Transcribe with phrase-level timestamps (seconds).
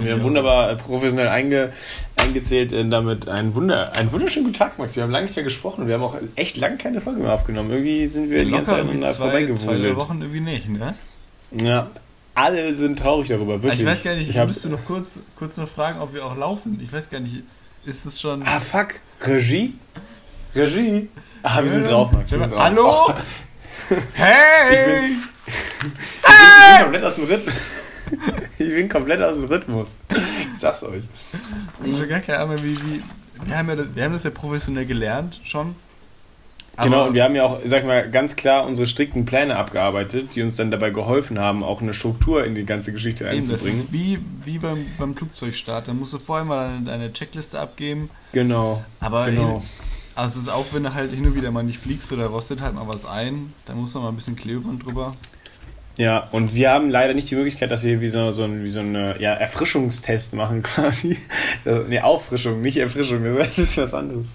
[0.00, 1.72] Wir haben wunderbar äh, professionell einge,
[2.16, 4.96] eingezählt äh, damit einen, Wunder, einen wunderschönen guten Tag, Max.
[4.96, 7.70] Wir haben lange nicht mehr gesprochen wir haben auch echt lange keine Folge mehr aufgenommen.
[7.70, 9.80] Irgendwie sind wir die ganze Zeit aneinander vorbeigewuselt.
[9.80, 10.94] Zwei Wochen irgendwie nicht, ne?
[11.50, 11.90] Ja,
[12.34, 13.80] alle sind traurig darüber, wirklich.
[13.80, 16.36] Ich weiß gar nicht, ich musst du noch kurz, kurz noch fragen, ob wir auch
[16.36, 16.80] laufen.
[16.82, 17.42] Ich weiß gar nicht,
[17.84, 18.42] ist das schon...
[18.44, 18.94] Ah, fuck.
[19.20, 19.74] Regie?
[20.54, 21.08] Regie?
[21.42, 22.30] Ah, wir sind drauf, Max.
[22.30, 22.58] Sind drauf.
[22.58, 23.06] Hallo?
[23.08, 23.12] Oh.
[24.14, 24.72] Hey!
[24.72, 27.91] Ich bin, ich bin komplett aus dem Rhythmus.
[28.58, 29.96] Ich bin komplett aus dem Rhythmus.
[30.52, 31.02] Ich sag's euch.
[31.84, 33.02] Ich habe gar keine Ahnung, wie, wie
[33.44, 35.74] wir, haben ja das, wir haben das ja professionell gelernt schon.
[36.80, 40.34] genau, und wir haben ja auch, sag ich mal, ganz klar unsere strikten Pläne abgearbeitet,
[40.34, 43.74] die uns dann dabei geholfen haben, auch eine Struktur in die ganze Geschichte einzubringen.
[43.74, 45.88] Das ist wie, wie beim, beim Flugzeugstart.
[45.88, 48.10] Dann musst du vorher mal deine, deine Checkliste abgeben.
[48.32, 48.84] Genau.
[49.00, 49.62] Aber genau.
[50.14, 52.60] Also es ist auch, wenn du halt hin und wieder mal nicht fliegst oder rostet
[52.60, 55.16] halt mal was ein, dann muss man mal ein bisschen Klebeband drüber.
[55.98, 58.70] Ja, und wir haben leider nicht die Möglichkeit, dass wir wie so, so, ein, wie
[58.70, 61.18] so eine ja, Erfrischungstest machen quasi.
[61.64, 64.26] Ne, Auffrischung, nicht Erfrischung, das ist ein bisschen was anderes.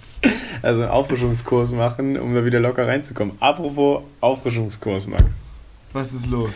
[0.62, 3.36] Also einen Auffrischungskurs machen, um da wieder locker reinzukommen.
[3.40, 5.24] Apropos Auffrischungskurs, Max.
[5.92, 6.54] Was ist los?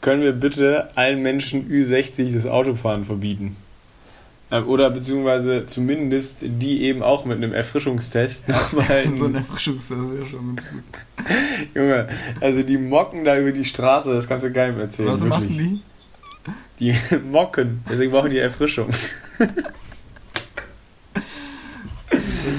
[0.00, 3.56] Können wir bitte allen Menschen Ü60 das Autofahren verbieten?
[4.52, 9.04] Ähm, oder beziehungsweise zumindest die eben auch mit einem Erfrischungstest nochmal.
[9.16, 10.82] so ein Erfrischungstest wäre schon ganz gut.
[11.74, 12.08] Junge,
[12.40, 15.08] also die mocken da über die Straße, das kannst du keinem erzählen.
[15.08, 15.50] Was wirklich.
[15.50, 15.82] machen
[16.78, 16.92] die?
[16.92, 18.88] Die mocken, deswegen brauchen die Erfrischung.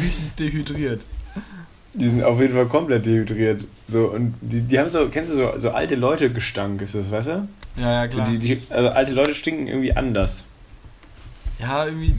[0.02, 1.02] Richtig dehydriert.
[1.94, 3.66] Die sind auf jeden Fall komplett dehydriert.
[3.86, 7.12] So, und die, die haben so, kennst du so, so alte Leute Gestank, ist das,
[7.12, 7.48] weißt du?
[7.76, 8.26] Ja, ja, klar.
[8.26, 10.46] So die, die, also alte Leute stinken irgendwie anders.
[11.62, 12.16] Ja, irgendwie.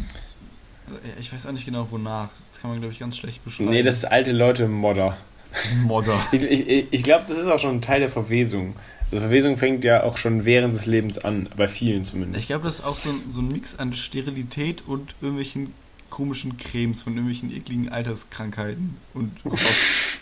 [1.21, 2.31] Ich weiß auch nicht genau wonach.
[2.47, 3.71] Das kann man, glaube ich, ganz schlecht beschreiben.
[3.71, 5.17] Nee, das ist alte Leute Modder.
[5.85, 6.19] Modder.
[6.33, 8.75] ich ich, ich glaube, das ist auch schon ein Teil der Verwesung.
[9.11, 12.41] Also Verwesung fängt ja auch schon während des Lebens an, bei vielen zumindest.
[12.41, 15.75] Ich glaube, das ist auch so ein, so ein Mix an Sterilität und irgendwelchen
[16.09, 19.33] komischen Cremes von irgendwelchen ekligen Alterskrankheiten und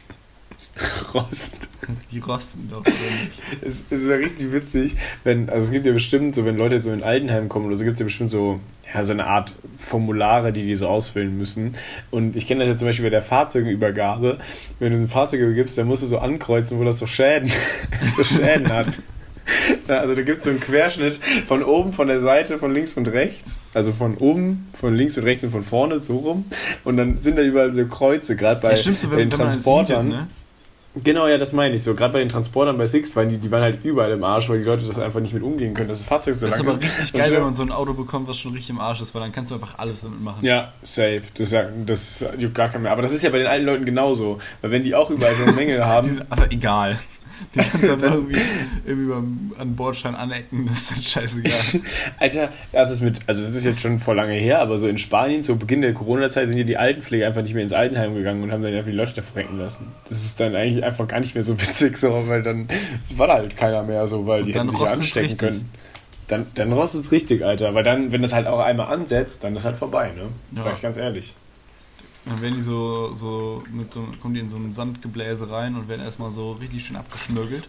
[1.14, 1.54] Rost.
[2.12, 2.84] Die rosten doch.
[3.60, 6.92] es, es wäre richtig witzig, wenn, also es gibt ja bestimmt so, wenn Leute so
[6.92, 8.60] in Altenheim kommen oder so, gibt es ja bestimmt so,
[8.92, 11.74] ja, so eine Art Formulare, die die so ausfüllen müssen.
[12.10, 14.38] Und ich kenne das ja zum Beispiel bei der Fahrzeugübergabe.
[14.78, 17.50] Wenn du ein Fahrzeug übergibst, dann musst du so ankreuzen, wo das so Schäden,
[18.16, 18.88] so Schäden hat.
[19.88, 23.08] Also da gibt es so einen Querschnitt von oben, von der Seite, von links und
[23.08, 23.58] rechts.
[23.74, 26.44] Also von oben, von links und rechts und von vorne, so rum.
[26.84, 30.08] Und dann sind da überall so Kreuze, gerade bei, ja, stimmt, so, den Transportern.
[30.08, 30.28] Mietet, ne?
[30.96, 31.94] Genau, ja, das meine ich so.
[31.94, 34.58] Gerade bei den Transportern bei Six, weil die, die waren halt überall im Arsch, weil
[34.58, 36.82] die Leute das einfach nicht mit umgehen können, dass das Fahrzeug so das lang ist.
[36.82, 38.80] Das ist aber richtig geil, wenn man so ein Auto bekommt, was schon richtig im
[38.80, 40.44] Arsch ist, weil dann kannst du einfach alles damit machen.
[40.44, 41.22] Ja, safe.
[41.34, 41.54] Das,
[41.86, 42.92] das juckt gar keinen mehr.
[42.92, 44.38] Aber das ist ja bei den alten Leuten genauso.
[44.62, 46.08] Weil wenn die auch überall so eine Menge haben.
[46.08, 46.98] Die sind aber egal.
[47.54, 48.40] Die kannst du einfach irgendwie,
[48.86, 51.82] irgendwie beim, an Bordstein anecken, das ist dann scheißegal.
[52.18, 54.98] Alter, das ist mit, also das ist jetzt schon vor lange her, aber so in
[54.98, 58.42] Spanien zu Beginn der Corona-Zeit sind ja die Altenpflege einfach nicht mehr ins Altenheim gegangen
[58.42, 59.86] und haben dann einfach die Leute da verrecken lassen.
[60.08, 62.68] Das ist dann eigentlich einfach gar nicht mehr so witzig, so, weil dann
[63.16, 65.38] war da halt keiner mehr so, weil und die hätten sich anstecken richtig.
[65.38, 65.70] können.
[66.28, 67.74] Dann, dann rostet es richtig, Alter.
[67.74, 70.28] Weil dann, wenn das halt auch einmal ansetzt, dann ist halt vorbei, ne?
[70.54, 70.62] Ja.
[70.62, 71.34] Sag ich ganz ehrlich.
[72.30, 75.88] Dann werden die so, so, mit so, kommen die in so ein Sandgebläse rein und
[75.88, 77.66] werden erstmal so richtig schön abgeschmürgelt.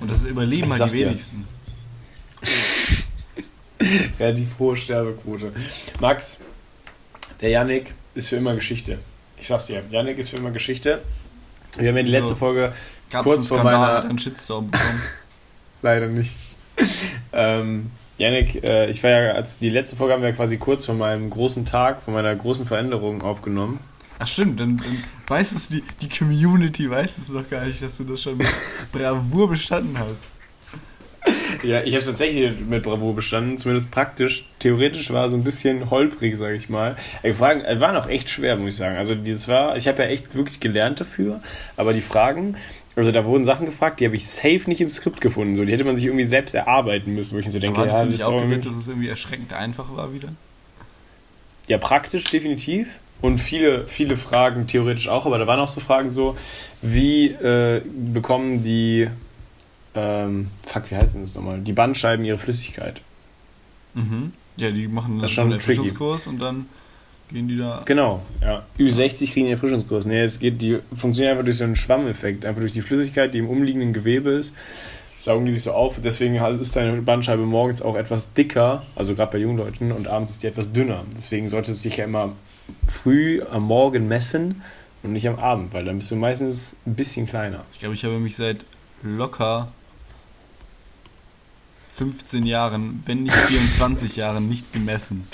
[0.00, 1.48] Und das überleben halt die wenigsten.
[4.20, 5.50] Relativ hohe Sterbequote.
[5.98, 6.36] Max,
[7.40, 8.98] der Yannick ist für immer Geschichte.
[9.38, 11.00] Ich sag's dir, Yannick ist für immer Geschichte.
[11.78, 12.34] Wir haben ja die letzte so.
[12.34, 12.70] Folge
[13.22, 14.04] kurz vor meiner...
[14.04, 15.02] einen Shitstorm bekommen?
[15.80, 16.34] Leider nicht.
[17.32, 20.94] ähm, Janik, äh, ich war ja, als die letzte Folge haben wir quasi kurz vor
[20.94, 23.80] meinem großen Tag, vor meiner großen Veränderung aufgenommen.
[24.20, 27.96] Ach stimmt, dann, dann weiß es die, die Community weiß es doch gar nicht, dass
[27.96, 28.46] du das schon mit
[28.92, 30.30] Bravour bestanden hast.
[31.62, 34.46] Ja, ich habe es tatsächlich mit Bravour bestanden, zumindest praktisch.
[34.58, 36.96] Theoretisch war es so ein bisschen holprig, sage ich mal.
[37.24, 38.96] Die Fragen waren auch echt schwer, muss ich sagen.
[38.96, 41.40] Also das war, ich habe ja echt wirklich gelernt dafür,
[41.76, 42.56] aber die Fragen,
[42.96, 45.56] also da wurden Sachen gefragt, die habe ich safe nicht im Skript gefunden.
[45.56, 47.94] So, die hätte man sich irgendwie selbst erarbeiten müssen, wo ich so denke, Aber ja,
[47.94, 50.28] hast du nicht auch gesehen, dass es irgendwie erschreckend einfach war wieder?
[51.68, 52.88] Ja, praktisch definitiv.
[53.20, 56.36] Und viele, viele Fragen theoretisch auch, aber da waren auch so Fragen so,
[56.82, 59.08] wie äh, bekommen die,
[59.94, 61.60] ähm, fuck, wie heißt denn das nochmal?
[61.60, 63.00] Die Bandscheiben ihre Flüssigkeit.
[63.94, 64.32] Mhm.
[64.56, 66.66] Ja, die machen das schon einen Erfrischungskurs und dann
[67.34, 67.82] Gehen die da.
[67.84, 68.62] Genau, ja.
[68.78, 70.06] Ü60 kriegen den Erfrischungskurs.
[70.06, 73.38] Nee, es geht, die funktionieren einfach durch so einen Schwammeffekt, einfach durch die Flüssigkeit, die
[73.38, 74.54] im umliegenden Gewebe ist.
[75.18, 79.32] Saugen die sich so auf, deswegen ist deine Bandscheibe morgens auch etwas dicker, also gerade
[79.32, 81.04] bei jungen Leuten, und abends ist die etwas dünner.
[81.16, 82.32] Deswegen sollte es sich ja immer
[82.86, 84.62] früh am Morgen messen
[85.02, 87.64] und nicht am Abend, weil dann bist du meistens ein bisschen kleiner.
[87.72, 88.64] Ich glaube, ich habe mich seit
[89.02, 89.72] locker
[91.96, 95.26] 15 Jahren, wenn nicht 24 Jahren, nicht gemessen.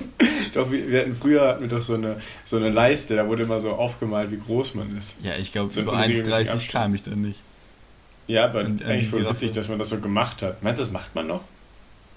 [0.54, 3.60] Doch, wir, hatten früher hatten wir doch so eine, so eine Leiste, da wurde immer
[3.60, 5.14] so aufgemalt, wie groß man ist.
[5.22, 6.68] Ja, ich glaube, So über unregelmäßiger 1,30 Abstand.
[6.70, 7.40] kam ich dann nicht.
[8.26, 10.62] Ja, aber Und, äh, eigentlich voll witzig, dass man das so gemacht hat.
[10.62, 11.42] Meinst du, das macht man noch?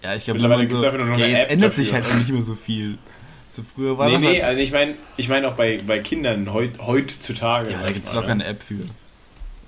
[0.03, 1.89] Ja, ich glaube, Mittlerweile so, gibt's einfach nur noch ja, eine jetzt App ändert sich
[1.91, 2.03] dafür.
[2.05, 2.97] halt auch nicht mehr so viel.
[3.47, 5.99] So früher war nee, das nee, halt, also ich meine ich mein auch bei, bei
[5.99, 7.71] Kindern heut, heutzutage.
[7.71, 8.31] ja, da gibt es locker ne?
[8.33, 8.75] eine App für.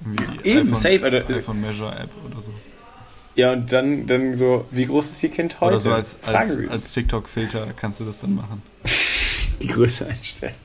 [0.05, 1.17] Irgendwie Eben, safe, Alter.
[1.35, 2.51] iPhone Measure App oder so.
[3.35, 5.73] Ja, und dann, dann so, wie groß ist Ihr Kind heute?
[5.73, 8.61] Oder so als, als, als TikTok-Filter kannst du das dann machen.
[9.61, 10.55] die Größe einstellen.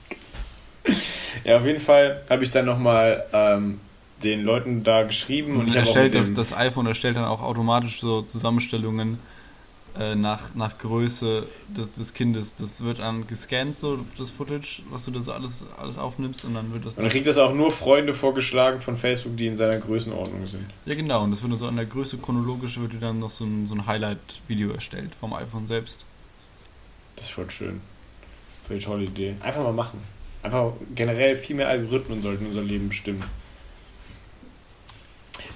[1.44, 3.80] Ja, auf jeden Fall habe ich dann nochmal ähm,
[4.22, 7.24] den Leuten da geschrieben und, Und ich habe auch mit das, das iPhone erstellt dann
[7.24, 9.18] auch automatisch so Zusammenstellungen
[9.98, 11.46] äh, nach, nach Größe
[11.76, 12.54] des, des Kindes.
[12.54, 16.54] Das wird dann gescannt, so das Footage, was du da so alles, alles aufnimmst und
[16.54, 19.56] dann wird das und dann kriegt das auch nur Freunde vorgeschlagen von Facebook, die in
[19.56, 20.66] seiner Größenordnung sind.
[20.86, 23.30] Ja genau, und das wird dann so an der Größe chronologisch wird dir dann noch
[23.30, 26.04] so ein, so ein Highlight-Video erstellt vom iPhone selbst.
[27.16, 27.80] Das ist voll schön.
[28.66, 29.34] Voll die tolle Idee.
[29.40, 29.98] Einfach mal machen.
[30.42, 33.24] Einfach generell viel mehr Algorithmen sollten unser Leben bestimmen.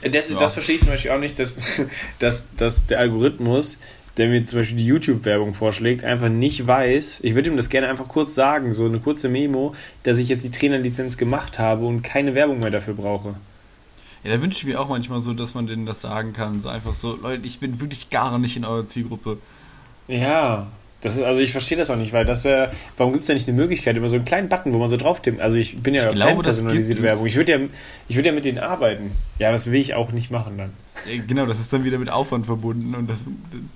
[0.02, 0.38] Äh, Das, Ja.
[0.38, 1.56] das verstehe ich zum Beispiel auch nicht, dass,
[2.18, 3.78] dass, dass der Algorithmus,
[4.16, 7.20] der mir zum Beispiel die YouTube-Werbung vorschlägt, einfach nicht weiß.
[7.22, 10.44] Ich würde ihm das gerne einfach kurz sagen, so eine kurze Memo, dass ich jetzt
[10.44, 13.34] die Trainerlizenz gemacht habe und keine Werbung mehr dafür brauche.
[14.24, 16.60] Ja, da wünsche ich mir auch manchmal so, dass man denen das sagen kann.
[16.60, 19.38] So einfach so, Leute, ich bin wirklich gar nicht in eurer Zielgruppe.
[20.06, 20.68] Ja,
[21.02, 23.34] das ist, also ich verstehe das auch nicht, weil das wäre, warum gibt es da
[23.34, 25.40] nicht eine Möglichkeit, über so einen kleinen Button, wo man so drauf tippt?
[25.40, 27.02] Also ich bin ja Ich glaube, personalisierte.
[27.02, 27.26] Werbung.
[27.26, 27.58] Ich würde ja,
[28.08, 29.12] ich würde ja mit denen arbeiten.
[29.38, 30.72] Ja, das will ich auch nicht machen dann.
[31.10, 33.24] Ja, genau, das ist dann wieder mit Aufwand verbunden und das,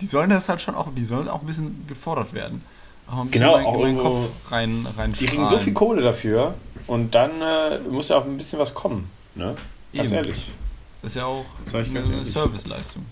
[0.01, 2.63] die sollen das halt schon auch, die sollen auch ein bisschen gefordert werden.
[3.09, 5.73] Auch ein bisschen Genau, in meinen- auch in Kopf rein, rein Die kriegen so viel
[5.73, 6.55] Kohle dafür
[6.87, 9.09] und dann äh, muss ja auch ein bisschen was kommen.
[9.35, 9.55] Ne?
[9.95, 10.17] Ganz Eben.
[10.19, 10.51] ehrlich.
[11.03, 12.25] Das ist ja auch eine.
[12.25, 13.05] Serviceleistung.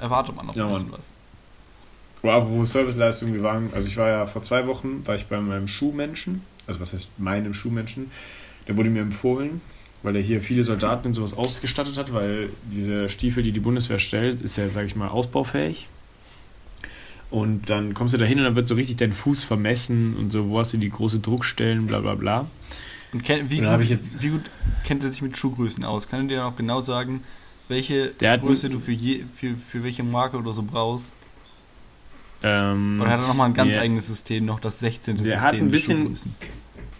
[0.00, 1.10] Erwartet man auch Ja, ein bisschen was.
[2.24, 5.68] Wo Serviceleistung, wir waren, also ich war ja vor zwei Wochen, war ich bei meinem
[5.68, 8.10] Schuhmenschen, also was heißt meinem Schuhmenschen,
[8.66, 9.60] der wurde mir empfohlen,
[10.02, 13.98] weil er hier viele Soldaten und sowas ausgestattet hat, weil diese Stiefel, die die Bundeswehr
[13.98, 15.86] stellt, ist ja, sag ich mal, ausbaufähig.
[17.30, 20.30] Und dann kommst du da hin und dann wird so richtig dein Fuß vermessen und
[20.30, 22.46] so, wo hast du die große Druckstellen, bla bla bla.
[23.12, 24.42] Und kenn, wie, Und gut, jetzt- wie gut
[24.84, 26.08] kennt er sich mit Schuhgrößen aus?
[26.08, 27.22] Kann er dir auch genau sagen,
[27.68, 31.12] welche hat Schuhgröße du für, je, für, für welche Marke oder so brauchst?
[32.46, 33.80] Ähm, Oder hat er nochmal ein ganz ja.
[33.80, 35.16] eigenes System, noch das 16.
[35.16, 36.14] Der System hat ein bisschen-?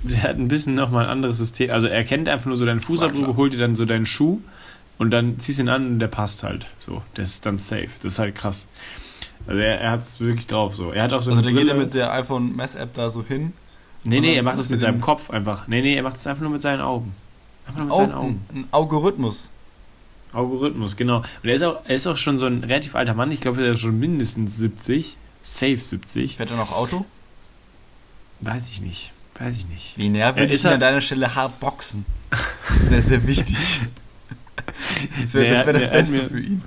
[0.03, 1.71] Der hat ein bisschen nochmal ein anderes System.
[1.71, 4.41] Also er kennt einfach nur so deinen Fußabdruck, holt dir dann so deinen Schuh
[4.99, 6.67] und dann ziehst ihn an und der passt halt.
[6.79, 7.89] So, das ist dann safe.
[8.03, 8.67] Das ist halt krass.
[9.47, 10.93] Also er, er hat es wirklich drauf so.
[10.93, 11.85] Er hat auch so Also eine da geht er Brille.
[11.87, 13.53] mit der iPhone Mess App da so hin.
[14.05, 15.69] Nee, nee, er macht das mit seinem Kopf einfach.
[15.69, 17.15] Nee, nee, er macht das einfach nur mit seinen Augen.
[17.67, 18.41] Einfach nur mit Au, seinen Augen.
[18.53, 19.51] ein, ein Algorithmus.
[20.35, 21.19] Algorithmus, genau.
[21.19, 23.31] Und er ist, auch, er ist auch schon so ein relativ alter Mann.
[23.31, 25.17] Ich glaube, er ist schon mindestens 70.
[25.45, 26.39] Safe 70.
[26.39, 27.05] Fährt er noch Auto?
[28.41, 29.13] Weiß ich nicht.
[29.39, 29.97] Weiß ich nicht.
[29.97, 32.05] Wie näher Er würde ich an deiner Stelle hart boxen.
[32.79, 33.81] Das wäre sehr wichtig.
[35.21, 36.63] Das wäre das, wär das Beste für ihn.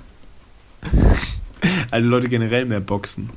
[1.90, 3.30] alle Leute generell mehr boxen.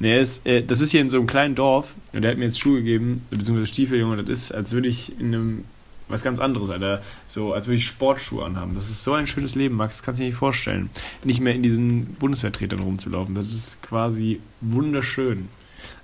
[0.00, 2.44] Nee, ist, äh, das ist hier in so einem kleinen Dorf und der hat mir
[2.44, 5.64] jetzt Schuhe gegeben, beziehungsweise Stiefel, Junge, das ist, als würde ich in einem,
[6.08, 8.74] was ganz anderes, Alter, so, als würde ich Sportschuhe anhaben.
[8.74, 10.90] Das ist so ein schönes Leben, Max, das kannst du dir nicht vorstellen.
[11.24, 15.48] Nicht mehr in diesen Bundeswehrtretern rumzulaufen, das ist quasi wunderschön.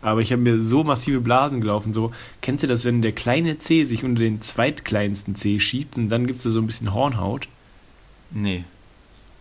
[0.03, 3.59] Aber ich habe mir so massive Blasen gelaufen, so, kennst du das, wenn der kleine
[3.59, 6.93] C sich unter den zweitkleinsten C schiebt und dann gibt es da so ein bisschen
[6.93, 7.49] Hornhaut?
[8.31, 8.65] Nee.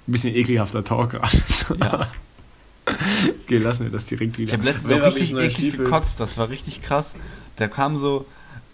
[0.07, 1.37] Ein bisschen ekelhafter Talk gerade.
[1.79, 2.11] Ja.
[3.45, 4.49] Okay, lassen wir das direkt wieder.
[4.49, 5.85] Ich habe letztens auch war richtig eklig Stiefel?
[5.85, 7.15] gekotzt, das war richtig krass.
[7.55, 8.25] Da kam so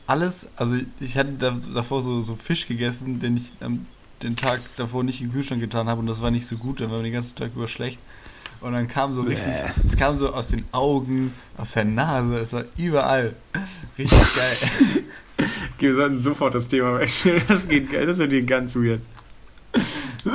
[0.10, 3.86] alles, also ich hatte da, davor so, so Fisch gegessen, den ich am
[4.24, 6.82] den Tag davor nicht in den Kühlschrank getan habe und das war nicht so gut,
[6.82, 8.00] dann war mir den ganzen Tag über schlecht.
[8.62, 9.72] Und dann kam so richtig, Bäh.
[9.86, 13.34] es kam so aus den Augen, aus der Nase, es war überall.
[13.98, 15.04] Richtig geil.
[15.76, 17.42] Okay, wir sollten sofort das Thema wechseln.
[17.48, 19.02] Das geht geil, das wird hier ganz weird.
[20.26, 20.32] So,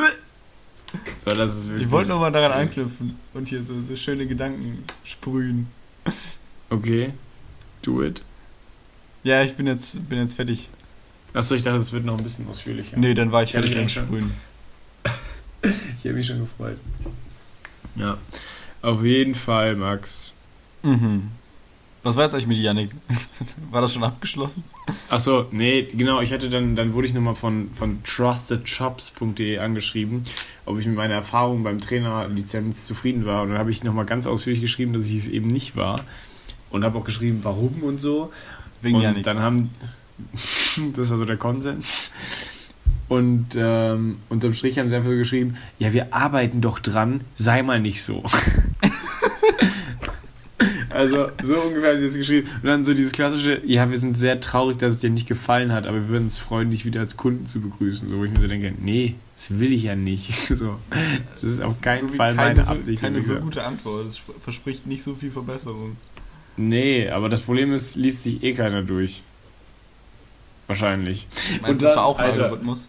[1.34, 5.66] das ist wirklich Ich wollte nochmal daran anknüpfen und hier so, so schöne Gedanken sprühen.
[6.70, 7.12] Okay,
[7.82, 8.22] do it.
[9.24, 10.68] Ja, ich bin jetzt, bin jetzt fertig.
[11.32, 12.96] Achso, ich dachte, es wird noch ein bisschen ausführlicher.
[12.96, 14.04] Nee, dann war ich fertig schon.
[14.04, 14.32] Sprühen.
[15.64, 16.76] Ich habe mich schon gefreut.
[17.96, 18.18] Ja,
[18.82, 20.34] auf jeden Fall, Max.
[20.82, 21.30] Mhm.
[22.02, 22.90] Was war jetzt eigentlich mit Yannick?
[23.70, 24.62] War das schon abgeschlossen?
[25.08, 30.22] Achso, nee, genau, ich hatte dann, dann wurde ich nochmal von, von trustedjobs.de angeschrieben,
[30.66, 33.40] ob ich mit meiner Erfahrung beim Trainerlizenz zufrieden war.
[33.42, 36.04] Und dann habe ich nochmal ganz ausführlich geschrieben, dass ich es eben nicht war.
[36.68, 38.30] Und habe auch geschrieben, warum und so.
[38.84, 39.24] Wegen und Yannick.
[39.24, 39.70] dann haben,
[40.96, 42.10] das war so der Konsens.
[43.08, 47.80] Und ähm, unterm Strich haben sie einfach geschrieben, ja, wir arbeiten doch dran, sei mal
[47.80, 48.22] nicht so.
[50.90, 52.48] also so ungefähr haben sie es geschrieben.
[52.62, 55.70] Und dann so dieses klassische, ja, wir sind sehr traurig, dass es dir nicht gefallen
[55.72, 58.08] hat, aber wir würden uns freuen, dich wieder als Kunden zu begrüßen.
[58.08, 60.32] So, wo ich mir so denke, nee, das will ich ja nicht.
[60.54, 60.76] So,
[61.34, 63.02] das ist auf keinen Fall keine meine so, Absicht.
[63.02, 64.06] Keine so gute Antwort.
[64.06, 65.96] Das verspricht nicht so viel Verbesserung.
[66.56, 69.22] Nee, aber das Problem ist, liest sich eh keiner durch.
[70.66, 71.26] Wahrscheinlich.
[71.60, 72.44] Meinst Und du, das dann, war auch ein Alter.
[72.44, 72.88] Algorithmus?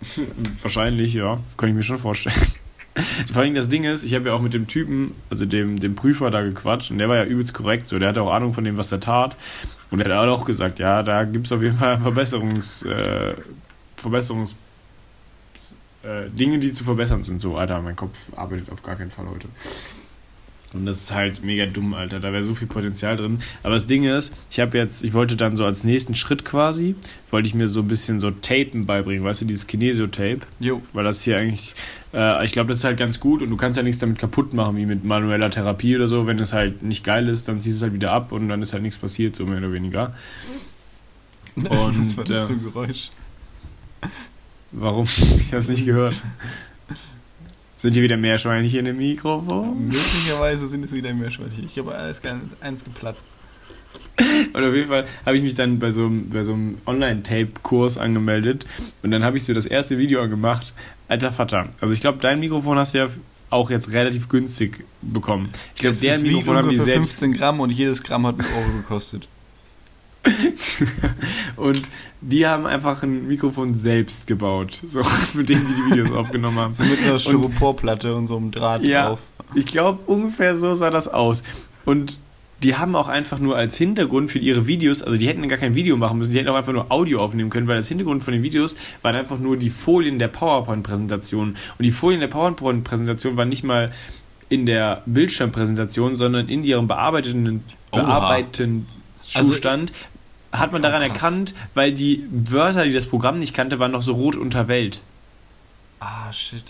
[0.62, 1.40] Wahrscheinlich, ja.
[1.46, 2.36] Das kann ich mir schon vorstellen.
[3.32, 5.94] Vor allem das Ding ist, ich habe ja auch mit dem Typen, also dem, dem
[5.94, 8.64] Prüfer da gequatscht und der war ja übelst korrekt, so der hatte auch Ahnung von
[8.64, 9.36] dem, was er tat.
[9.90, 13.34] Und er hat auch gesagt, ja, da gibt es auf jeden Fall Verbesserungs, äh,
[13.96, 14.56] Verbesserungs,
[16.02, 17.40] äh, Dinge, die zu verbessern sind.
[17.40, 19.48] So, Alter, mein Kopf arbeitet auf gar keinen Fall heute.
[20.72, 22.20] Und das ist halt mega dumm, Alter.
[22.20, 23.38] Da wäre so viel Potenzial drin.
[23.62, 26.96] Aber das Ding ist, ich habe jetzt, ich wollte dann so als nächsten Schritt quasi,
[27.30, 30.40] wollte ich mir so ein bisschen so Tapen beibringen, weißt du, dieses Kinesio-Tape.
[30.60, 30.82] Jo.
[30.92, 31.74] Weil das hier eigentlich,
[32.12, 34.52] äh, ich glaube, das ist halt ganz gut und du kannst ja nichts damit kaputt
[34.54, 36.26] machen, wie mit manueller Therapie oder so.
[36.26, 38.60] Wenn es halt nicht geil ist, dann ziehst du es halt wieder ab und dann
[38.60, 40.14] ist halt nichts passiert, so mehr oder weniger.
[41.56, 43.10] Was war Und, das äh, für ein Geräusch?
[44.72, 45.06] Warum?
[45.40, 46.22] Ich habe es nicht gehört.
[47.76, 49.88] Sind hier wieder Meerschweinchen im Mikrofon?
[49.88, 51.66] Möglicherweise sind es wieder Meerschweinchen.
[51.66, 53.28] Ich habe alles ganz, eins geplatzt.
[54.54, 57.98] Und auf jeden Fall habe ich mich dann bei so einem, bei so einem Online-Tape-Kurs
[57.98, 58.66] angemeldet
[59.02, 60.72] und dann habe ich so das erste Video angemacht.
[61.08, 61.68] Alter Vater.
[61.80, 63.08] Also ich glaube, dein Mikrofon hast du ja
[63.50, 65.50] auch jetzt relativ günstig bekommen.
[65.74, 68.78] Ich glaube, wiegt Mikrofon haben die selbst 15 Gramm und jedes Gramm hat einen Euro
[68.78, 69.28] gekostet.
[71.56, 71.82] und
[72.20, 75.00] die haben einfach ein Mikrofon selbst gebaut, so
[75.34, 76.72] mit dem die die Videos aufgenommen haben.
[76.72, 79.08] So mit einer Styroporplatte und so einem Draht Ja.
[79.08, 79.20] drauf.
[79.54, 81.42] Ich glaube, ungefähr so sah das aus.
[81.84, 82.18] Und
[82.62, 85.74] die haben auch einfach nur als Hintergrund für ihre Videos, also die hätten gar kein
[85.74, 88.32] Video machen müssen, die hätten auch einfach nur Audio aufnehmen können, weil das Hintergrund von
[88.32, 91.48] den Videos waren einfach nur die Folien der PowerPoint-Präsentation.
[91.50, 93.92] Und die Folien der PowerPoint-Präsentation waren nicht mal
[94.48, 98.02] in der Bildschirmpräsentation, sondern in ihrem bearbeitenden, Oha.
[98.02, 98.86] bearbeiteten
[99.34, 99.92] Also Zustand.
[100.52, 101.10] Hat man daran Krass.
[101.12, 105.00] erkannt, weil die Wörter, die das Programm nicht kannte, waren noch so rot unterwellt.
[106.00, 106.62] Ah, shit.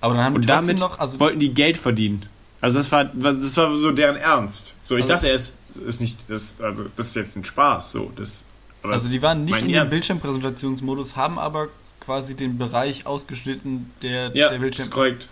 [0.00, 2.26] Aber dann haben Und damit noch, also wollten die Geld verdienen.
[2.60, 4.74] Also das war, das war so deren Ernst.
[4.82, 5.54] So, ich Also- dachte erst,
[5.86, 7.92] ist nicht, das, also das ist jetzt ein Spaß.
[7.92, 8.44] So, das.
[8.82, 9.88] Also die waren nicht in dem.
[9.90, 11.68] Bildschirmpräsentationsmodus, haben aber
[12.00, 14.84] quasi den Bereich ausgeschnitten, der Ja, der das Bildschirm.
[14.86, 15.28] ist korrekt.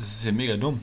[0.00, 0.80] Das ist ja mega dumm.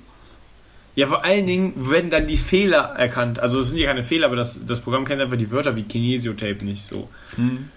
[0.95, 3.39] Ja, vor allen Dingen werden dann die Fehler erkannt.
[3.39, 5.83] Also es sind ja keine Fehler, aber das, das Programm kennt einfach die Wörter wie
[5.83, 7.09] Kinesiotape nicht so.
[7.35, 7.69] Hm.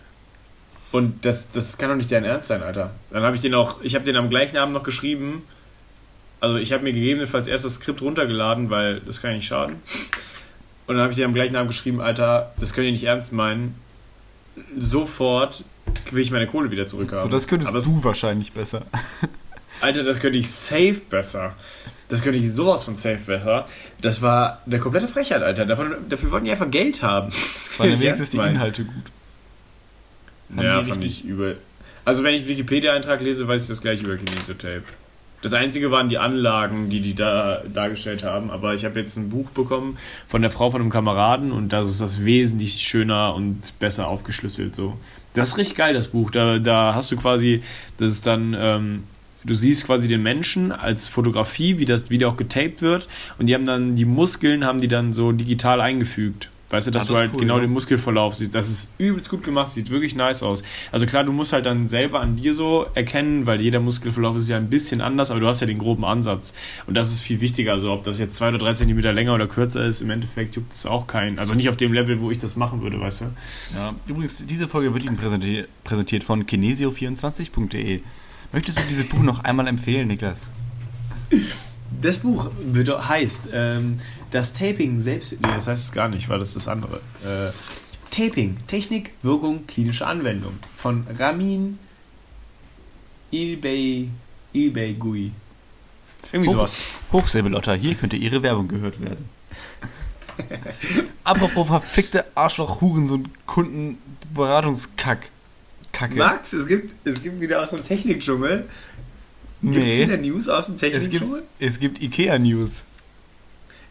[0.92, 2.92] Und das, das kann doch nicht deren Ernst sein, Alter.
[3.10, 5.42] Dann habe ich den auch, ich habe den am gleichen Abend noch geschrieben.
[6.40, 9.76] Also ich habe mir gegebenenfalls erst das Skript runtergeladen, weil das kann ja nicht schaden.
[10.86, 13.32] Und dann habe ich den am gleichen Abend geschrieben, Alter, das könnt ihr nicht ernst
[13.32, 13.74] meinen.
[14.78, 15.64] Sofort
[16.10, 17.24] will ich meine Kohle wieder zurückhaben.
[17.24, 18.82] So, das könntest Aber du wahrscheinlich besser.
[19.80, 21.54] Alter, das könnte ich safe besser.
[22.08, 23.66] Das könnte ich sowas von safe besser.
[24.00, 25.66] Das war eine komplette Frechheit, Alter.
[25.66, 27.28] Davon, dafür wollten die einfach Geld haben.
[27.78, 28.38] Das ich wenigstens die.
[28.38, 28.94] Inhalte gut.
[30.56, 31.58] Haben Ja, fand ich übel.
[32.04, 34.84] Also wenn ich Wikipedia-Eintrag lese, weiß ich das gleich über Kinesiotape.
[35.42, 38.50] Das einzige waren die Anlagen, die die da dargestellt haben.
[38.50, 41.88] Aber ich habe jetzt ein Buch bekommen von der Frau von einem Kameraden und das
[41.88, 44.74] ist das wesentlich schöner und besser aufgeschlüsselt.
[44.74, 44.98] So,
[45.34, 46.30] das ist richtig geil, das Buch.
[46.30, 47.62] Da, da hast du quasi,
[47.98, 49.04] das ist dann, ähm,
[49.48, 53.46] du siehst quasi den Menschen als Fotografie, wie das wie der auch getaped wird und
[53.46, 56.50] die haben dann die Muskeln haben die dann so digital eingefügt.
[56.70, 57.60] Weißt du, dass Ah, du das halt ist cool, genau ja.
[57.62, 58.54] den Muskelverlauf siehst.
[58.54, 60.62] Das ist übelst gut gemacht, sieht wirklich nice aus.
[60.92, 64.50] Also klar, du musst halt dann selber an dir so erkennen, weil jeder Muskelverlauf ist
[64.50, 66.52] ja ein bisschen anders, aber du hast ja den groben Ansatz.
[66.86, 67.72] Und das ist viel wichtiger.
[67.72, 70.74] Also ob das jetzt zwei oder drei Zentimeter länger oder kürzer ist, im Endeffekt juckt
[70.74, 71.38] es auch keinen.
[71.38, 73.24] Also nicht auf dem Level, wo ich das machen würde, weißt du.
[73.74, 78.00] Ja, übrigens, diese Folge wird Ihnen präsenti präsentiert von kinesio24.de.
[78.52, 80.38] Möchtest du dieses Buch noch einmal empfehlen, Niklas?
[82.00, 82.50] Das Buch
[82.86, 84.00] heißt ähm,
[84.30, 85.32] Das Taping selbst.
[85.32, 87.00] Nee, das heißt es gar nicht, weil das ist das andere.
[87.24, 87.50] Äh,
[88.10, 90.54] Taping, Technik, Wirkung, klinische Anwendung.
[90.76, 91.78] Von Ramin
[93.30, 94.08] Ilbey,
[94.52, 95.32] Ilbey Gui.
[96.32, 96.82] Irgendwie Hoch- sowas.
[97.12, 99.28] Hochsäbelotter, hier könnte Ihre Werbung gehört werden.
[101.24, 105.30] Apropos verfickte Arschloch, Hurensohn, Kundenberatungskack.
[105.98, 106.14] Kacke.
[106.16, 108.64] Max, es gibt, es gibt wieder aus dem Technikdschungel.
[109.62, 111.42] Gibt es nee, wieder News aus dem es gibt, Technikdschungel?
[111.58, 112.84] es gibt Ikea-News.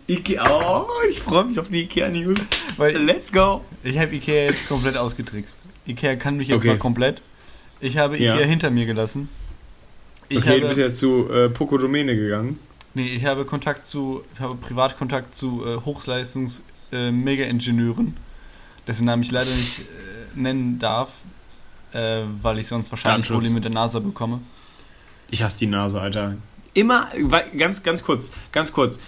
[0.07, 0.43] Ikea.
[0.49, 2.37] Oh, ich freue mich auf die Ikea-News.
[2.77, 3.65] Let's go.
[3.83, 5.57] ich habe Ikea jetzt komplett ausgetrickst.
[5.85, 6.69] Ikea kann mich jetzt Okay.
[6.69, 7.21] mal komplett.
[7.81, 8.35] Ich habe Ja.
[8.35, 9.27] Ikea hinter mir gelassen.
[10.29, 12.59] Ich okay, du bist habe, jetzt zu äh, Poco Domäne gegangen.
[12.93, 17.11] nee, ich habe Kontakt zu, ich habe Privatkontakt zu äh, Hochleistungs äh,
[18.87, 19.83] dessen Namen ich leider nicht äh,
[20.39, 21.09] nennen darf.
[21.97, 23.27] Äh, weil ich sonst wahrscheinlich.
[23.27, 24.39] Probleme mit der NASA bekomme.
[25.31, 26.37] Ich hasse die NASA, Alter.
[26.73, 27.09] Immer,
[27.57, 28.99] ganz, ganz kurz, ganz kurz.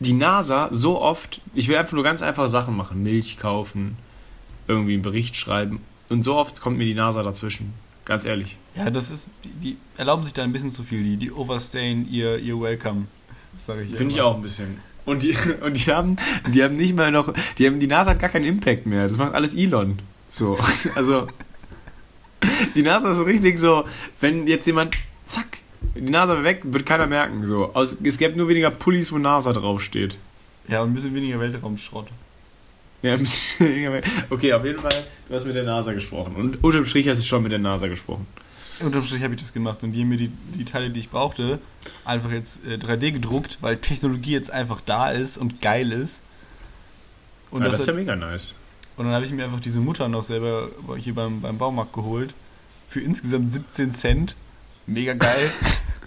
[0.00, 3.02] Die NASA so oft, ich will einfach nur ganz einfache Sachen machen.
[3.02, 3.96] Milch kaufen,
[4.66, 5.80] irgendwie einen Bericht schreiben.
[6.08, 7.72] Und so oft kommt mir die NASA dazwischen.
[8.04, 8.56] Ganz ehrlich.
[8.74, 11.02] Ja, das ist, die, die erlauben sich da ein bisschen zu viel.
[11.02, 13.06] Die, die overstayen ihr, ihr Welcome.
[13.58, 14.80] Sag ich Finde ich auch ein bisschen.
[15.04, 16.16] Und die, und die haben,
[16.48, 19.06] die haben nicht mal noch, die haben, die NASA hat gar keinen Impact mehr.
[19.06, 19.98] Das macht alles Elon.
[20.30, 20.58] So,
[20.94, 21.28] also,
[22.74, 23.84] die NASA ist so richtig so,
[24.20, 24.96] wenn jetzt jemand,
[25.26, 25.58] zack,
[25.94, 27.46] die NASA weg, wird keiner merken.
[27.46, 30.16] So, es gäbe nur weniger Pullis, wo NASA draufsteht.
[30.68, 32.08] Ja, und ein bisschen weniger Weltraumschrott.
[33.02, 34.00] Ja, ein bisschen weniger.
[34.30, 36.34] Okay, auf jeden Fall, du hast mit der NASA gesprochen.
[36.36, 38.26] Und unterm Strich hast du schon mit der NASA gesprochen.
[38.80, 41.10] Unterm Strich habe ich das gemacht und die haben mir die, die Teile, die ich
[41.10, 41.58] brauchte,
[42.04, 46.22] einfach jetzt äh, 3D gedruckt, weil Technologie jetzt einfach da ist und geil ist.
[47.50, 48.56] Und, ja, das das ist ja mega nice.
[48.96, 52.34] und dann habe ich mir einfach diese Mutter noch selber hier beim, beim Baumarkt geholt.
[52.88, 54.36] Für insgesamt 17 Cent.
[54.86, 55.50] Mega geil.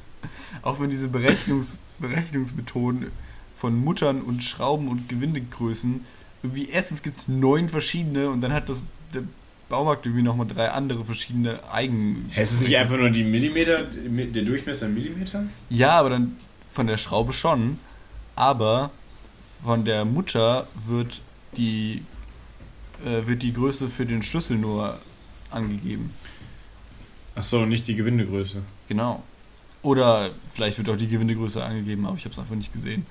[0.63, 3.11] Auch wenn diese Berechnungs, Berechnungsmethoden
[3.55, 6.03] von Muttern und Schrauben und Gewindegrößen
[6.43, 9.23] irgendwie erstens gibt es neun verschiedene und dann hat das der
[9.69, 12.29] Baumarkt irgendwie nochmal drei andere verschiedene Eigen.
[12.31, 15.45] Hä, ist es nicht einfach nur die Millimeter, der Durchmesser in Millimeter?
[15.69, 16.35] Ja, aber dann
[16.67, 17.79] von der Schraube schon.
[18.35, 18.91] Aber
[19.63, 21.21] von der Mutter wird
[21.55, 22.03] die,
[23.05, 24.99] äh, wird die Größe für den Schlüssel nur
[25.51, 26.11] angegeben.
[27.35, 28.61] Achso, nicht die Gewindegröße.
[28.87, 29.23] Genau.
[29.83, 33.05] Oder vielleicht wird auch die Gewindegröße angegeben, aber ich habe es einfach nicht gesehen.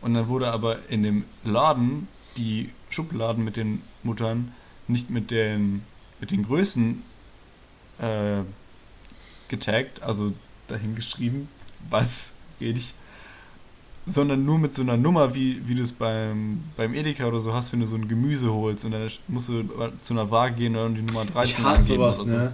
[0.00, 4.52] Und dann wurde aber in dem Laden die Schubladen mit den Muttern
[4.88, 5.82] nicht mit den,
[6.20, 7.02] mit den Größen
[7.98, 8.40] äh,
[9.48, 10.32] getaggt, also
[10.68, 11.48] dahingeschrieben,
[11.88, 12.94] was rede ich,
[14.06, 17.54] sondern nur mit so einer Nummer, wie, wie du es beim, beim Edeka oder so
[17.54, 19.64] hast, wenn du so ein Gemüse holst und dann musst du
[20.00, 22.52] zu einer Waage gehen und dann die Nummer 13 Ich hasse angeben sowas, oder so.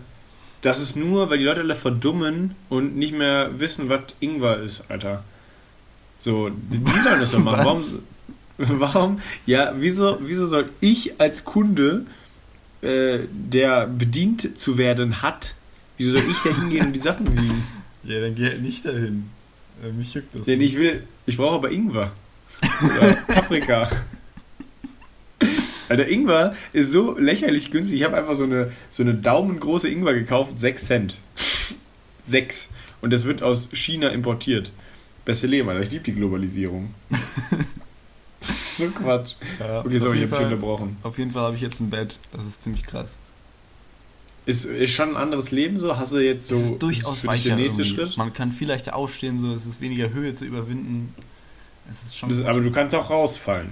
[0.61, 4.85] Das ist nur, weil die Leute alle verdummen und nicht mehr wissen, was Ingwer ist,
[4.89, 5.23] Alter.
[6.19, 7.65] So, die sollen das doch machen.
[7.65, 7.85] Warum,
[8.81, 12.05] warum, ja, wieso, wieso soll ich als Kunde,
[12.83, 15.55] äh, der bedient zu werden hat,
[15.97, 17.63] wieso soll ich da hingehen und die Sachen wiegen?
[18.03, 19.31] Ja, dann geh halt nicht dahin.
[19.85, 20.47] Äh, mich juckt das.
[20.47, 20.75] Denn nicht.
[20.75, 22.13] ich will, ich brauche aber Ingwer.
[22.63, 23.89] Oder Paprika.
[25.89, 28.01] Alter, Ingwer ist so lächerlich günstig.
[28.01, 31.19] Ich habe einfach so eine, so eine daumengroße Ingwer gekauft, 6 Cent.
[32.27, 32.69] 6.
[33.01, 34.73] Und das wird aus China importiert.
[35.25, 35.83] Beste Leben, Alter.
[35.83, 36.95] Ich liebe die Globalisierung.
[38.77, 39.35] so Quatsch.
[39.61, 40.97] Ja, Okay, so, auf ich habe dich unterbrochen.
[41.03, 42.19] Auf jeden Fall habe ich jetzt ein Bett.
[42.33, 43.11] Das ist ziemlich krass.
[44.47, 45.99] Ist, ist schon ein anderes Leben so?
[45.99, 46.55] Hast du jetzt so.
[46.55, 48.07] es ist durchaus weicher der nächste irgendwie.
[48.07, 48.17] Schritt?
[48.17, 51.15] Man kann viel leichter aufstehen, so es ist weniger Höhe zu überwinden.
[51.91, 52.31] Es ist schon.
[52.31, 52.47] Gut.
[52.47, 53.71] Aber du kannst auch rausfallen.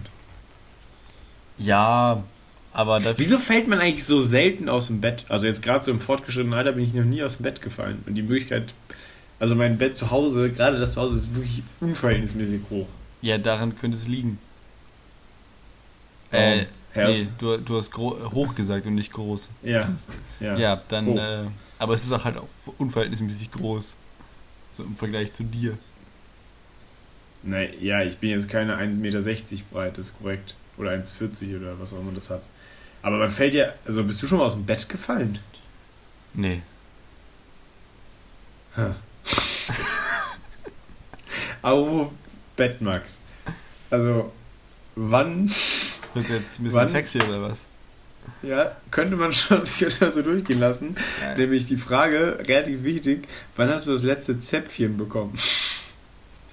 [1.58, 2.22] Ja,
[2.72, 3.00] aber.
[3.16, 5.24] Wieso fällt man eigentlich so selten aus dem Bett?
[5.28, 8.02] Also jetzt gerade so im fortgeschrittenen Alter bin ich noch nie aus dem Bett gefallen.
[8.06, 8.74] Und die Möglichkeit,
[9.38, 12.86] also mein Bett zu Hause, gerade das zu Hause ist wirklich unverhältnismäßig hoch.
[13.22, 14.38] Ja, daran könnte es liegen.
[16.30, 16.44] Warum?
[16.46, 17.16] Äh, Herz?
[17.16, 19.50] nee, du, du hast hoch gesagt und nicht groß.
[19.62, 19.88] Ja,
[20.40, 20.56] ja.
[20.56, 21.16] Ja, dann.
[21.16, 21.44] Äh,
[21.78, 23.96] aber es ist auch halt auch unverhältnismäßig groß.
[24.72, 25.78] So im Vergleich zu dir.
[27.42, 29.20] Nee, ja, ich bin jetzt keine 1,60 Meter
[29.70, 30.54] breit, das ist korrekt.
[30.78, 32.42] Oder 1,40 oder was auch immer das hat.
[33.02, 35.38] Aber man fällt ja, also bist du schon mal aus dem Bett gefallen?
[36.34, 36.62] Nee.
[41.62, 42.12] Au,
[42.56, 43.18] Bett, Max.
[43.90, 44.32] Also,
[44.94, 45.48] wann,
[46.14, 46.86] Wird jetzt ein bisschen Wann?
[46.86, 47.66] sexy oder was?
[48.42, 50.96] ja, könnte man schon könnte das so durchgehen lassen.
[51.36, 55.32] Nämlich die Frage, relativ wichtig, wann hast du das letzte Zäpfchen bekommen?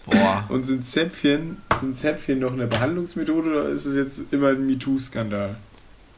[0.06, 0.46] Boah.
[0.50, 5.58] Und sind Zäpfchen, sind Zäpfchen noch eine Behandlungsmethode oder ist es jetzt immer ein MeToo-Skandal?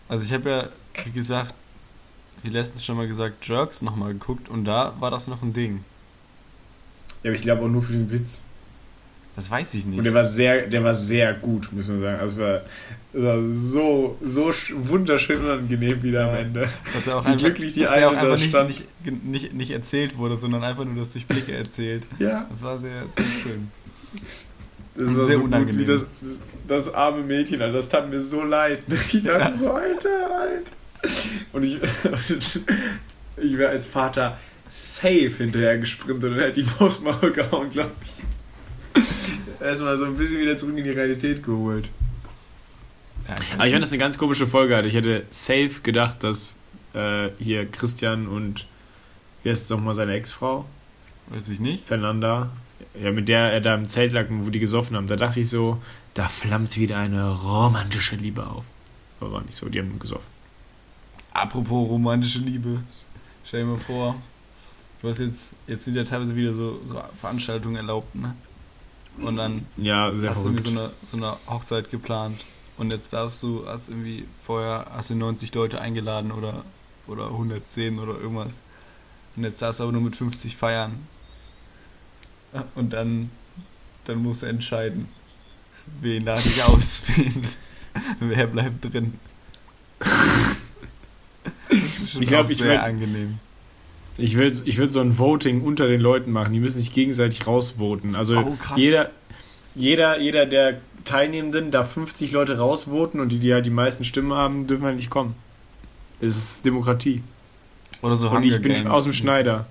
[0.07, 0.69] Also ich habe ja,
[1.03, 1.53] wie gesagt,
[2.43, 5.83] wie letztens schon mal gesagt, Jerks nochmal geguckt und da war das noch ein Ding.
[7.23, 8.41] Ja, aber ich glaube auch nur für den Witz.
[9.35, 9.97] Das weiß ich nicht.
[9.97, 12.19] Und der war sehr, der war sehr gut, muss man sagen.
[12.21, 12.61] Also es war,
[13.21, 16.41] war so, so sch- wunderschön unangenehm wieder am Ja.
[16.41, 16.69] Ende.
[16.93, 19.25] dass er auch wie einfach, glücklich die dass der auch eine da einfach nicht, nicht,
[19.25, 22.03] nicht, nicht erzählt wurde, sondern einfach nur das durch Blicke erzählt.
[22.19, 23.71] Ja, Das war sehr, sehr schön.
[24.95, 25.85] das war Sehr so unangenehm.
[25.85, 27.73] gut wie das, das arme Mädchen, Alter.
[27.77, 28.83] Das tat mir so leid.
[29.11, 30.71] Ich dachte so, Alter, Alter.
[31.51, 31.77] Und ich,
[33.37, 34.37] ich wäre als Vater
[34.69, 38.23] safe hinterher gesprintet und hätte die Mausmaul gehauen, glaube ich.
[39.61, 41.89] Erstmal so ein bisschen wieder zurück in die Realität geholt.
[43.27, 44.75] Ja, ich Aber ich fand das eine ganz komische Folge.
[44.75, 44.87] Alter.
[44.87, 46.55] Ich hätte safe gedacht, dass
[46.93, 48.67] äh, hier Christian und
[49.43, 50.65] wie heißt nochmal seine Ex-Frau?
[51.27, 51.87] weiß ich nicht.
[51.87, 52.49] Fernanda.
[53.01, 55.07] Ja, mit der er da im Zelt lag, wo die gesoffen haben.
[55.07, 55.81] Da dachte ich so,
[56.13, 58.65] da flammt wieder eine romantische Liebe auf.
[59.19, 60.25] Aber war nicht so, die haben gesoffen.
[61.33, 62.79] Apropos romantische Liebe.
[63.43, 64.15] Stell dir mal vor,
[65.01, 68.33] du hast jetzt, jetzt sind ja teilweise wieder so, so Veranstaltungen erlaubt, ne?
[69.21, 70.93] Und dann Ja, sehr hast du irgendwie verrückt.
[71.03, 72.41] so eine, so eine Hochzeit geplant
[72.77, 76.63] und jetzt darfst du, hast irgendwie vorher hast du 90 Leute eingeladen oder,
[77.07, 78.59] oder 110 oder irgendwas.
[79.35, 80.93] Und jetzt darfst du aber nur mit 50 feiern.
[82.75, 83.29] Und dann,
[84.05, 85.09] dann musst du entscheiden,
[86.01, 87.41] wen lade ich aus, wen,
[88.19, 89.17] wer bleibt drin.
[91.69, 93.39] Das ist schon Ich glaub, auch ich sehr würd- angenehm.
[94.17, 96.53] Ich würde ich würd so ein Voting unter den Leuten machen.
[96.53, 98.15] Die müssen sich gegenseitig rausvoten.
[98.15, 98.77] Also Oh, krass.
[98.77, 99.09] jeder,
[99.75, 104.33] jeder, jeder der Teilnehmenden darf 50 Leute rausvoten und die, die halt die meisten Stimmen
[104.33, 105.35] haben, dürfen halt nicht kommen.
[106.21, 107.21] Es ist Demokratie.
[108.01, 108.89] Oder so und ich bin Games.
[108.89, 109.67] aus dem Schneider.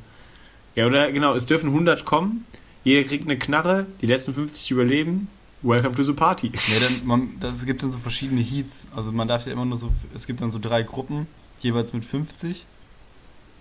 [0.74, 2.44] Ja, oder genau, es dürfen 100 kommen.
[2.85, 5.28] Jeder kriegt eine Knarre, die letzten 50 überleben.
[5.62, 6.48] Welcome to the party.
[6.48, 8.88] Ja, dann, man, das gibt dann so verschiedene Heats.
[8.94, 11.26] Also man darf ja immer nur so, es gibt dann so drei Gruppen,
[11.61, 12.66] jeweils mit 50.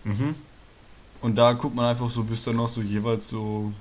[0.04, 0.36] Mhm.
[1.24, 3.72] Und da guckt man einfach so, bis dann noch so jeweils so,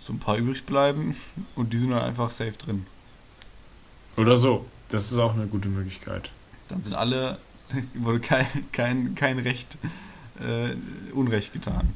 [0.00, 1.14] so ein paar übrig bleiben.
[1.54, 2.86] Und die sind dann einfach safe drin.
[4.16, 4.64] Oder so.
[4.88, 6.30] Das ist auch eine gute Möglichkeit.
[6.68, 7.36] Dann sind alle,
[7.94, 9.76] wurde kein, kein, kein Recht,
[10.40, 10.74] äh,
[11.12, 11.94] Unrecht getan.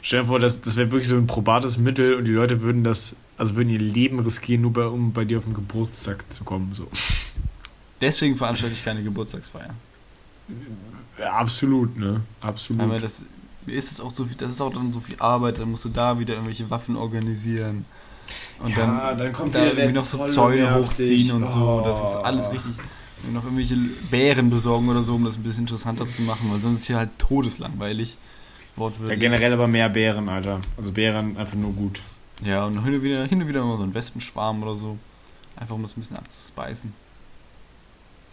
[0.00, 2.84] Stell dir vor, das, das wäre wirklich so ein probates Mittel und die Leute würden
[2.84, 6.44] das, also würden ihr Leben riskieren, nur bei, um bei dir auf den Geburtstag zu
[6.44, 6.72] kommen.
[6.72, 6.86] So.
[8.00, 9.74] Deswegen veranstalte ich keine Geburtstagsfeier.
[11.18, 12.20] Ja, absolut, ne?
[12.40, 12.86] Absolut.
[12.86, 13.24] Mir das
[13.66, 15.84] mir ist es auch so viel, das ist auch dann so viel Arbeit, dann musst
[15.84, 17.84] du da wieder irgendwelche Waffen organisieren.
[18.58, 21.82] Und Ja, dann, dann kommt da irgendwie noch so Zäune hochziehen und so.
[21.84, 22.22] Das ist Oh.
[22.22, 22.72] alles richtig.
[23.32, 23.76] Noch irgendwelche
[24.10, 26.96] Bären besorgen oder so, um das ein bisschen interessanter zu machen, weil sonst ist hier
[26.96, 28.10] halt todeslangweilig.
[28.10, 28.16] ja,
[28.80, 29.18] Wortwörtlich.
[29.20, 30.60] generell aber mehr Bären, Alter.
[30.76, 32.02] Also Bären einfach nur gut.
[32.44, 34.98] Ja, und hin und wieder, hin und wieder mal so ein Wespenschwarm oder so.
[35.56, 36.92] Einfach um das ein bisschen abzuspeisen.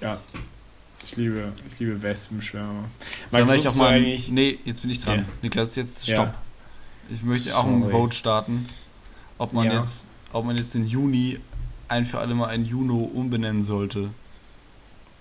[0.01, 0.19] Ja.
[1.05, 2.85] Ich liebe, ich liebe Wespenschwärme.
[3.31, 3.99] Sollen Max, wir nicht auch mal.
[4.01, 5.19] Nee, jetzt bin ich dran.
[5.19, 5.25] Ja.
[5.41, 6.33] Niklas, jetzt stopp.
[7.09, 7.91] Ich möchte auch ein Sorry.
[7.91, 8.65] Vote starten,
[9.37, 9.79] ob man, Ja.
[9.81, 11.39] jetzt, ob man jetzt den Juni
[11.89, 14.09] ein für alle Mal ein Juno umbenennen sollte.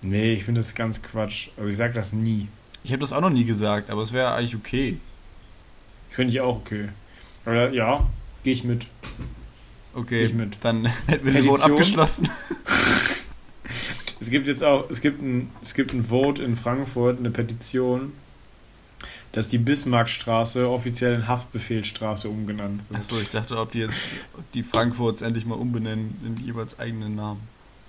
[0.01, 1.49] Nee, ich finde das ganz Quatsch.
[1.57, 2.47] Also ich sag das nie.
[2.83, 4.97] Ich habe das auch noch nie gesagt, aber es wäre eigentlich okay.
[6.09, 6.89] Finde ich auch okay.
[7.45, 8.05] Aber ja,
[8.43, 8.87] gehe ich mit.
[9.93, 10.57] Okay, Geh ich mit.
[10.61, 11.71] dann hätten wir den Vote Petition?
[11.71, 12.29] abgeschlossen.
[14.23, 18.13] Es gibt jetzt auch, es gibt ein, es gibt ein Vote in Frankfurt, eine Petition,
[19.33, 23.01] dass die Bismarckstraße offiziell in Haftbefehlstraße umgenannt wird.
[23.01, 23.97] Achso, ich dachte, ob die jetzt
[24.53, 27.41] die Frankfurts endlich mal umbenennen in jeweils eigenen Namen.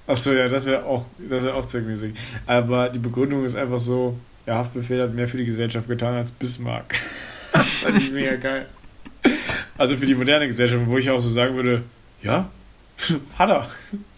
[0.09, 2.17] Achso, ja, das wäre auch, das wäre auch zweckmäßig.
[2.47, 6.33] Aber die Begründung ist einfach so, ja, Haftbefehl hat mehr für die Gesellschaft getan als
[6.33, 6.97] Bismarck.
[7.53, 8.67] Fand ich mega geil.
[9.79, 11.85] Also für die moderne Gesellschaft, wo ich auch so sagen würde,
[12.25, 12.51] ja,
[13.39, 13.71] hat er,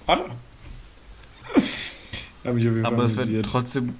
[0.06, 0.30] hat er.
[2.84, 3.94] Aber es wird trotzdem.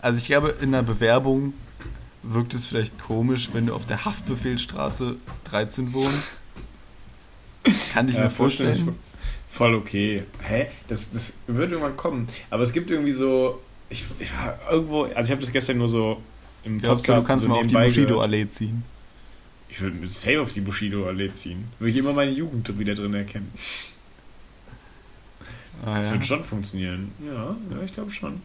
[0.00, 1.54] Also ich glaube, in der Bewerbung
[2.22, 6.40] wirkt es vielleicht komisch, wenn du auf der Haftbefehlstraße 13 wohnst.
[7.92, 8.94] Kann ich Ja, mir vorstellen.
[9.50, 10.24] Voll okay.
[10.42, 10.66] Hä?
[10.88, 12.28] Das, das wird irgendwann kommen.
[12.50, 13.60] Aber es gibt irgendwie so.
[13.90, 15.04] Ich, ich war irgendwo.
[15.04, 16.22] Also, ich habe das gestern nur so
[16.64, 17.74] im Glaubst du, du kannst so mal auf die.
[17.74, 18.84] Bushido-Allee ziehen?
[19.70, 21.64] Ich würde mir safe auf die Bushido-Allee ziehen.
[21.78, 23.52] Würde ich immer meine Jugend wieder drin erkennen.
[25.84, 26.12] Ah, Das ja.
[26.12, 27.12] wird schon funktionieren.
[27.24, 28.42] Ja, ja ich glaube schon.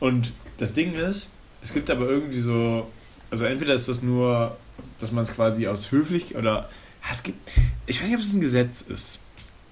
[0.00, 1.30] Und das Ding ist,
[1.62, 2.90] es gibt aber irgendwie so.
[3.30, 4.56] Also, entweder ist das nur,
[4.98, 6.34] dass man es quasi aus höflich.
[6.36, 6.68] Oder.
[7.10, 7.38] Es gibt.
[7.86, 9.18] Ich weiß nicht, ob es ein Gesetz ist.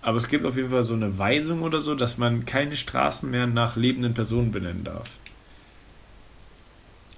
[0.03, 3.31] Aber es gibt auf jeden Fall so eine Weisung oder so, dass man keine Straßen
[3.31, 5.11] mehr nach lebenden Personen benennen darf.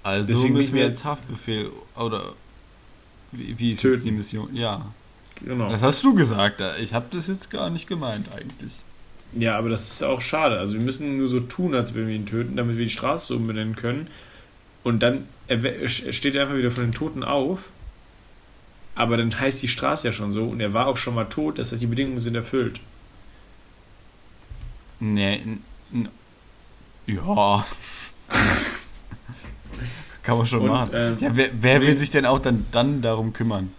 [0.03, 2.33] Also Deswegen müssen wir jetzt Haftbefehl oder
[3.33, 3.95] wie, wie ist Töten.
[3.95, 4.55] jetzt die Mission?
[4.55, 4.85] Ja,
[5.43, 5.69] Genau.
[5.69, 6.63] das hast du gesagt.
[6.79, 8.73] Ich habe das jetzt gar nicht gemeint eigentlich.
[9.33, 10.57] Ja, aber das ist auch schade.
[10.57, 13.27] Also wir müssen nur so tun, als wenn wir ihn töten, damit wir die Straße
[13.27, 14.07] so umbenennen können.
[14.83, 15.25] Und dann
[15.85, 17.69] steht er einfach wieder von den Toten auf.
[18.95, 21.59] Aber dann heißt die Straße ja schon so und er war auch schon mal tot,
[21.59, 22.79] das heißt, die Bedingungen sind erfüllt.
[24.99, 25.39] Nee,
[27.05, 27.65] ja.
[30.23, 30.89] Kann man schon Und, machen.
[30.93, 33.71] ähm, ja, wer wer will sich denn auch dann, dann darum kümmern?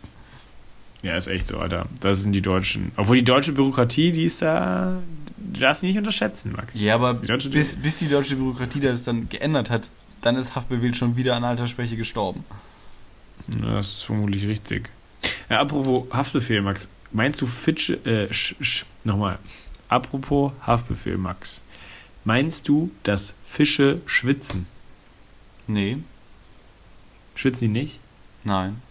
[1.03, 1.87] Ja, ist echt so, Alter.
[2.01, 2.93] Das sind die Deutschen.
[2.97, 5.03] Obwohl die deutsche Bürokratie, die ist da.
[5.53, 6.79] Du darfst nicht unterschätzen, Max.
[6.79, 10.95] Ja, aber Die bis, bis die deutsche Bürokratie das dann geändert hat, dann ist Haftbefehl
[10.95, 12.45] schon wieder an Altersschwäche gestorben.
[13.61, 14.91] Ja, das ist vermutlich richtig.
[15.49, 16.89] Ja, apropos Haftbefehl, Max.
[17.13, 19.39] Meinst du Fitsche, äh, sch, sch, nochmal.
[19.89, 21.63] Apropos Haftbefehl, Max.
[22.25, 24.67] Meinst du, dass Fische schwitzen?
[25.67, 25.99] Nee,
[27.35, 28.01] Schwitzen die nicht?
[28.45, 28.83] nein.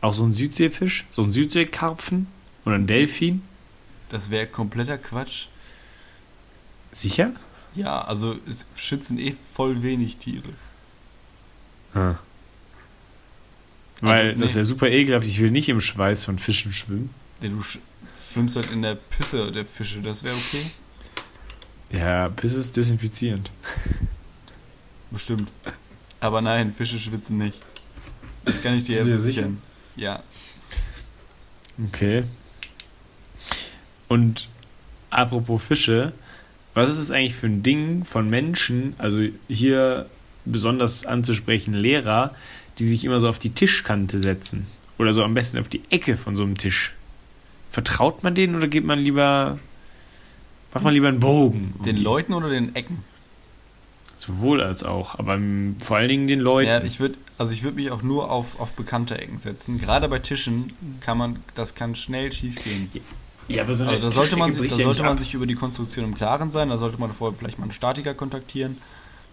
[0.00, 1.06] Auch so ein Südseefisch?
[1.10, 2.28] So ein Südseekarpfen?
[2.64, 3.42] Oder ein Delfin?
[4.10, 5.46] Das wäre kompletter Quatsch.
[6.92, 7.32] Sicher?
[7.74, 10.48] Ja, also es schützen eh voll wenig Tiere.
[11.94, 12.16] Ah.
[14.00, 14.54] Weil Also, das nee.
[14.56, 15.26] wäre super ekelhaft.
[15.26, 17.10] Ich will nicht im Schweiß von Fischen schwimmen.
[17.40, 17.78] Ja, du sch
[18.32, 20.70] schwimmst halt in der Pisse der Fische, das wäre okay.
[21.90, 23.50] Ja, Piss ist desinfizierend.
[25.10, 25.50] Bestimmt.
[26.20, 27.58] Aber nein, Fische schwitzen nicht.
[28.44, 29.62] Das kann ich dir ja Sehr versichern.
[29.96, 30.22] Ja.
[31.86, 32.24] Okay.
[34.08, 34.48] Und
[35.10, 36.12] apropos Fische,
[36.78, 40.06] was ist es eigentlich für ein Ding von Menschen, also hier
[40.44, 42.34] besonders anzusprechen Lehrer,
[42.78, 44.66] die sich immer so auf die Tischkante setzen?
[44.98, 46.94] Oder so am besten auf die Ecke von so einem Tisch?
[47.70, 49.58] Vertraut man denen oder geht man lieber,
[50.72, 51.74] macht man lieber einen Bogen?
[51.84, 53.04] Den Leuten oder den Ecken?
[54.16, 55.38] Sowohl als auch, aber
[55.84, 56.68] vor allen Dingen den Leuten.
[56.68, 59.80] Ja, ich würde, also ich würde mich auch nur auf, auf bekannte Ecken setzen.
[59.80, 62.90] Gerade bei Tischen kann man, das kann schnell schief gehen.
[63.48, 65.18] Ja aber so eine Also da sollte man, sich, da sollte man ab.
[65.18, 66.68] sich über die Konstruktion im Klaren sein.
[66.68, 68.76] Da sollte man vorher vielleicht mal einen Statiker kontaktieren.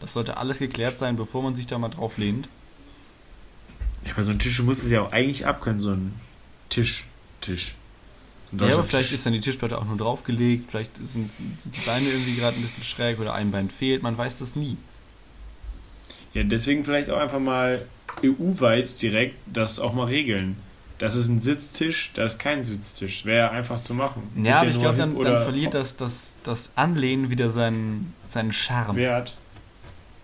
[0.02, 2.50] Das sollte alles geklärt sein, bevor man sich da mal drauf lehnt.
[4.06, 6.14] Ja, aber so ein Tisch muss es ja auch eigentlich abkönnen, so ein
[6.70, 7.06] Tisch.
[7.42, 7.76] Tisch.
[8.52, 12.08] Ja, aber vielleicht ist dann die Tischplatte auch nur draufgelegt, vielleicht sind, sind die Beine
[12.08, 14.78] irgendwie gerade ein bisschen schräg oder ein Bein fehlt, man weiß das nie.
[16.34, 17.86] Ja, deswegen vielleicht auch einfach mal
[18.24, 20.58] EU-weit direkt das auch mal regeln.
[20.98, 23.26] Das ist ein Sitztisch, das ist kein Sitztisch.
[23.26, 24.24] Wäre einfach zu machen.
[24.42, 28.96] Ja, aber ich glaube, dann, dann verliert das, das, das Anlehnen wieder seinen, seinen Charme.
[28.96, 29.36] Wert.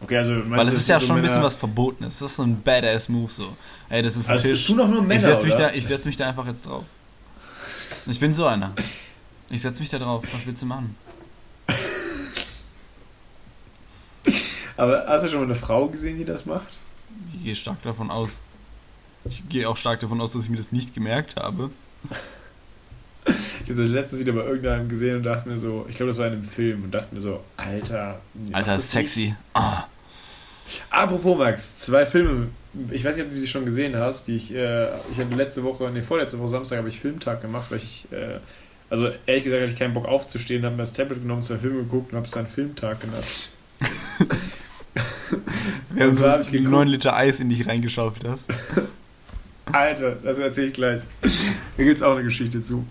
[0.02, 2.20] Okay, also Weil du, es ist ja so schon ein bisschen was Verbotenes.
[2.20, 3.56] Das ist so ein Badass-Move so.
[3.90, 4.66] Ey, das ist ein Also Tisch.
[4.66, 5.68] tun doch nur Männer, ich setze mich, oder?
[5.68, 6.86] da, ich setz mich da einfach jetzt drauf.
[8.08, 8.74] Ich bin so einer.
[9.50, 10.24] Ich setze mich da drauf.
[10.32, 10.96] Was willst du machen?
[14.78, 16.78] Aber hast du schon mal eine Frau gesehen, die das macht?
[17.36, 18.32] Ich gehe stark davon aus.
[19.26, 21.72] Ich gehe auch stark davon aus, dass ich mir das nicht gemerkt habe.
[23.24, 26.18] Ich habe das letztens wieder bei irgendeinem gesehen und dachte mir so, ich glaube, das
[26.18, 28.20] war in einem Film und dachte mir so, Alter.
[28.52, 29.36] Alter, das sexy.
[29.54, 29.84] Ah.
[30.90, 32.48] Apropos Max, zwei Filme.
[32.90, 34.28] Ich weiß nicht, ob du die schon gesehen hast.
[34.28, 37.68] Die ich, äh, ich hatte letzte Woche, nee, vorletzte Woche Samstag habe ich Filmtag gemacht,
[37.70, 38.40] weil ich, äh,
[38.90, 41.84] also ehrlich gesagt, hatte ich keinen Bock aufzustehen, habe mir das Tablet genommen, zwei Filme
[41.84, 43.50] geguckt und habe es dann Filmtag genannt.
[45.90, 46.72] Während so du geguckt.
[46.72, 48.52] 9 Liter Eis in dich reingeschaufelt hast.
[49.74, 51.04] Alter, das erzähle ich gleich.
[51.78, 52.86] Da gibt es auch eine Geschichte zu.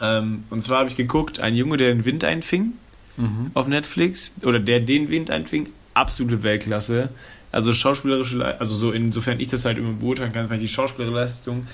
[0.00, 2.72] ähm, und zwar habe ich geguckt, ein Junge, der den Wind einfing
[3.16, 3.50] Mhm.
[3.54, 7.10] auf Netflix, oder der den Wind einfing, absolute Weltklasse.
[7.52, 10.74] Also schauspielerische, Le- also so insofern ich das halt immer beurteilen kann, fand ich die
[10.74, 11.66] Schauspielerleistung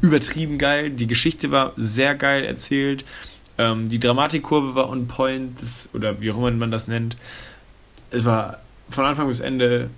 [0.00, 0.90] übertrieben geil.
[0.90, 3.04] Die Geschichte war sehr geil erzählt.
[3.58, 7.16] Ähm, die Dramatikkurve war on point, das, oder wie auch immer man das nennt.
[8.10, 9.90] Es war von Anfang bis Ende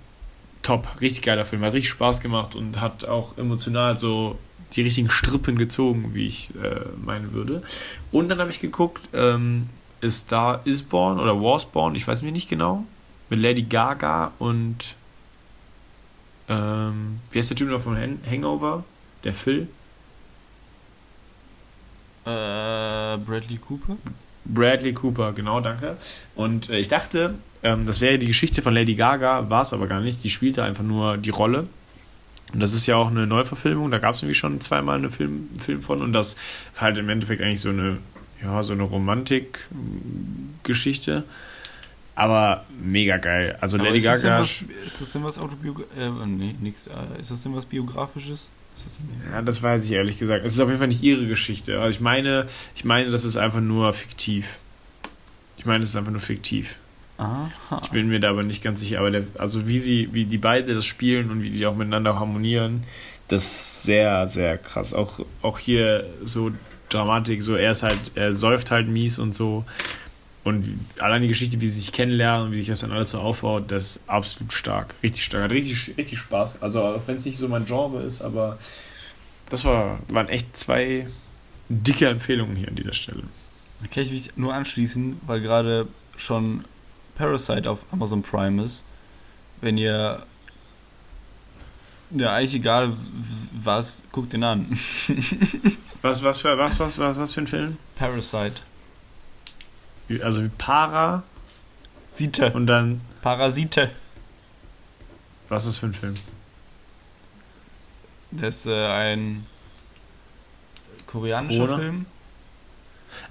[0.63, 4.37] top, richtig geiler Film, hat richtig Spaß gemacht und hat auch emotional so
[4.73, 7.61] die richtigen Strippen gezogen, wie ich äh, meinen würde.
[8.11, 9.69] Und dann habe ich geguckt, ähm,
[10.01, 12.85] ist da Isborn oder Warsborn, ich weiß mir nicht genau,
[13.29, 14.95] mit Lady Gaga und
[16.49, 18.83] ähm, wie heißt der Typ noch von Han Hangover?
[19.23, 19.67] Der Phil?
[22.25, 23.97] Äh, Bradley Cooper?
[24.45, 25.97] Bradley Cooper, genau, danke.
[26.35, 29.87] Und äh, ich dachte, ähm, das wäre die Geschichte von Lady Gaga, war es aber
[29.87, 30.23] gar nicht.
[30.23, 31.63] Die spielte einfach nur die Rolle.
[32.53, 35.49] Und das ist ja auch eine Neuverfilmung, da gab es nämlich schon zweimal einen Film,
[35.59, 36.01] Film von.
[36.01, 36.35] Und das
[36.75, 37.97] war halt im Endeffekt eigentlich so eine,
[38.43, 41.23] ja, so eine Romantik-Geschichte.
[42.15, 43.57] Aber mega geil.
[43.59, 44.41] Also Aber Lady ist das Gaga.
[44.41, 45.97] was, ist das denn was Autobiografisches?
[45.99, 46.85] Äh, nee, nix.
[46.85, 48.49] Äh, ist das denn was Biografisches?
[48.75, 48.99] Das
[49.31, 50.45] Ja, das weiß ich ehrlich gesagt.
[50.45, 51.79] Es ist auf jeden Fall nicht ihre Geschichte.
[51.79, 52.45] Also ich meine,
[52.75, 54.59] ich meine, das ist einfach nur fiktiv.
[55.57, 56.77] Ich meine, es ist einfach nur fiktiv.
[57.17, 57.51] Aha.
[57.83, 58.99] Ich bin mir da aber nicht ganz sicher.
[58.99, 62.19] Aber der, also wie sie, wie die beide das spielen und wie die auch miteinander
[62.19, 62.83] harmonieren,
[63.27, 64.93] das ist sehr, sehr krass.
[64.93, 66.51] Auch, auch hier so
[66.89, 69.65] Dramatik, so er ist halt, er säuft halt mies und so.
[70.43, 73.11] Und wie, allein die Geschichte, wie sie sich kennenlernen und wie sich das dann alles
[73.11, 74.95] so aufbaut, das ist absolut stark.
[75.01, 75.43] Richtig stark.
[75.43, 76.61] Hat richtig, richtig Spaß.
[76.61, 78.57] Also auch wenn es nicht so mein Genre ist, aber
[79.49, 81.07] das war, waren echt zwei
[81.69, 83.23] dicke Empfehlungen hier an dieser Stelle.
[83.81, 86.65] Da kann ich mich nur anschließen, weil gerade schon
[87.15, 88.83] Parasite auf Amazon Prime ist.
[89.61, 90.23] Wenn ihr.
[92.11, 92.93] Ja, eigentlich egal
[93.53, 94.77] was, guckt den an.
[96.03, 97.77] Was, was für, was, was, was, was für ein Film?
[97.95, 98.55] Parasite.
[100.21, 101.23] Also wie Para
[102.09, 102.51] Site.
[102.51, 103.89] und dann, Parasite.
[105.47, 106.13] was ist das für ein Film?
[108.31, 109.45] Das ist äh, ein
[111.07, 111.77] koreanischer Corona?
[111.77, 112.05] Film.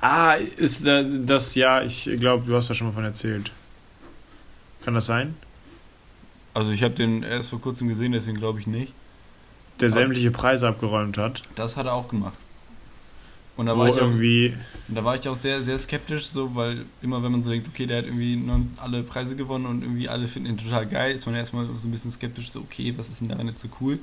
[0.00, 3.52] Ah, ist da, das, ja, ich glaube, du hast da schon mal von erzählt.
[4.84, 5.34] Kann das sein?
[6.54, 8.92] Also ich habe den erst vor kurzem gesehen, deswegen glaube ich nicht.
[9.80, 11.42] Der Aber- sämtliche Preise abgeräumt hat.
[11.54, 12.36] Das hat er auch gemacht.
[13.56, 14.54] Und da war, ich auch, irgendwie,
[14.88, 17.86] da war ich auch sehr, sehr skeptisch, so, weil immer wenn man so denkt, okay,
[17.86, 18.42] der hat irgendwie
[18.78, 21.90] alle Preise gewonnen und irgendwie alle finden ihn total geil, ist man erstmal so ein
[21.90, 23.98] bisschen skeptisch, so, okay, was ist denn daran jetzt so cool?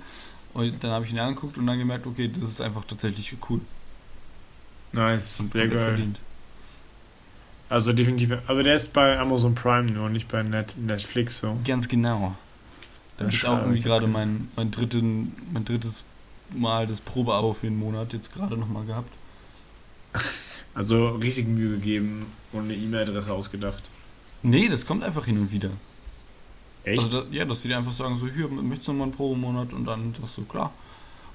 [0.54, 3.60] Und dann habe ich ihn angeguckt und dann gemerkt, okay, das ist einfach tatsächlich cool.
[4.92, 5.80] Nice, sehr geil.
[5.80, 6.20] verdient.
[7.70, 11.58] Also definitiv, aber der ist bei Amazon Prime nur, nicht bei Net Netflix so.
[11.64, 12.36] Ganz genau.
[13.18, 16.04] Da ist auch irgendwie gerade mein, mein, dritten, mein drittes
[16.52, 19.14] Mal das Probeabo für den Monat jetzt gerade nochmal gehabt.
[20.76, 23.84] Also richtig Mühe gegeben und eine E-Mail-Adresse ausgedacht.
[24.44, 25.72] Nee, das kommt einfach hin und wieder.
[26.84, 27.04] Echt?
[27.04, 29.74] Also ja, dass die dir einfach sagen, so hier, möchtest du noch mal einen Probemonat
[29.74, 30.72] und dann sagst du, klar.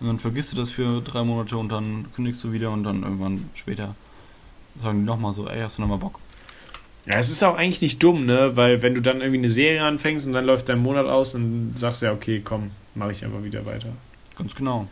[0.01, 3.03] Und dann vergisst du das für drei Monate und dann kündigst du wieder und dann
[3.03, 3.94] irgendwann später
[4.83, 6.18] sagen die nochmal so, ey, hast du nochmal Bock?
[7.06, 8.56] Ja, es ist auch eigentlich nicht dumm, ne?
[8.56, 11.74] Weil wenn du dann irgendwie eine Serie anfängst und dann läuft dein Monat aus, dann
[11.76, 13.88] sagst du ja, okay, komm, mache ich einfach wieder weiter.
[14.36, 14.88] Ganz genau.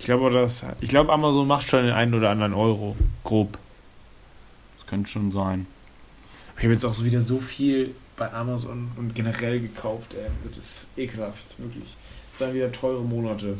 [0.00, 3.58] Ich glaube, das, ich glaube, Amazon macht schon den einen oder anderen Euro, grob.
[4.78, 5.66] Das könnte schon sein.
[6.56, 10.26] Ich habe jetzt auch so wieder so viel bei Amazon und generell gekauft, ey.
[10.42, 11.96] Das ist ekelhaft, wirklich.
[12.32, 13.56] Das waren wieder teure Monate.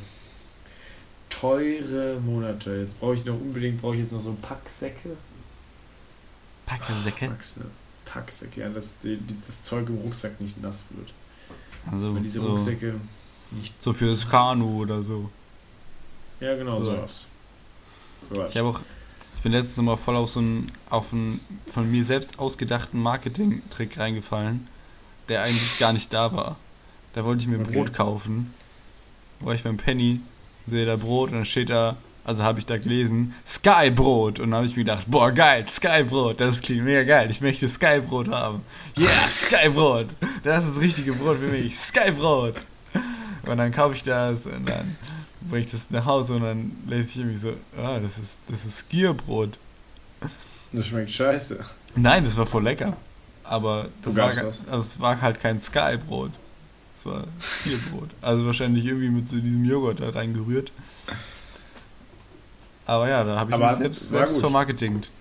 [1.31, 2.81] Teure Monate.
[2.81, 5.11] Jetzt brauche ich noch unbedingt, brauche ich jetzt noch so Packsäcke.
[6.69, 7.29] Packersäcke.
[7.29, 7.65] Pack's, ne?
[8.05, 11.13] Packsäcke, ja, dass die, die, das Zeug im Rucksack nicht nass wird.
[11.91, 12.95] Also Weil diese so, Rucksäcke
[13.51, 13.83] nicht.
[13.83, 15.31] so fürs Kanu oder so.
[16.41, 16.87] Ja, genau, So.
[16.87, 17.27] sowas.
[18.49, 18.81] Ich habe auch,
[19.37, 23.99] ich bin letztes Mal voll auf so einen, auf einen von mir selbst ausgedachten Marketing-Trick
[23.99, 24.67] reingefallen,
[25.29, 26.57] der eigentlich gar nicht da war.
[27.15, 27.73] Da wollte ich mir Okay.
[27.73, 28.53] Brot kaufen,
[29.41, 30.21] war ich beim Penny,
[30.67, 31.97] sehe da Brot und dann steht da,
[32.29, 34.39] also habe ich da gelesen, Sky-Brot.
[34.39, 37.67] Und dann habe ich mir gedacht, boah geil, Sky-Brot, das klingt mega geil, ich möchte
[37.67, 38.61] Sky-Brot haben.
[38.99, 40.09] Yeah, Sky-Brot,
[40.45, 42.57] das ist das richtige Brot für mich, Sky-Brot.
[43.47, 44.99] Und dann kaufe ich das und dann
[45.49, 48.67] bringe ich das nach Hause und dann lese ich irgendwie so, ah, das ist, das
[48.67, 49.59] ist Skierbrot.
[50.73, 51.59] Das schmeckt scheiße.
[51.97, 52.95] Nein, das war voll lecker.
[53.43, 54.69] Aber das war, das?
[54.69, 56.33] also es war halt kein Sky-Brot.
[56.95, 58.11] Es war Skierbrot.
[58.21, 60.73] Also wahrscheinlich irgendwie mit so diesem Joghurt da reingerührt.
[62.89, 65.11] Aber ja, da habe ich Aber mich selbst, selbst vermarketingt.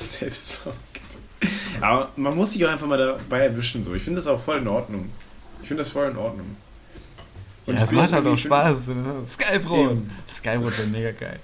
[0.00, 0.82] Selbstvermarktet.
[1.80, 3.84] Aber man muss sich auch einfach mal dabei erwischen.
[3.84, 3.94] So.
[3.94, 5.10] Ich finde das auch voll in Ordnung.
[5.62, 6.56] Ich finde das voll in Ordnung.
[7.66, 8.88] Und ja, es macht halt auch Spaß.
[9.26, 9.98] Sky-Brot.
[10.32, 11.38] Sky-Brot wäre mega geil.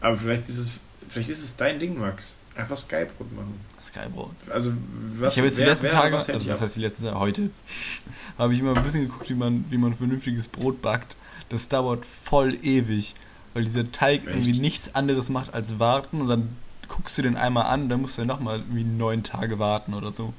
[0.00, 0.70] Aber vielleicht ist es,
[1.08, 2.34] vielleicht ist es dein Ding, Max.
[2.54, 3.60] Einfach Skybrot machen.
[3.82, 4.30] Sky-Brot.
[4.48, 4.72] Also,
[5.18, 7.18] was ich habe jetzt die wer- letzten wer- Tage, also das heißt die letzten Tage,
[7.18, 7.50] heute,
[8.38, 11.16] habe ich mal ein bisschen geguckt, wie man, wie man vernünftiges Brot backt.
[11.48, 13.14] Das dauert voll ewig,
[13.54, 14.36] weil dieser Teig Echt?
[14.36, 16.56] irgendwie nichts anderes macht als warten und dann
[16.88, 20.32] guckst du den einmal an, dann musst du nochmal irgendwie neun Tage warten oder so.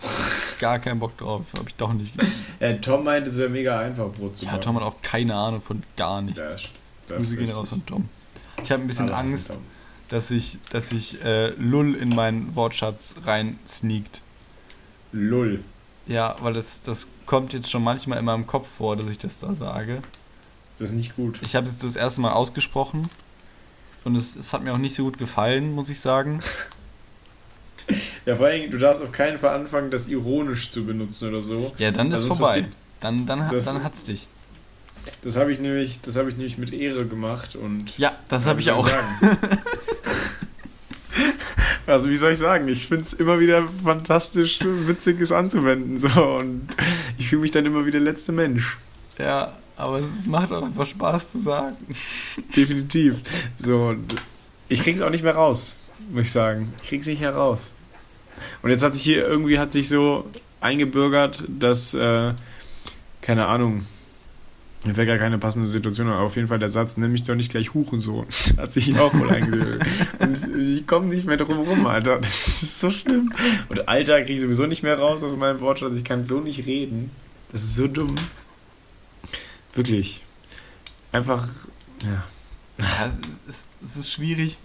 [0.58, 2.14] Gar keinen Bock drauf, habe ich doch nicht.
[2.60, 4.62] Ja, Tom meint, es wäre mega einfach, Brot zu Ja, backen.
[4.62, 6.40] Tom hat auch keine Ahnung von gar nichts.
[6.40, 6.46] Ja,
[7.08, 8.08] das Grüße gehen raus an Tom.
[8.62, 9.58] Ich habe ein bisschen Alle hassen Angst,
[10.08, 14.20] dass ich, dass ich äh, Lull in meinen Wortschatz rein sneakt.
[15.12, 15.62] Lull.
[16.06, 19.38] Ja, weil das, das kommt jetzt schon manchmal in meinem Kopf vor, dass ich das
[19.38, 20.02] da sage.
[20.78, 21.40] Das ist nicht gut.
[21.42, 23.08] Ich habe es das erste Mal ausgesprochen
[24.04, 26.40] und es, es hat mir auch nicht so gut gefallen, muss ich sagen.
[28.24, 31.74] Ja, vor allem, du darfst auf keinen Fall anfangen, das ironisch zu benutzen oder so.
[31.76, 32.64] Ja, dann ist Also vorbei.
[33.00, 34.26] Dann, dann, das- dann hat's dich.
[35.22, 37.98] Das habe ich nämlich, das habe ich nämlich mit Ehre gemacht und.
[37.98, 38.88] Ja, das habe ich auch.
[41.86, 42.66] also wie soll ich sagen?
[42.68, 46.00] Ich finde es immer wieder fantastisch, witziges anzuwenden.
[46.00, 46.08] So
[46.40, 46.66] und
[47.18, 48.78] ich fühle mich dann immer wie der letzte Mensch.
[49.18, 51.76] Ja, aber es macht auch einfach Spaß zu sagen.
[52.56, 53.20] Definitiv.
[53.58, 53.94] So,
[54.68, 55.78] ich krieg's auch nicht mehr raus,
[56.10, 56.72] muss ich sagen.
[56.82, 57.72] Ich krieg's nicht heraus.
[58.62, 60.28] Und jetzt hat sich hier irgendwie hat sich so
[60.60, 62.32] eingebürgert, dass, äh,
[63.20, 63.86] keine Ahnung,
[64.84, 67.34] mir wäre gar keine passende Situation, aber auf jeden Fall der Satz, nenn mich doch
[67.34, 68.26] nicht gleich Hurensohn,
[68.58, 69.82] hat sich auch wohl eingebürgert.
[70.20, 72.18] Und ich komme nicht mehr drum rum, Alter.
[72.20, 73.32] Das ist so schlimm.
[73.68, 75.96] Und Alter kriege ich sowieso nicht mehr raus aus meinem Wortschatz.
[75.96, 77.10] Ich kann so nicht reden.
[77.50, 78.14] Das ist so dumm.
[79.74, 80.22] Wirklich.
[81.12, 81.46] Einfach,
[82.02, 82.24] ja.
[82.80, 84.58] Ja, es, ist, es ist schwierig.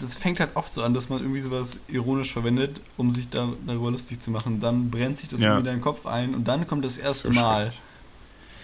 [0.00, 3.52] Das fängt halt oft so an, dass man irgendwie sowas ironisch verwendet, um sich da,
[3.66, 4.60] darüber lustig zu machen.
[4.60, 5.48] Dann brennt sich das Ja.
[5.48, 7.72] irgendwie in deinen Kopf ein und dann kommt das erste So Mal,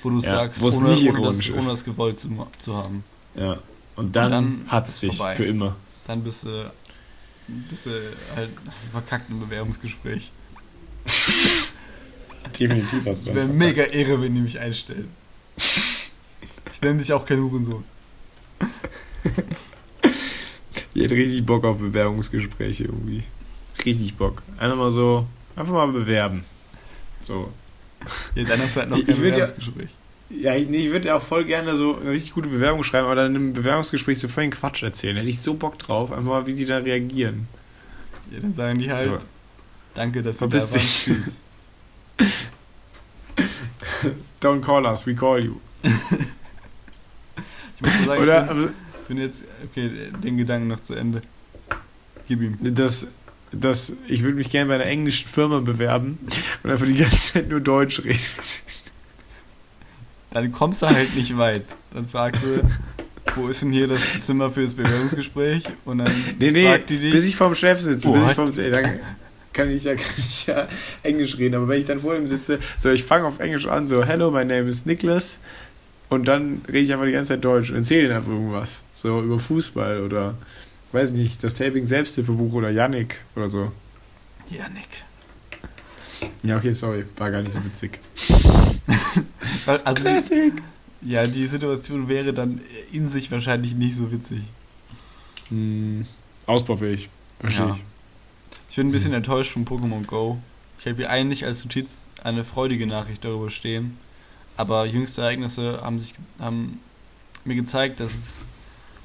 [0.04, 3.02] wo du Ja, sagst, ohne, ohne, das, ohne das gewollt zu, zu haben.
[3.34, 3.58] Ja.
[3.96, 5.34] Und dann, dann hat's dich vorbei.
[5.34, 5.74] für immer.
[6.06, 6.70] Dann bist du,
[7.48, 7.90] bist du
[8.36, 10.30] halt hast du verkackt im Bewerbungsgespräch.
[12.58, 13.34] Definitiv hast du.
[13.34, 15.08] Wäre mega irre, wenn die mich einstellen.
[16.72, 17.84] Ich nenne dich auch kein Hurensohn.
[20.94, 23.22] Ich hätte richtig Bock auf Bewerbungsgespräche irgendwie.
[23.84, 24.42] Richtig Bock.
[24.58, 26.42] Einfach mal so, einfach mal bewerben.
[27.20, 27.52] So.
[28.34, 29.90] Ja, dann hast du halt noch Ich- kein ich würd ja- Bewerbungsgespräch.
[30.30, 33.36] Ja, ich, würde ja auch voll gerne so eine richtig gute Bewerbung schreiben, aber dann
[33.36, 35.16] im Bewerbungsgespräch so vollen Quatsch erzählen.
[35.16, 37.46] Hätte ich so Bock drauf, einfach mal, wie die da reagieren.
[38.32, 39.18] Ja, dann sagen die halt, So.
[39.94, 40.74] danke, dass du da warst.
[40.78, 41.42] Tschüss.
[44.46, 45.56] don't call us, we call you.
[45.82, 45.92] Ich
[47.82, 48.68] muss nur sagen, Oder ich bin,
[49.08, 49.90] bin jetzt, okay,
[50.22, 51.20] den Gedanken noch zu Ende.
[52.28, 52.56] Gib ihm.
[52.74, 53.06] das,
[53.52, 56.18] das, ich würde mich gerne bei einer englischen Firma bewerben
[56.62, 58.18] und einfach die ganze Zeit nur Deutsch reden.
[60.30, 61.64] Dann kommst du halt nicht weit.
[61.92, 62.68] Dann fragst du,
[63.36, 65.64] wo ist denn hier das Zimmer für das Bewerbungsgespräch?
[65.84, 67.12] Und dann Nee, nee, fragt die dich.
[67.12, 68.30] bis ich vorm Chef sitze, bis What?
[68.30, 68.98] ich vorm, ey, dann
[69.56, 70.68] kann ich, ja, kann ich ja
[71.02, 73.88] Englisch reden, aber wenn ich dann vor ihm sitze, so ich fange auf Englisch an,
[73.88, 75.38] so hello, my name is Nicholas
[76.08, 79.20] und dann rede ich einfach die ganze Zeit Deutsch und erzähle ihnen einfach irgendwas, so
[79.22, 80.34] über Fußball oder
[80.92, 83.72] weiß nicht, das Taping Selbsthilfebuch oder Yannick oder so.
[84.50, 84.88] ja, Nick.
[86.42, 87.98] Ja, okay, sorry, war gar nicht so witzig.
[89.66, 90.52] Also die, Classic!
[91.02, 92.60] ja, die Situation wäre dann
[92.92, 94.42] in sich wahrscheinlich nicht so witzig.
[95.48, 96.06] Hm,
[96.46, 97.08] ausbaufähig,
[97.40, 97.74] verstehe Ja.
[97.74, 97.82] ich.
[98.76, 100.36] Ich bin ein bisschen enttäuscht von Pokémon Go.
[100.78, 103.96] Ich habe hier eigentlich als Notiz eine freudige Nachricht darüber stehen.
[104.58, 106.78] Aber jüngste Ereignisse haben, sich, haben
[107.46, 108.44] mir gezeigt, dass es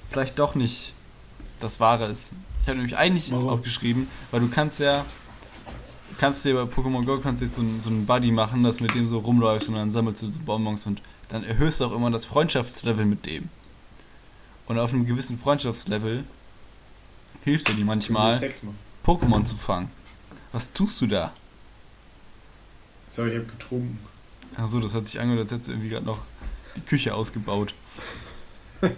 [0.10, 0.92] vielleicht doch nicht
[1.60, 2.34] das Wahre ist.
[2.64, 3.48] Ich habe nämlich eigentlich Warum?
[3.48, 5.06] aufgeschrieben, weil du kannst ja,
[6.10, 8.82] du kannst dir bei Pokémon Go kannst du so, einen- so einen Buddy machen, dass
[8.82, 11.94] mit dem so rumläufst und dann sammelst du so Bonbons und dann erhöhst du auch
[11.94, 13.48] immer das Freundschaftslevel mit dem.
[14.68, 16.26] Und auf einem gewissen Freundschaftslevel
[17.46, 18.34] hilft dir die manchmal.
[18.34, 18.91] Sex machen.
[19.06, 19.90] Pokémon zu fangen.
[20.52, 21.34] Was tust du da?
[23.10, 24.00] Sorry, ich habe getrunken.
[24.58, 26.20] Achso, das hat sich angehört, als hättest du irgendwie gerade noch
[26.76, 27.74] die Küche ausgebaut.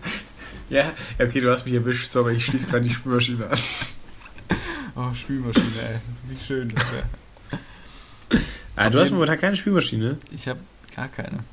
[0.69, 3.57] Ja, okay, du hast mich erwischt, sorry, ich schließe gerade die Spülmaschine an.
[4.95, 5.93] Oh, Spülmaschine, ey.
[5.93, 6.69] Das ist wie schön.
[6.69, 8.39] Das wär.
[8.75, 10.19] Ah, du hast momentan keine Spülmaschine?
[10.31, 10.59] Ich habe
[10.95, 11.43] gar keine.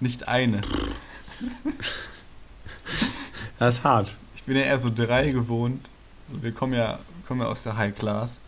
[0.00, 0.60] Nicht eine.
[3.58, 4.16] Das ist hart.
[4.36, 5.86] Ich bin ja eher so drei gewohnt.
[6.28, 8.38] Also Wir kommen ja, kommen ja aus der High Class.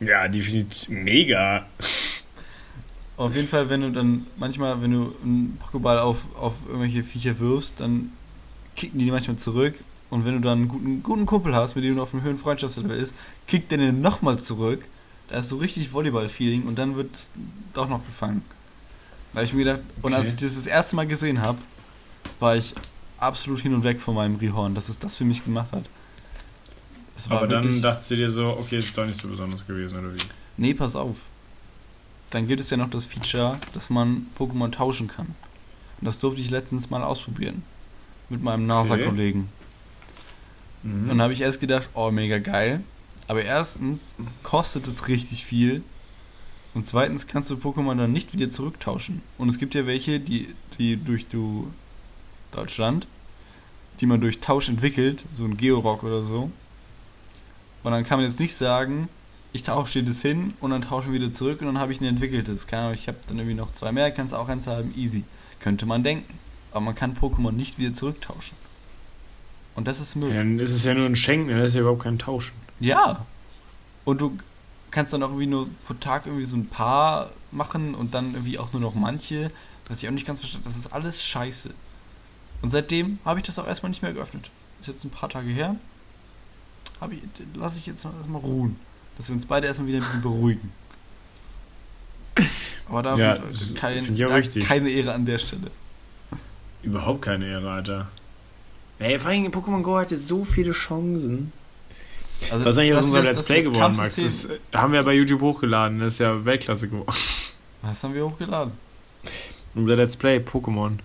[0.00, 1.66] Ja, definitiv mega.
[3.16, 7.38] Auf jeden Fall, wenn du dann manchmal, wenn du einen Pokéball auf, auf irgendwelche Viecher
[7.38, 8.12] wirfst, dann
[8.74, 9.74] kicken die manchmal zurück.
[10.10, 12.38] Und wenn du dann einen guten, guten Kumpel hast, mit dem du auf einem höheren
[12.38, 13.14] Freundschaftslevel ist,
[13.46, 14.86] kickt der den nochmal zurück.
[15.28, 17.30] Da ist so richtig Volleyball-Feeling und dann wird es
[17.72, 18.42] doch noch gefangen.
[19.34, 20.34] Habe ich mir gedacht, und als Okay.
[20.36, 21.58] ich das das erste Mal gesehen habe,
[22.40, 22.74] war ich
[23.18, 25.84] absolut hin und weg von meinem Rihorn, dass es das für mich gemacht hat.
[27.28, 30.18] Aber dann dachtest du dir so, okay, ist doch nicht so besonders gewesen, oder wie?
[30.56, 31.16] Nee, pass auf.
[32.30, 35.26] Dann gibt es ja noch das Feature, dass man Pokémon tauschen kann.
[36.00, 37.62] Und das durfte ich letztens mal ausprobieren.
[38.28, 39.48] Mit meinem NASA-Kollegen.
[40.82, 42.82] Und dann habe ich erst gedacht, oh, mega geil.
[43.28, 45.82] Aber erstens kostet es richtig viel.
[46.74, 49.22] Und zweitens kannst du Pokémon dann nicht wieder zurücktauschen.
[49.38, 51.70] Und es gibt ja welche, die, die durch du
[52.50, 53.06] Deutschland,
[54.00, 56.50] die man durch Tausch entwickelt, so ein Georock oder so.
[57.84, 59.08] Und dann kann man jetzt nicht sagen,
[59.52, 62.00] ich tausche dir das hin und dann tauschen wir wieder zurück und dann habe ich
[62.00, 62.66] ein entwickeltes.
[62.66, 65.22] Keine Ahnung, ich habe dann irgendwie noch zwei mehr, kannst auch eins haben, easy.
[65.60, 66.34] Könnte man denken.
[66.72, 68.56] Aber man kann Pokémon nicht wieder zurücktauschen.
[69.76, 70.30] Und das ist Müll.
[70.30, 72.54] Ja, dann ist es ja nur ein Schenken, dann ist ja überhaupt kein Tauschen.
[72.80, 73.24] Ja.
[74.04, 74.36] Und du
[74.90, 78.58] kannst dann auch irgendwie nur pro Tag irgendwie so ein paar machen und dann irgendwie
[78.58, 79.50] auch nur noch manche.
[79.86, 80.64] Das ich auch nicht ganz verstanden.
[80.64, 81.70] Das ist alles scheiße.
[82.62, 84.50] Und seitdem habe ich das auch erstmal nicht mehr geöffnet.
[84.80, 85.76] Ist jetzt ein paar Tage her.
[87.54, 88.76] Lasse ich jetzt erstmal ruhen.
[89.16, 90.72] Dass wir uns beide erstmal wieder ein bisschen beruhigen.
[92.88, 95.70] Aber da Ja, das kein, da keine Ehre an der Stelle.
[96.82, 98.08] Überhaupt keine Ehre, Alter.
[98.98, 101.52] Ey, vor allem Pokémon Go hatte so viele Chancen.
[102.50, 104.16] Also, Was ist eigentlich aus unserem Let's Play geworden, Max?
[104.16, 107.16] Das haben wir bei YouTube hochgeladen, das ist ja Weltklasse geworden.
[107.82, 108.72] Was haben wir hochgeladen?
[109.74, 110.98] Unser Let's Play, Pokémon.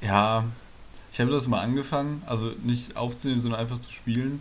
[0.00, 0.44] Ja,
[1.12, 4.40] ich habe das mal angefangen, also nicht aufzunehmen, sondern einfach zu spielen.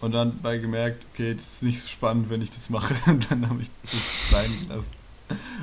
[0.00, 2.94] Und dann bei gemerkt, okay, das ist nicht so spannend, wenn ich das mache.
[3.10, 4.90] Und dann habe ich das sein gelassen.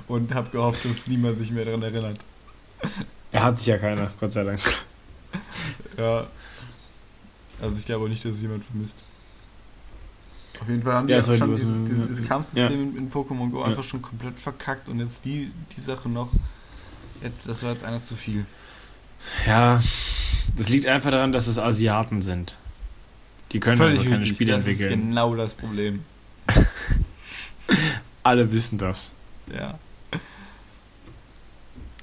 [0.08, 2.20] Und habe gehofft, dass niemand sich mehr daran erinnert.
[3.32, 4.60] Er hat sich ja keiner, Gott sei Dank.
[5.98, 6.28] Ja.
[7.62, 9.02] Also ich glaube auch nicht, dass es jemand vermisst.
[10.62, 12.26] Auf jeden Fall haben Ja, die schon die- dieses, dieses, dieses ja.
[12.28, 13.66] Kampfsystem in, in Pokémon Go Ja.
[13.66, 16.30] einfach schon komplett verkackt und jetzt die, die Sache noch.
[17.24, 18.46] Jetzt, das war jetzt einer zu viel.
[19.48, 19.82] Ja,
[20.58, 22.56] das liegt einfach daran, dass es Asiaten sind.
[23.56, 25.08] Die können einfach keine Spiele das ist entwickeln.
[25.12, 26.03] genau das Problem.
[28.24, 29.12] Alle wissen das.
[29.56, 29.80] Ja.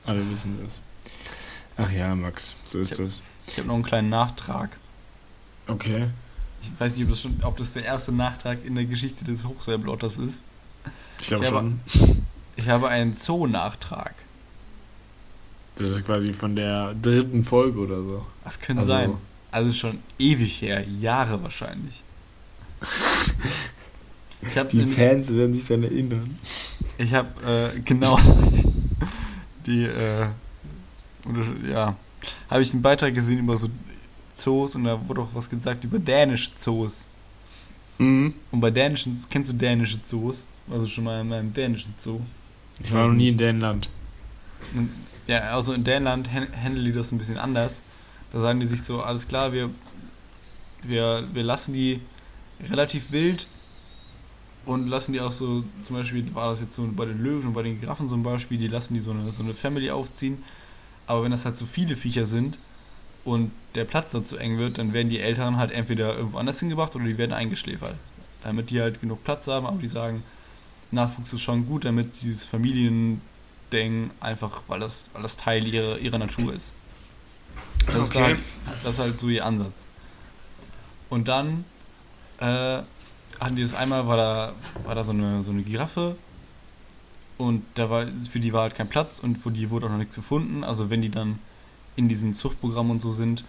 [0.07, 0.81] Alle wissen das.
[1.77, 3.21] Ach ja, Max, so ist Ich das.
[3.47, 4.79] Ich habe noch einen kleinen Nachtrag.
[5.67, 6.09] Okay.
[6.63, 9.45] Ich weiß nicht, ob das, schon, ob das der erste Nachtrag in der Geschichte des
[9.45, 10.41] Hochseilblotters ist.
[11.21, 11.81] Ich glaube schon.
[12.57, 14.15] Ich habe einen Zoo-Nachtrag.
[15.77, 18.27] Das ist quasi von der dritten Folge oder so.
[18.43, 19.13] Das könnte Also- sein.
[19.53, 22.03] Also schon ewig her, Jahre wahrscheinlich.
[24.41, 26.37] Ich habe Die Fans werden sich dann erinnern.
[26.99, 28.19] ich habe äh, genau
[29.67, 30.27] die, äh,
[31.29, 31.97] oder, ja,
[32.51, 33.69] habe ich einen Beitrag gesehen über so
[34.33, 37.05] Zoos und da wurde auch was gesagt über dänische Zoos.
[37.99, 38.35] Mhm.
[38.51, 40.39] Und bei dänischen, kennst du dänische Zoos?
[40.71, 42.21] Also schon mal in einem dänischen Zoo.
[42.83, 43.79] Ich war noch nie in Dänemark.
[45.27, 47.83] Ja, also in Dänemark handeln die das ein bisschen anders.
[48.33, 49.71] Da sagen die sich so, alles klar, wir,
[50.83, 52.01] wir, wir lassen die
[52.69, 53.47] relativ wild
[54.65, 57.53] und lassen die auch so, zum Beispiel war das jetzt so bei den Löwen und
[57.53, 60.43] bei den Giraffen zum Beispiel, die lassen die so eine, so eine Family aufziehen.
[61.07, 62.59] Aber wenn das halt so viele Viecher sind
[63.25, 66.59] und der Platz dann zu eng wird, dann werden die Eltern halt entweder irgendwo anders
[66.61, 67.97] hingebracht oder die werden eingeschläfert.
[68.45, 70.23] Damit die halt genug Platz haben, aber die sagen,
[70.91, 76.19] Nachwuchs ist schon gut, damit dieses Familiending einfach, weil das, weil das Teil ihrer, ihrer
[76.19, 76.73] Natur ist.
[77.87, 78.03] Das, okay.
[78.03, 78.39] ist halt,
[78.85, 79.87] das ist halt so ihr Ansatz.
[81.11, 81.65] Und dann
[82.39, 82.83] äh,
[83.41, 84.53] hatten die das einmal, war da,
[84.85, 86.17] war da so, eine, so eine Giraffe
[87.39, 89.99] und da war, für die war halt kein Platz und für die wurde auch noch
[89.99, 90.65] nichts gefunden.
[90.65, 91.39] Also wenn die dann
[91.97, 93.45] in diesem Zuchtprogramm und so sind,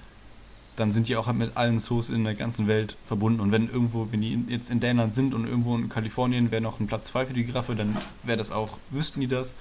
[0.76, 3.40] dann sind die auch halt mit allen Zoos in der ganzen Welt verbunden.
[3.40, 6.80] Und wenn irgendwo, wenn die jetzt in Dänemark sind und irgendwo in Kalifornien wäre noch
[6.80, 9.54] ein Platz frei für die Giraffe, dann wäre das auch, wüssten die das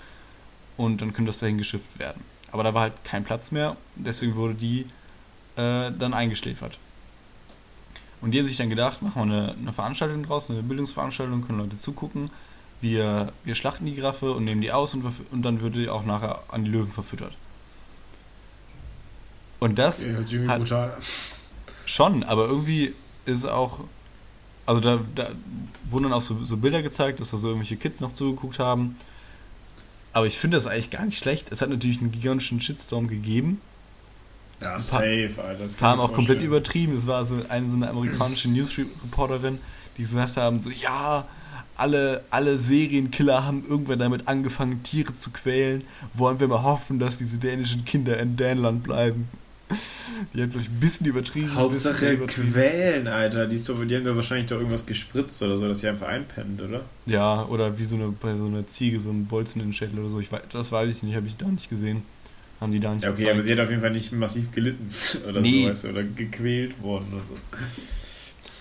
[0.76, 2.22] und dann könnte das dahin geschifft werden.
[2.52, 4.86] Aber da war halt kein Platz mehr, deswegen wurde die
[5.56, 6.78] äh, dann eingeschläfert.
[8.20, 11.58] Und die haben sich dann gedacht, machen wir eine, eine Veranstaltung draus, eine Bildungsveranstaltung, können
[11.58, 12.30] Leute zugucken.
[12.80, 16.04] Wir, wir schlachten die Giraffe und nehmen die aus und, und dann wird die auch
[16.04, 17.32] nachher an die Löwen verfüttert.
[19.58, 20.14] Und das ja,
[20.48, 20.98] hat brutal.
[21.84, 22.94] schon, aber irgendwie
[23.24, 23.80] ist auch,
[24.66, 25.30] also da, da
[25.88, 28.96] wurden dann auch so, so Bilder gezeigt, dass da so irgendwelche Kids noch zugeguckt haben.
[30.12, 31.50] Aber ich finde das eigentlich gar nicht schlecht.
[31.50, 33.60] Es hat natürlich einen gigantischen Shitstorm gegeben.
[34.60, 35.64] Ja, safe, Alter.
[35.64, 36.96] Das kam auch komplett übertrieben.
[36.96, 39.58] Es war so eine, so eine amerikanische News-Reporterin,
[39.96, 41.26] die gesagt haben, so, ja,
[41.76, 45.82] alle, alle Serienkiller haben irgendwann damit angefangen, Tiere zu quälen.
[46.14, 49.28] Wollen wir mal hoffen, dass diese dänischen Kinder in Dänland bleiben.
[50.34, 51.54] Die hat, glaube ich, ein bisschen übertrieben.
[51.54, 52.52] Hauptsache übertrieben.
[52.52, 53.46] quälen, Alter.
[53.46, 56.60] Die, doch, die haben ja wahrscheinlich doch irgendwas gespritzt oder so, dass sie einfach einpennt,
[56.62, 56.82] oder?
[57.06, 59.98] Ja, oder wie so eine, bei so einer Ziege, so ein Bolzen in den Schädel
[60.00, 60.20] oder so.
[60.20, 62.02] Ich weiß, das weiß ich nicht, habe ich da nicht gesehen.
[62.60, 63.34] Haben die da nicht Ja, okay, gezeigt.
[63.34, 64.88] aber sie hat auf jeden Fall nicht massiv gelitten
[65.28, 65.62] oder nee.
[65.64, 67.34] so, weißt du, oder gequält worden oder so.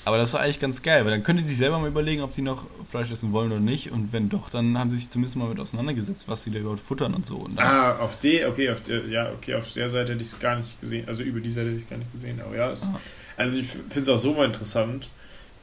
[0.04, 2.32] Aber das war eigentlich ganz geil, weil dann können die sich selber mal überlegen, ob
[2.32, 3.92] die noch Fleisch essen wollen oder nicht.
[3.92, 6.80] Und wenn doch, dann haben sie sich zumindest mal mit auseinandergesetzt, was sie da überhaupt
[6.80, 7.36] futtern und so.
[7.36, 10.40] Und ah, auf die, okay, auf der, ja, okay, auf der Seite hätte ich es
[10.40, 11.08] gar nicht gesehen.
[11.08, 12.42] Also über die Seite hätte ich es gar nicht gesehen.
[12.42, 13.00] Aber ja, es, ah.
[13.38, 15.08] also ich finde es auch so mal interessant.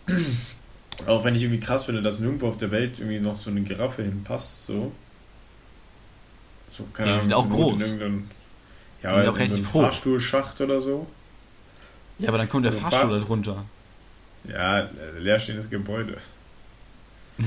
[1.07, 3.63] auch wenn ich irgendwie krass finde, dass nirgendwo auf der Welt irgendwie noch so eine
[3.63, 4.93] Giraffe hinpasst, so.
[6.71, 7.81] So, keine ja, die sind auch groß.
[7.81, 11.07] Ja, die sind auch richtig so Fahrstuhlschacht oder so.
[12.21, 13.65] Ja, aber dann kommt der also Fahrstuhl da drunter.
[14.45, 16.17] Ja, leerstehendes Gebäude.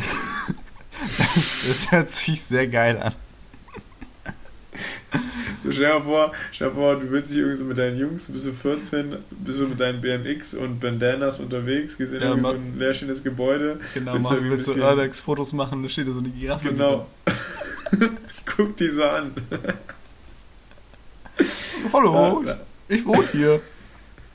[1.01, 3.13] das hört sich sehr geil an.
[5.63, 8.25] So, stell dir vor, stell dir vor, du willst dich irgendwie so mit deinen Jungs,
[8.25, 12.47] bist du 14, bist du mit deinen BMX und Bandanas unterwegs, gehst in ja, so
[12.47, 13.79] ein leerstehendes Gebäude.
[13.93, 16.69] Genau, willst, mach, willst du Urbex-Fotos machen, da steht da so eine Giraffe.
[16.69, 17.07] Genau.
[18.45, 19.33] Guck die so an.
[21.93, 23.61] Hallo, ja, ich wohne hier.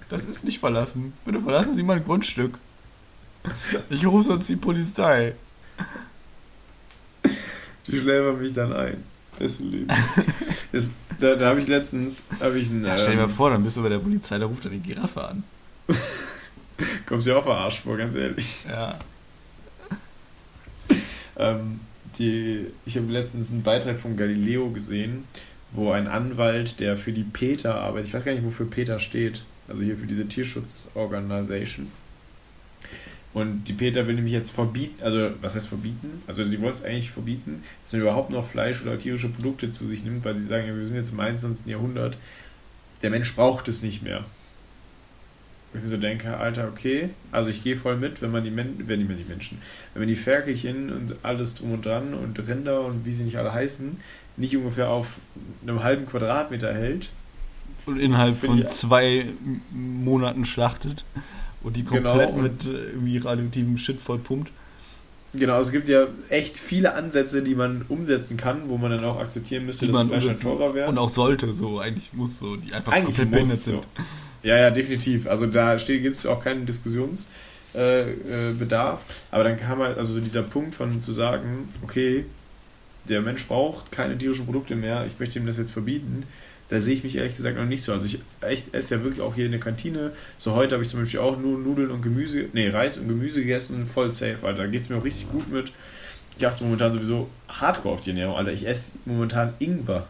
[0.09, 1.13] Das ist nicht verlassen.
[1.25, 2.59] Bitte verlassen Sie mein Grundstück.
[3.91, 5.35] Ich rufe sonst die Polizei.
[7.87, 9.05] Die schläfern mich dann ein.
[9.39, 9.93] Ist lieb.
[10.73, 12.23] ist, da da habe ich letztens.
[12.41, 14.39] Hab ich einen, ja, stell dir ähm, mal vor, dann bist du bei der Polizei,
[14.39, 15.45] da ruft er die Giraffe an.
[17.07, 18.65] Kommst du auch verarscht vor, ganz ehrlich.
[18.69, 18.99] Ja.
[21.37, 21.81] ähm,
[22.19, 25.25] die, ich habe letztens einen Beitrag von Galileo gesehen,
[25.77, 29.43] wo ein Anwalt, der für die PETA arbeitet, ich weiß gar nicht, wofür PETA steht,
[29.69, 31.91] also hier für diese Tierschutzorganisation.
[33.37, 36.23] Und die Peter will nämlich jetzt verbieten, also was heißt verbieten?
[36.27, 39.87] Also sie wollen es eigentlich verbieten, dass man überhaupt noch Fleisch oder tierische Produkte zu
[39.87, 41.67] sich nimmt, weil sie sagen, wir sind jetzt im 21.
[41.67, 42.17] Jahrhundert,
[43.03, 44.25] der Mensch braucht es nicht mehr.
[45.71, 48.51] Wo ich mir so denke, Alter, okay, also ich gehe voll mit, wenn man die,
[48.51, 49.59] Men wenn die, die Menschen,
[49.93, 53.37] wenn man die Ferkelchen und alles drum und dran und Rinder und wie sie nicht
[53.37, 53.99] alle heißen,
[54.37, 55.17] nicht ungefähr auf
[55.63, 57.11] einem halben Quadratmeter hält,
[57.87, 59.27] und innerhalb von zwei
[59.71, 61.05] Monaten schlachtet
[61.63, 62.43] und die komplett genau.
[62.43, 64.51] mit äh, irgendwie radioaktivem Shit vollpumpt.
[65.35, 69.19] Genau, es gibt ja echt viele Ansätze, die man umsetzen kann, wo man dann auch
[69.21, 70.89] akzeptieren müsste, die dass man Fleisch teurer wäre.
[70.89, 73.85] Und auch sollte, so eigentlich muss so, die einfach eigentlich komplett behindert sind.
[73.85, 74.03] So.
[74.43, 75.29] Ja, ja, definitiv.
[75.29, 77.29] Also da gibt es auch keinen Diskussionsbedarf.
[77.75, 78.97] Äh, äh,
[79.31, 82.25] Aber dann kam halt also dieser Punkt von zu sagen, okay,
[83.09, 86.25] der Mensch braucht keine tierischen Produkte mehr, ich möchte ihm das jetzt verbieten
[86.69, 87.93] da sehe ich mich ehrlich gesagt noch nicht so.
[87.93, 90.13] Also ich echt esse ja wirklich auch hier in der Kantine.
[90.37, 93.41] So heute habe ich zum Beispiel auch nur Nudeln und Gemüse, nee, Reis und Gemüse
[93.41, 94.65] gegessen, voll safe, Alter.
[94.65, 95.73] Da geht es mir auch richtig gut mit.
[96.39, 98.53] Ich achte momentan sowieso hardcore auf die Ernährung, Alter.
[98.53, 100.07] Ich esse momentan Ingwer.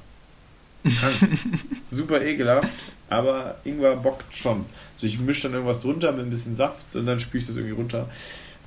[1.89, 2.69] Super ekelhaft,
[3.11, 4.65] aber Ingwer bockt schon.
[4.95, 7.57] Also ich mische dann irgendwas drunter mit ein bisschen Saft und dann spüle ich das
[7.57, 8.09] irgendwie runter.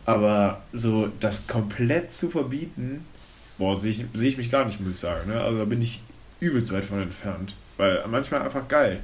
[0.06, 3.06] Aber so das komplett zu verbieten,
[3.60, 5.30] boah, sehe ich, seh ich mich gar nicht, muss ich sagen.
[5.30, 5.40] Ne?
[5.40, 6.02] Also da bin ich
[6.40, 7.54] übelst weit von entfernt.
[7.78, 9.02] Weil manchmal einfach geil.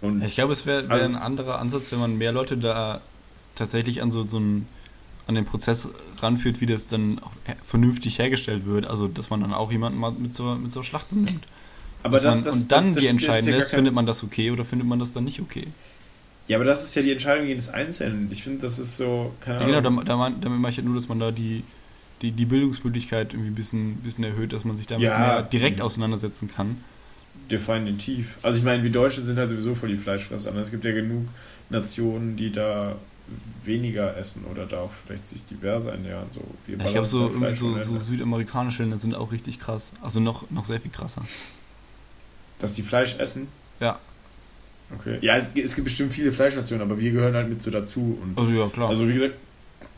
[0.00, 3.02] Und ich glaube, es wäre wär also, ein anderer Ansatz, wenn man mehr Leute da
[3.54, 4.66] tatsächlich an so, so einen,
[5.26, 5.88] an den Prozess
[6.20, 7.20] ranführt, wie das dann
[7.62, 8.86] vernünftig hergestellt wird.
[8.86, 11.44] Also, dass man dann auch jemanden mal mit so, mit so Schlachten nimmt.
[12.02, 14.64] Aber das, man, das, und dann das, die entscheiden lässt, findet man das okay oder
[14.64, 15.66] findet man das dann nicht okay.
[16.48, 18.28] Ja, aber das ist ja die Entscheidung jedes Einzelnen.
[18.32, 19.74] Ich finde, das ist so, keine Ahnung.
[19.74, 21.62] Ja, genau, damit, damit mache ich ja nur, dass man da die,
[22.22, 25.80] die, die Bildungsmöglichkeit irgendwie ein bisschen, bisschen erhöht, dass man sich damit ja, mehr direkt
[25.80, 26.76] auseinandersetzen kann.
[27.50, 28.38] Definitiv.
[28.42, 30.52] Also ich meine, wir Deutschen sind halt sowieso voll die Fleischfresser.
[30.52, 30.60] Ne?
[30.60, 31.28] Es gibt ja genug
[31.68, 32.96] Nationen, die da
[33.64, 36.26] weniger essen oder da auch vielleicht sich diverser ernähren.
[36.30, 39.92] So, ich glaube, so, irgendwie so, so südamerikanische Länder sind auch richtig krass.
[40.02, 41.22] Also noch, noch sehr viel krasser.
[42.58, 43.48] Dass die Fleisch essen?
[43.78, 43.98] Ja.
[44.98, 45.18] Okay.
[45.20, 48.18] Ja, es, es gibt bestimmt viele Fleischnationen, aber wir gehören halt mit so dazu.
[48.20, 48.88] Und also ja, klar.
[48.88, 49.34] Also wie gesagt,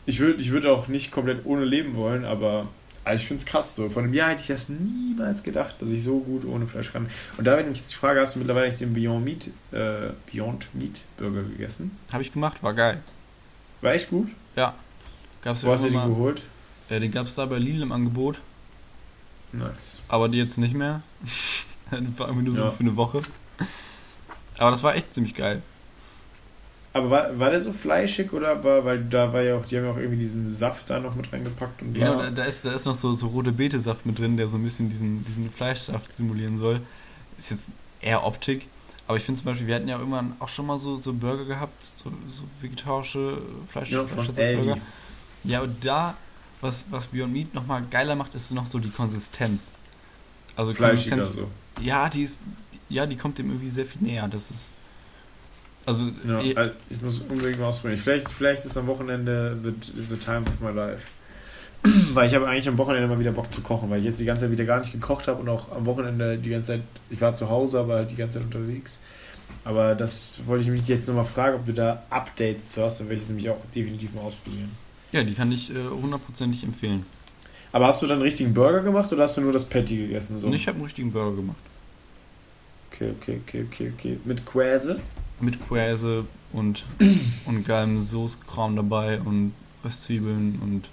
[0.05, 2.67] ich würde ich würd auch nicht komplett ohne leben wollen, aber
[3.05, 3.75] also ich finde es krass.
[3.75, 3.89] So.
[3.89, 7.07] Vor einem Jahr hätte ich das niemals gedacht, dass ich so gut ohne Fleisch kann.
[7.37, 10.73] Und da wäre nämlich jetzt die Frage, hast du mittlerweile den Beyond Meat, äh, Beyond
[10.73, 11.97] Meat Burger gegessen?
[12.11, 13.01] Habe ich gemacht, war geil.
[13.81, 14.29] War echt gut?
[14.55, 14.73] Ja.
[15.41, 16.41] Gab's Wo hast du den geholt?
[16.89, 18.39] Ja, den gab es da bei Lidl im Angebot.
[19.51, 20.01] Nice.
[20.07, 21.01] Aber die jetzt nicht mehr.
[22.17, 22.71] war irgendwie nur so ja.
[22.71, 23.21] für eine Woche.
[24.57, 25.61] Aber das war echt ziemlich geil.
[26.95, 29.85] Aber war, war der so fleischig oder war, weil da war ja auch, die haben
[29.85, 32.71] ja auch irgendwie diesen Saft da noch mit reingepackt und Genau, da, da, ist, da
[32.71, 36.15] ist noch so, so rote Betesaft mit drin, der so ein bisschen diesen, diesen Fleischsaft
[36.15, 36.81] simulieren soll.
[37.39, 38.67] Ist jetzt eher Optik.
[39.07, 41.45] Aber ich finde zum Beispiel, wir hatten ja irgendwann auch schon mal so, so Burger
[41.45, 44.77] gehabt, so, so vegetarische Fleisch, ja, Fleischburger.
[45.43, 46.15] Ja, und da,
[46.61, 49.71] was, was Beyond Meat nochmal geiler macht, ist noch so die Konsistenz.
[50.55, 51.47] Also Fleischiger Konsistenz.
[51.77, 51.83] So.
[51.83, 52.41] Ja, die ist,
[52.87, 54.27] ja, die kommt dem irgendwie sehr viel näher.
[54.27, 54.73] Das ist
[55.85, 57.99] also, ja, ich, also ich muss unbedingt mal ausprobieren.
[57.99, 59.73] Vielleicht, vielleicht ist am Wochenende the,
[60.09, 61.01] the time of my life.
[62.13, 64.25] weil ich habe eigentlich am Wochenende mal wieder Bock zu kochen, weil ich jetzt die
[64.25, 67.19] ganze Zeit wieder gar nicht gekocht habe und auch am Wochenende die ganze Zeit, ich
[67.19, 68.99] war zu Hause, aber halt die ganze Zeit unterwegs.
[69.65, 73.07] Aber das wollte ich mich jetzt nochmal fragen, ob du da Updates zu hast, dann
[73.07, 74.71] werde ich es nämlich auch definitiv mal ausprobieren.
[75.11, 77.05] Ja, die kann ich äh, hundertprozentig äh, empfehlen.
[77.71, 80.37] Aber hast du dann einen richtigen Burger gemacht oder hast du nur das Patty gegessen?
[80.37, 80.47] So?
[80.53, 81.57] Ich habe einen richtigen Burger gemacht.
[82.91, 84.19] Okay, okay, okay, okay, okay.
[84.23, 84.99] Mit Quäse?
[85.43, 86.85] Mit Käse und,
[87.45, 90.89] und geilem Soßkram dabei und Röstzwiebeln und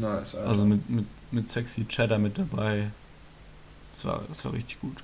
[0.00, 0.48] nice, Alter.
[0.48, 2.90] also mit, mit, mit sexy Cheddar mit dabei.
[3.92, 4.98] Das war, das war richtig gut.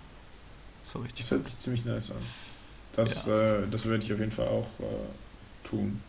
[0.85, 2.17] Das war richtig Das hört sich ziemlich nice an.
[2.95, 3.57] Das, ja.
[3.57, 6.01] äh, das werde ich auf jeden Fall auch äh, tun.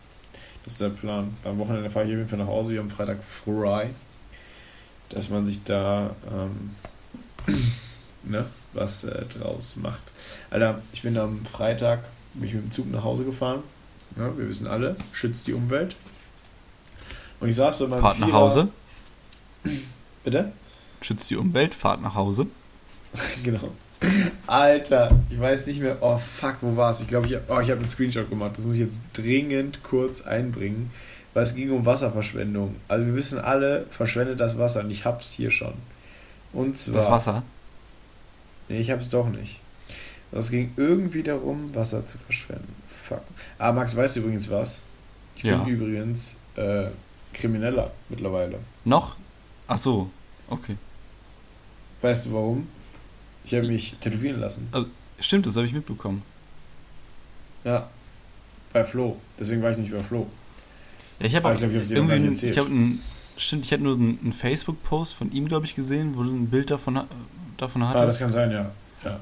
[0.63, 1.35] Das ist der Plan.
[1.43, 3.91] Am Wochenende fahre ich auf jeden Fall nach Hause, wie am Freitag frei.
[5.09, 6.75] Dass man sich da ähm,
[8.23, 10.11] ne, was äh, draus macht.
[10.49, 12.03] Alter, ich bin am Freitag
[12.35, 13.63] bin ich mit dem Zug nach Hause gefahren.
[14.17, 15.95] Ja, wir wissen alle, schützt die Umwelt.
[17.39, 18.67] Und ich saß so in meinem Fahrt Vierer, nach Hause.
[20.23, 20.51] Bitte?
[21.01, 22.47] Schützt die Umwelt, Fahrt nach Hause.
[23.43, 23.71] genau.
[24.47, 25.97] Alter, ich weiß nicht mehr.
[26.01, 27.01] Oh fuck, wo war es?
[27.01, 28.51] Ich glaube, ich, oh, ich habe einen Screenshot gemacht.
[28.57, 30.91] Das muss ich jetzt dringend kurz einbringen,
[31.33, 32.75] weil es ging um Wasserverschwendung.
[32.87, 35.73] Also wir wissen alle, verschwendet das Wasser und ich hab's hier schon.
[36.53, 36.95] Und zwar.
[36.95, 37.43] Das Wasser?
[38.69, 39.59] Nee, ich hab's doch nicht.
[40.31, 42.73] Es ging irgendwie darum, Wasser zu verschwenden.
[42.89, 43.21] Fuck.
[43.57, 44.81] Ah, Max, weißt du übrigens was?
[45.35, 45.57] Ich ja.
[45.57, 46.87] bin übrigens äh,
[47.33, 48.59] Krimineller mittlerweile.
[48.83, 49.15] Noch?
[49.67, 50.09] Ach so,
[50.49, 50.75] okay.
[52.01, 52.67] Weißt du warum?
[53.43, 54.67] Ich habe mich tätowieren lassen.
[54.71, 54.87] Also,
[55.19, 56.21] stimmt, das habe ich mitbekommen.
[57.63, 57.89] Ja,
[58.73, 59.17] bei Flo.
[59.39, 60.27] Deswegen war ich nicht bei Flo.
[61.19, 63.01] Ja, ich habe auch ich glaub, ich irgendwie, ich habe ein,
[63.37, 66.49] stimmt, ich habe nur einen, einen Facebook-Post von ihm, glaube ich, gesehen, wo du ein
[66.49, 67.01] Bild davon,
[67.57, 68.03] davon hattest.
[68.03, 68.71] Ah, das kann sein, ja.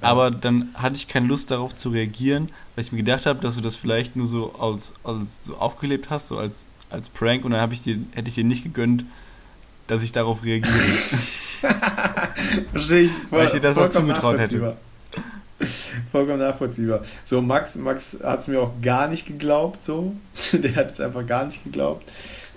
[0.01, 3.55] Aber dann hatte ich keine Lust darauf zu reagieren, weil ich mir gedacht habe, dass
[3.55, 7.51] du das vielleicht nur so als, als so aufgelebt hast, so als, als Prank und
[7.51, 9.05] dann ich dir, hätte ich dir nicht gegönnt,
[9.87, 10.73] dass ich darauf reagiere.
[12.71, 13.11] Verstehe ich.
[13.11, 14.77] Voll, weil ich dir das auch zugetraut hätte.
[16.11, 17.01] Vollkommen nachvollziehbar.
[17.23, 20.13] So, Max, Max hat es mir auch gar nicht geglaubt, so.
[20.53, 22.09] Der hat es einfach gar nicht geglaubt.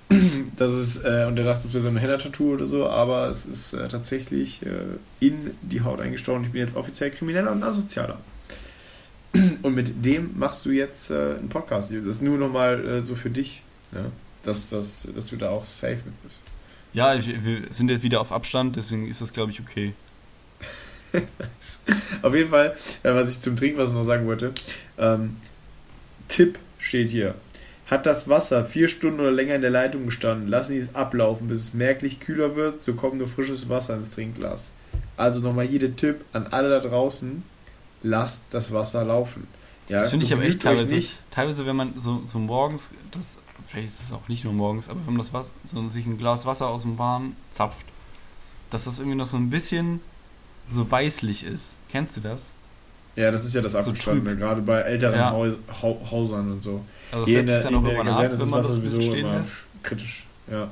[0.56, 3.44] Das ist, äh, und er dachte, es wäre so ein Henna-Tattoo oder so, aber es
[3.44, 4.70] ist äh, tatsächlich äh,
[5.20, 6.44] in die Haut eingestochen.
[6.44, 8.18] Ich bin jetzt offiziell Krimineller und Asozialer.
[9.62, 11.90] Und mit dem machst du jetzt äh, einen Podcast.
[11.92, 13.60] Das ist nur nochmal äh, so für dich,
[13.92, 14.06] ja?
[14.44, 16.42] dass, dass, dass du da auch safe mit bist.
[16.94, 19.92] Ja, ich, wir sind jetzt wieder auf Abstand, deswegen ist das, glaube ich, okay.
[22.22, 24.52] auf jeden Fall, äh, was ich zum Trinkwasser noch sagen wollte,
[24.96, 25.36] ähm,
[26.28, 27.34] Tipp steht hier.
[27.86, 31.46] Hat das Wasser vier Stunden oder länger in der Leitung gestanden, lassen Sie es ablaufen,
[31.46, 34.72] bis es merklich kühler wird, so kommt nur frisches Wasser ins Trinkglas.
[35.16, 37.42] Also nochmal hier der Tipp an alle da draußen,
[38.02, 39.46] lasst das Wasser laufen.
[39.88, 43.86] Ja, das finde ich aber echt teilweise, teilweise, wenn man so, so morgens, das, vielleicht
[43.86, 46.44] ist es auch nicht nur morgens, aber wenn man das Wasser, so sich ein Glas
[46.44, 47.86] Wasser aus dem Warm zapft,
[48.70, 50.00] dass das irgendwie noch so ein bisschen
[50.68, 51.76] so weißlich ist.
[51.88, 52.50] Kennst du das?
[53.16, 54.38] Ja, das ist ja das So Abgestandene, trüb.
[54.40, 55.30] gerade bei älteren Ja.
[55.32, 55.46] Hau
[55.82, 56.84] Hau Hausern und so.
[57.10, 59.26] Also das setzt sich dann auch irgendwann ab, wenn das man Wasser das sowieso stehen
[59.26, 59.56] immer lässt.
[59.82, 60.26] kritisch.
[60.50, 60.70] Ja,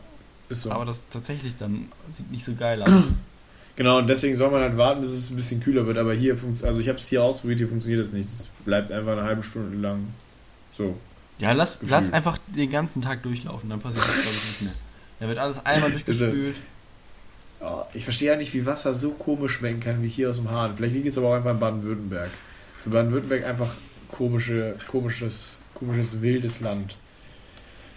[0.49, 0.71] ist so.
[0.71, 2.91] Aber das tatsächlich dann sieht nicht so geil aus.
[3.77, 5.99] Genau, und deswegen soll man halt warten, bis es ein bisschen kühler wird.
[5.99, 8.29] Aber hier funktioniert, also ich habe es hier ausprobiert, hier funktioniert das nicht.
[8.29, 10.05] Es bleibt einfach eine halbe Stunde lang
[10.77, 10.97] so.
[11.41, 14.73] Ja, lass, lass einfach den ganzen Tag durchlaufen, dann passiert das glaube ich nicht mehr.
[15.19, 16.55] Da wird alles einmal durchgespült.
[17.61, 20.51] Oh, ich verstehe ja nicht, wie Wasser so komisch schmecken kann wie hier aus dem
[20.51, 20.77] Hahn.
[20.77, 22.31] Vielleicht liegt es aber auch einfach in Baden-Württemberg.
[22.85, 23.77] So Baden-Württemberg einfach
[24.09, 26.97] komische, komisches, komisches wildes Land.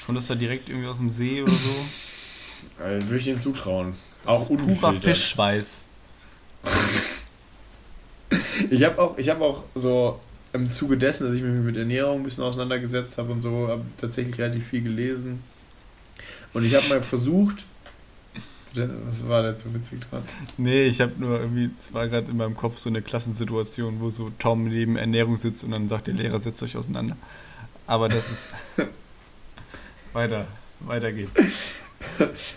[0.06, 2.84] Kommt das da direkt irgendwie aus dem See oder so?
[2.84, 3.96] Also, würde ich ihnen zutrauen.
[4.24, 4.94] Das auch ist purer.
[4.94, 5.84] Fischschweiß.
[8.70, 10.20] Ich habe auch, ich habe auch so
[10.52, 13.86] im Zuge dessen, dass ich mich mit Ernährung ein bisschen auseinandergesetzt habe und so, habe
[13.98, 15.42] tatsächlich relativ viel gelesen.
[16.54, 17.66] Und ich habe mal versucht,
[18.78, 20.24] was war da jetzt so witzig dran?
[20.58, 24.10] Nee, ich habe nur irgendwie, es war gerade in meinem Kopf so eine Klassensituation, wo
[24.10, 27.18] so Tom neben Ernährung sitzt und dann sagt der Lehrer, setzt euch auseinander.
[27.86, 28.50] Aber das ist.
[30.14, 30.48] weiter,
[30.80, 31.32] weiter geht's.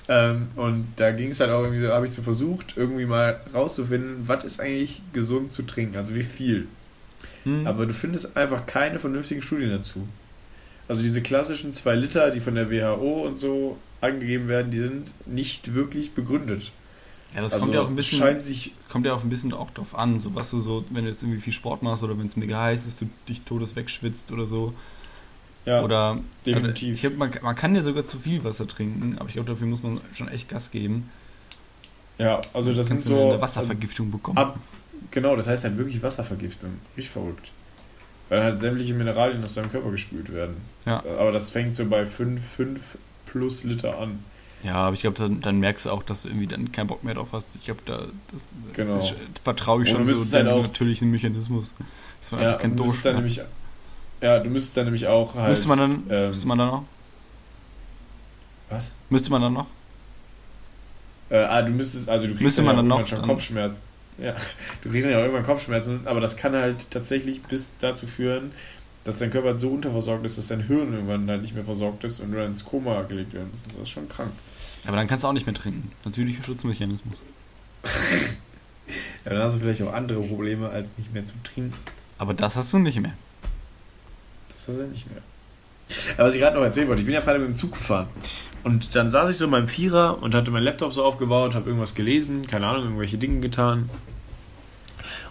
[0.09, 3.41] Ähm, und da ging es halt auch irgendwie so, habe ich so versucht, irgendwie mal
[3.55, 6.67] rauszufinden, was ist eigentlich gesund zu trinken, also wie viel.
[7.45, 7.67] Hm?
[7.67, 10.07] Aber du findest einfach keine vernünftigen Studien dazu.
[10.89, 15.15] Also diese klassischen 2 Liter, die von der WHO und so angegeben werden, die sind
[15.27, 16.73] nicht wirklich begründet.
[17.35, 18.19] ja, das also kommt ja auch ein bisschen.
[18.19, 21.05] scheint sich kommt ja auch ein bisschen auch drauf an, so was du so, wenn
[21.05, 23.77] du jetzt irgendwie viel Sport machst oder wenn es mega heiß ist, du dich todes
[23.77, 24.75] wegschwitzt oder so.
[25.65, 26.95] ja, oder definitiv.
[26.95, 29.67] Ich hab, man, man kann ja sogar zu viel Wasser trinken, aber ich glaube, dafür
[29.67, 31.11] muss man schon echt Gas geben.
[32.19, 34.39] ja, also das sind so eine Wasservergiftung bekommen.
[34.39, 34.59] ab,
[35.11, 36.71] genau, das heißt halt wirklich Wasservergiftung.
[36.97, 37.53] Richtig verrückt.
[38.29, 40.57] Weil halt sämtliche Mineralien aus deinem Körper gespült werden.
[40.87, 41.03] Ja.
[41.19, 42.99] Aber das fängt so bei 5, 5
[43.31, 44.25] plus Liter an.
[44.63, 47.03] Ja, aber ich glaube, dann, dann merkst du auch, dass du irgendwie dann keinen Bock
[47.03, 47.55] mehr drauf hast.
[47.57, 48.03] Ich glaube, da
[48.33, 48.95] das, Genau.
[48.97, 51.75] das vertraue ich schon so dem halt auch- natürlichen Mechanismus.
[52.21, 53.51] Dass man Ja, einfach keinen du müsstest dann Durst nämlich,
[54.21, 55.49] ja, du müsstest dann nämlich auch halt.
[55.49, 56.85] Müsste man dann, ähm, müsste man dann noch?
[58.69, 58.93] Was?
[59.09, 59.67] Müsste man dann noch?
[61.31, 63.29] Äh, ah, du müsstest, also du kriegst Müsste dann man ja dann noch schon dann-
[63.29, 63.81] Kopfschmerzen.
[64.19, 64.35] Ja,
[64.83, 68.53] du kriegst ja auch irgendwann Kopfschmerzen, aber das kann halt tatsächlich bis dazu führen,
[69.05, 72.21] dass dein Körper so unterversorgt ist, dass dein Hirn irgendwann halt nicht mehr versorgt ist
[72.21, 73.67] und du dann ins Koma gelegt werden musst.
[73.67, 74.31] Das ist schon krank.
[74.87, 75.91] Aber dann kannst du auch nicht mehr trinken.
[76.05, 77.23] Natürlicher Schutzmechanismus.
[79.25, 81.73] Ja, dann hast du vielleicht auch andere Probleme, als nicht mehr zu trinken.
[82.19, 83.15] Aber das hast du nicht mehr.
[84.49, 85.23] Das hast du nicht mehr.
[86.17, 88.09] Aber was ich gerade noch erzählen wollte, ich bin ja Freitag mit dem Zug gefahren.
[88.63, 91.67] Und dann saß ich so in meinem Vierer und hatte meinen Laptop so aufgebaut, habe
[91.67, 93.89] irgendwas gelesen, keine Ahnung, irgendwelche Dinge getan.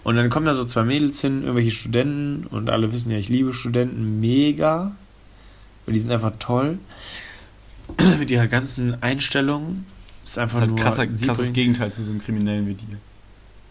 [0.04, 3.30] Und dann kommen da so zwei Mädels hin, irgendwelche Studenten, und alle wissen ja, ich
[3.30, 4.96] liebe Studenten mega.
[5.86, 6.80] Und die sind einfach toll.
[8.20, 9.86] Mit ihrer ganzen Einstellung.
[10.24, 10.80] Ist Das einfach ist halt nur.
[10.80, 12.98] krasser, krasses Gegenteil zu so einem Kriminellen wie dir.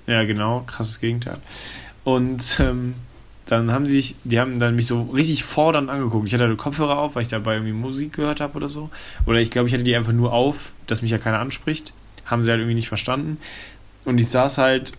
[0.06, 1.38] ja, genau, krasses Gegenteil.
[2.04, 2.94] Und ähm,
[3.46, 6.26] dann haben sie sich, die haben dann mich so richtig fordernd angeguckt.
[6.26, 8.90] Ich hatte halt Kopfhörer auf, weil ich dabei irgendwie Musik gehört habe oder so.
[9.24, 11.92] Oder ich glaube, ich hatte die einfach nur auf, dass mich ja keiner anspricht.
[12.26, 13.38] Haben sie halt irgendwie nicht verstanden.
[14.04, 14.92] Und ich saß halt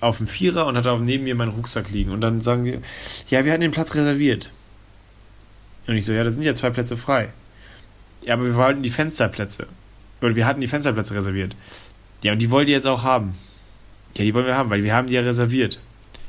[0.00, 2.10] auf dem Vierer und hatte auch neben mir meinen Rucksack liegen.
[2.10, 2.78] Und dann sagen sie,
[3.28, 4.50] ja, wir hatten den Platz reserviert.
[5.86, 7.32] Und ich so, ja, da sind ja zwei Plätze frei.
[8.22, 9.66] Ja, aber wir wollten die Fensterplätze.
[10.20, 11.56] Oder wir hatten die Fensterplätze reserviert.
[12.22, 13.34] Ja, und die wollt ihr jetzt auch haben.
[14.16, 15.80] Ja, die wollen wir haben, weil wir haben die ja reserviert.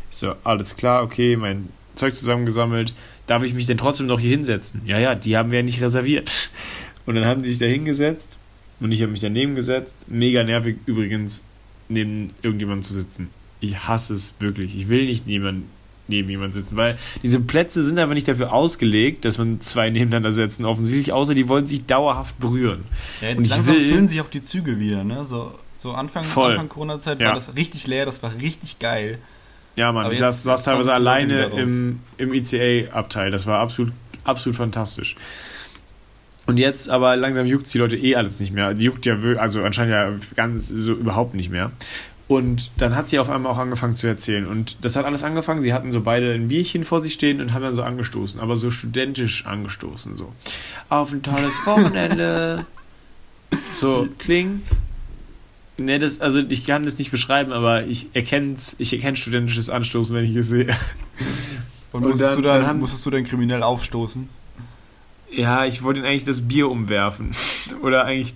[0.10, 2.94] Ich so, alles klar, okay, mein Zeug zusammengesammelt.
[3.28, 4.82] Darf ich mich denn trotzdem noch hier hinsetzen?
[4.86, 6.52] Ja, ja, die haben wir ja nicht reserviert.
[7.06, 8.38] Und dann haben die sich da hingesetzt
[8.82, 9.94] und ich habe mich daneben gesetzt.
[10.08, 11.44] Mega nervig übrigens,
[11.88, 13.30] neben irgendjemandem zu sitzen.
[13.62, 14.76] Ich hasse es wirklich.
[14.76, 15.66] Ich will nicht neben,
[16.08, 20.32] neben jemandem sitzen, weil diese Plätze sind einfach nicht dafür ausgelegt, dass man zwei nebeneinander
[20.34, 20.66] setzen.
[20.66, 22.84] Offensichtlich, außer die wollen sich dauerhaft berühren.
[23.22, 25.26] Ja, jetzt Und ich langsam will- füllen sich auch die Züge wieder, ne?
[25.26, 26.52] So, so Anfang, Voll.
[26.52, 27.28] Anfang Corona-Zeit Ja.
[27.28, 29.20] war das richtig leer, das war richtig geil.
[29.78, 33.32] Ja, Mann, Aber ich saß, saß teilweise alleine im, im ICA-Abteil.
[33.32, 33.94] Das war absolut,
[34.26, 35.16] absolut fantastisch.
[36.48, 38.74] Und jetzt aber langsam juckt die Leute eh alles nicht mehr.
[38.74, 41.72] Die juckt ja, also anscheinend ja ganz so überhaupt nicht mehr.
[42.32, 44.48] Und dann hat sie auf einmal auch angefangen zu erzählen.
[44.48, 45.62] Und das hat alles angefangen.
[45.62, 48.56] Sie hatten so beide ein Bierchen vor sich stehen und haben dann so angestoßen, aber
[48.56, 50.16] so studentisch angestoßen.
[50.16, 50.32] So.
[50.88, 52.66] Auf ein tolles Wochenende.
[53.76, 54.62] so, kling.
[55.78, 60.16] Ne, das, also ich kann das nicht beschreiben, aber ich erkenne ich erkenne studentisches Anstoßen,
[60.16, 60.68] wenn ich es sehe.
[61.92, 64.30] Und, Und musstest, dann- du dann, dann haben- musstest du dann kriminell aufstoßen?
[65.34, 67.32] Ja, ich wollte ihn eigentlich das Bier umwerfen.
[67.82, 68.36] Oder eigentlich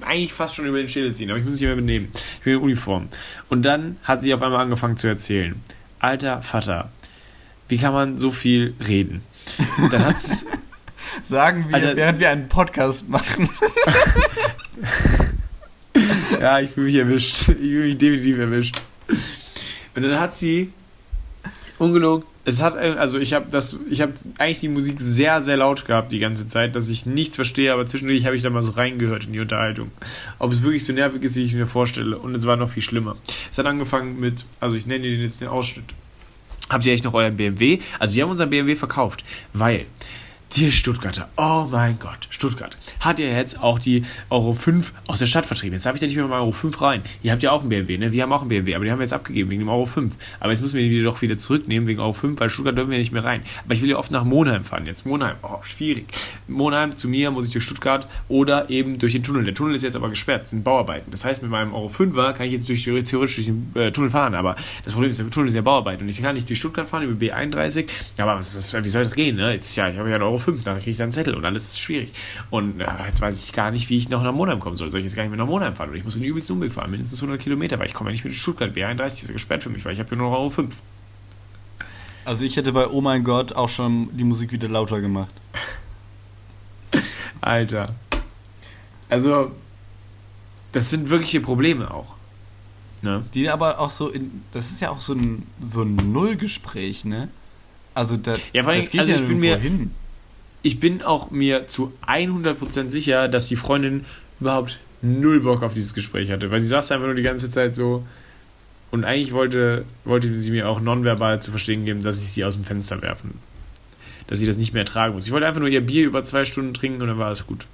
[0.00, 2.08] eigentlich fast schon über den Schädel ziehen, aber ich muss es nicht mehr benehmen.
[2.38, 3.08] Ich bin in Uniform.
[3.48, 5.60] Und dann hat sie auf einmal angefangen zu erzählen.
[5.98, 6.90] Alter Vater,
[7.68, 9.22] wie kann man so viel reden?
[9.90, 10.46] Dann hat es.
[11.22, 13.48] Sagen wir, Alter, während wir einen Podcast machen.
[16.40, 17.48] ja, ich fühle mich erwischt.
[17.48, 18.82] Ich fühle mich definitiv erwischt.
[19.94, 20.72] Und dann hat sie
[21.78, 25.86] ungelogen es hat also ich habe das ich habe eigentlich die Musik sehr sehr laut
[25.86, 28.72] gehabt die ganze Zeit dass ich nichts verstehe aber zwischendurch habe ich da mal so
[28.72, 29.90] reingehört in die Unterhaltung.
[30.38, 32.82] Ob es wirklich so nervig ist wie ich mir vorstelle und es war noch viel
[32.82, 33.16] schlimmer.
[33.50, 35.86] Es hat angefangen mit also ich nenne jetzt den Ausschnitt.
[36.68, 39.86] Habt ihr eigentlich noch euren BMW also wir haben unseren BMW verkauft weil
[40.56, 45.26] die Stuttgarter, oh mein Gott, Stuttgart, hat ja jetzt auch die Euro 5 aus der
[45.26, 45.74] Stadt vertrieben.
[45.74, 47.02] Jetzt darf ich ja nicht mehr mal Euro 5 rein.
[47.24, 48.12] Ihr habt ja auch einen BMW, ne?
[48.12, 50.14] Wir haben auch einen BMW, aber den haben wir jetzt abgegeben wegen dem Euro 5.
[50.38, 52.98] Aber jetzt müssen wir die doch wieder zurücknehmen wegen Euro 5, weil Stuttgart dürfen wir
[52.98, 53.42] nicht mehr rein.
[53.64, 54.86] Aber ich will ja oft nach Monheim fahren.
[54.86, 56.06] Jetzt Monheim, oh, schwierig.
[56.46, 59.44] Monheim zu mir muss ich durch Stuttgart oder eben durch den Tunnel.
[59.44, 61.10] Der Tunnel ist jetzt aber gesperrt, sind Bauarbeiten.
[61.10, 64.10] Das heißt, mit meinem Euro 5er kann ich jetzt durch, theoretisch durch den äh, Tunnel
[64.10, 66.60] fahren, aber das Problem ist, der Tunnel ist ja Bauarbeiten und ich kann nicht durch
[66.60, 67.86] Stuttgart fahren über B31.
[68.16, 69.52] Ja, aber was ist das, wie soll das gehen, ne?
[69.52, 71.64] Jetzt, ja, ich habe ja einen Euro 5, da kriege ich dann Zettel und alles
[71.70, 72.12] ist schwierig.
[72.50, 74.90] Und äh, jetzt weiß ich gar nicht, wie ich noch nach Monheim kommen soll.
[74.90, 75.88] Soll ich jetzt gar nicht mehr nach Monheim fahren?
[75.88, 78.12] Oder ich muss in den übelsten Umweg fahren, mindestens 100 Kilometer, weil ich komme ja
[78.12, 78.74] nicht mit Stuttgart.
[78.74, 80.76] B31 ist ja gesperrt für mich, weil ich habe hier nur noch Euro 5.
[82.24, 85.32] Also ich hätte bei Oh mein Gott auch schon die Musik wieder lauter gemacht.
[87.40, 87.94] Alter.
[89.08, 89.52] Also,
[90.72, 92.14] das sind wirkliche Probleme auch.
[93.02, 93.24] Ne?
[93.34, 97.28] Die aber auch so in, das ist ja auch so ein, so ein Nullgespräch, ne?
[97.92, 99.90] Also da, ja, das geht also ja ich bin mir, hin
[100.64, 104.06] ich bin auch mir zu 100% sicher, dass die Freundin
[104.40, 107.76] überhaupt null Bock auf dieses Gespräch hatte, weil sie saß einfach nur die ganze Zeit
[107.76, 108.04] so
[108.90, 112.54] und eigentlich wollte, wollte sie mir auch nonverbal zu verstehen geben, dass ich sie aus
[112.54, 113.34] dem Fenster werfen.
[114.26, 115.26] Dass sie das nicht mehr ertragen muss.
[115.26, 117.66] Ich wollte einfach nur ihr Bier über zwei Stunden trinken und dann war es gut.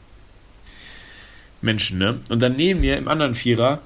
[1.62, 2.18] Menschen, ne?
[2.28, 3.80] Und dann neben mir im anderen Vierer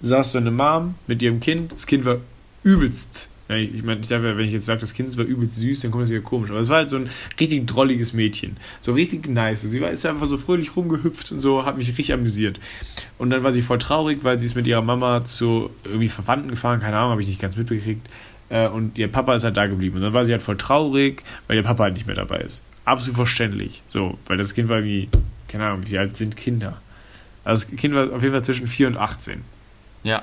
[0.00, 1.72] saß so eine Mom mit ihrem Kind.
[1.72, 2.18] Das Kind war
[2.62, 5.56] übelst ja, ich, ich meine, ich darf wenn ich jetzt sage, das Kind war übelst
[5.56, 6.50] süß, dann kommt das wieder komisch.
[6.50, 7.08] Aber es war halt so ein
[7.40, 8.56] richtig drolliges Mädchen.
[8.80, 9.62] So richtig nice.
[9.62, 12.60] Sie war, ist einfach so fröhlich rumgehüpft und so, hat mich richtig amüsiert.
[13.16, 16.50] Und dann war sie voll traurig, weil sie ist mit ihrer Mama zu irgendwie Verwandten
[16.50, 18.06] gefahren, keine Ahnung, habe ich nicht ganz mitbekriegt.
[18.50, 19.96] Äh, und ihr Papa ist halt da geblieben.
[19.96, 22.62] Und dann war sie halt voll traurig, weil ihr Papa halt nicht mehr dabei ist.
[22.84, 23.82] Absolut verständlich.
[23.88, 25.08] So, weil das Kind war wie,
[25.48, 26.80] keine Ahnung, wie alt sind Kinder?
[27.44, 29.42] Also das Kind war auf jeden Fall zwischen 4 und 18.
[30.04, 30.22] Ja.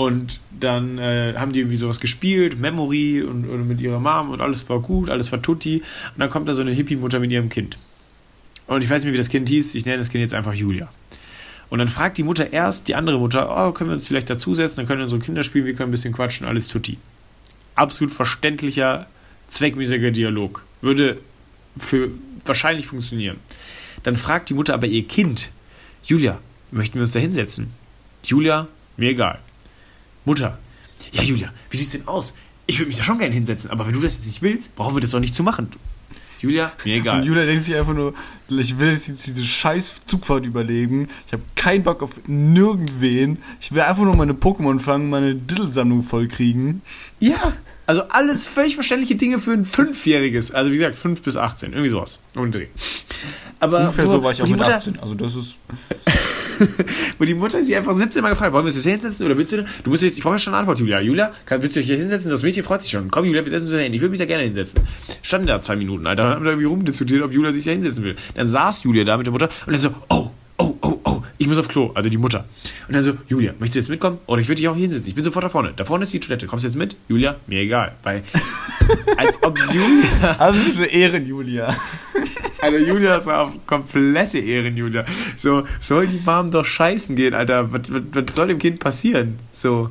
[0.00, 4.40] Und dann äh, haben die irgendwie sowas gespielt, Memory und, und, mit ihrer Mom und
[4.40, 5.82] alles war gut, alles war tutti.
[6.14, 7.76] Und dann kommt da so eine Hippie-Mutter mit ihrem Kind.
[8.66, 10.88] Und ich weiß nicht, wie das Kind hieß, ich nenne das Kind jetzt einfach Julia.
[11.68, 14.76] Und dann fragt die Mutter erst die andere Mutter, oh, können wir uns vielleicht dazusetzen,
[14.78, 16.96] dann können wir unsere Kinder spielen, wir können ein bisschen quatschen, alles tutti.
[17.74, 19.06] Absolut verständlicher,
[19.48, 20.64] zweckmäßiger Dialog.
[20.80, 21.18] Würde
[21.76, 22.08] für
[22.46, 23.36] wahrscheinlich funktionieren.
[24.02, 25.50] Dann fragt die Mutter aber ihr Kind,
[26.02, 26.38] Julia,
[26.70, 27.74] möchten wir uns da hinsetzen?
[28.24, 29.40] Julia, mir egal.
[30.24, 30.58] Mutter,
[31.12, 32.34] ja Julia, wie sieht's denn aus?
[32.66, 34.94] Ich würde mich da schon gerne hinsetzen, aber wenn du das jetzt nicht willst, brauchen
[34.94, 35.70] wir das doch nicht zu machen.
[36.40, 37.20] Julia, mir egal.
[37.20, 38.14] Und Julia denkt sich einfach nur,
[38.48, 41.06] ich will jetzt diese scheiß Zugfahrt überleben.
[41.26, 43.38] Ich habe keinen Bock auf nirgendwen.
[43.60, 46.80] Ich will einfach nur meine Pokémon fangen, meine Diddle-Sammlung vollkriegen.
[47.18, 47.52] Ja,
[47.86, 50.52] also alles völlig verständliche Dinge für ein Fünfjähriges.
[50.52, 52.20] Also wie gesagt, 5 bis 18, irgendwie sowas.
[52.34, 52.50] Um
[53.58, 54.98] Aber Ungefähr so war ich auch mit Mutter, 18.
[55.00, 55.58] Also das ist...
[57.18, 59.52] wo die Mutter sie einfach 17 Mal gefragt wollen wir uns jetzt hinsetzen oder willst
[59.52, 61.00] du Du musst jetzt, ich brauche schon eine Antwort, Julia.
[61.00, 62.30] Julia, kann, willst du dich hier hinsetzen?
[62.30, 63.10] Das Mädchen freut sich schon.
[63.10, 63.92] Komm, Julia, wir setzen uns da hin.
[63.94, 64.80] Ich würde mich da gerne hinsetzen.
[65.22, 66.22] Standen da zwei Minuten, Alter.
[66.22, 68.16] Dann haben wir irgendwie rumdiskutiert, ob Julia sich da hinsetzen will.
[68.34, 71.46] Dann saß Julia da mit der Mutter und dann so, oh, oh, oh, oh, ich
[71.46, 72.44] muss auf Klo, also die Mutter.
[72.88, 74.18] Und dann so, Julia, möchtest du jetzt mitkommen?
[74.26, 75.08] Oder ich würde dich auch hier hinsetzen.
[75.08, 75.72] Ich bin sofort da vorne.
[75.74, 76.46] Da vorne ist die Toilette.
[76.46, 76.96] Kommst du jetzt mit?
[77.08, 77.36] Julia?
[77.46, 77.94] Mir egal.
[78.02, 78.22] Weil,
[79.16, 80.36] als ob Julia.
[80.38, 81.74] Absolute Ehren, Julia.
[82.62, 85.04] Alter, Julia ist auf komplette Ehren, Julia.
[85.38, 87.72] So, soll die Mom doch scheißen gehen, Alter.
[87.72, 89.38] Was, was, was soll dem Kind passieren?
[89.52, 89.90] So.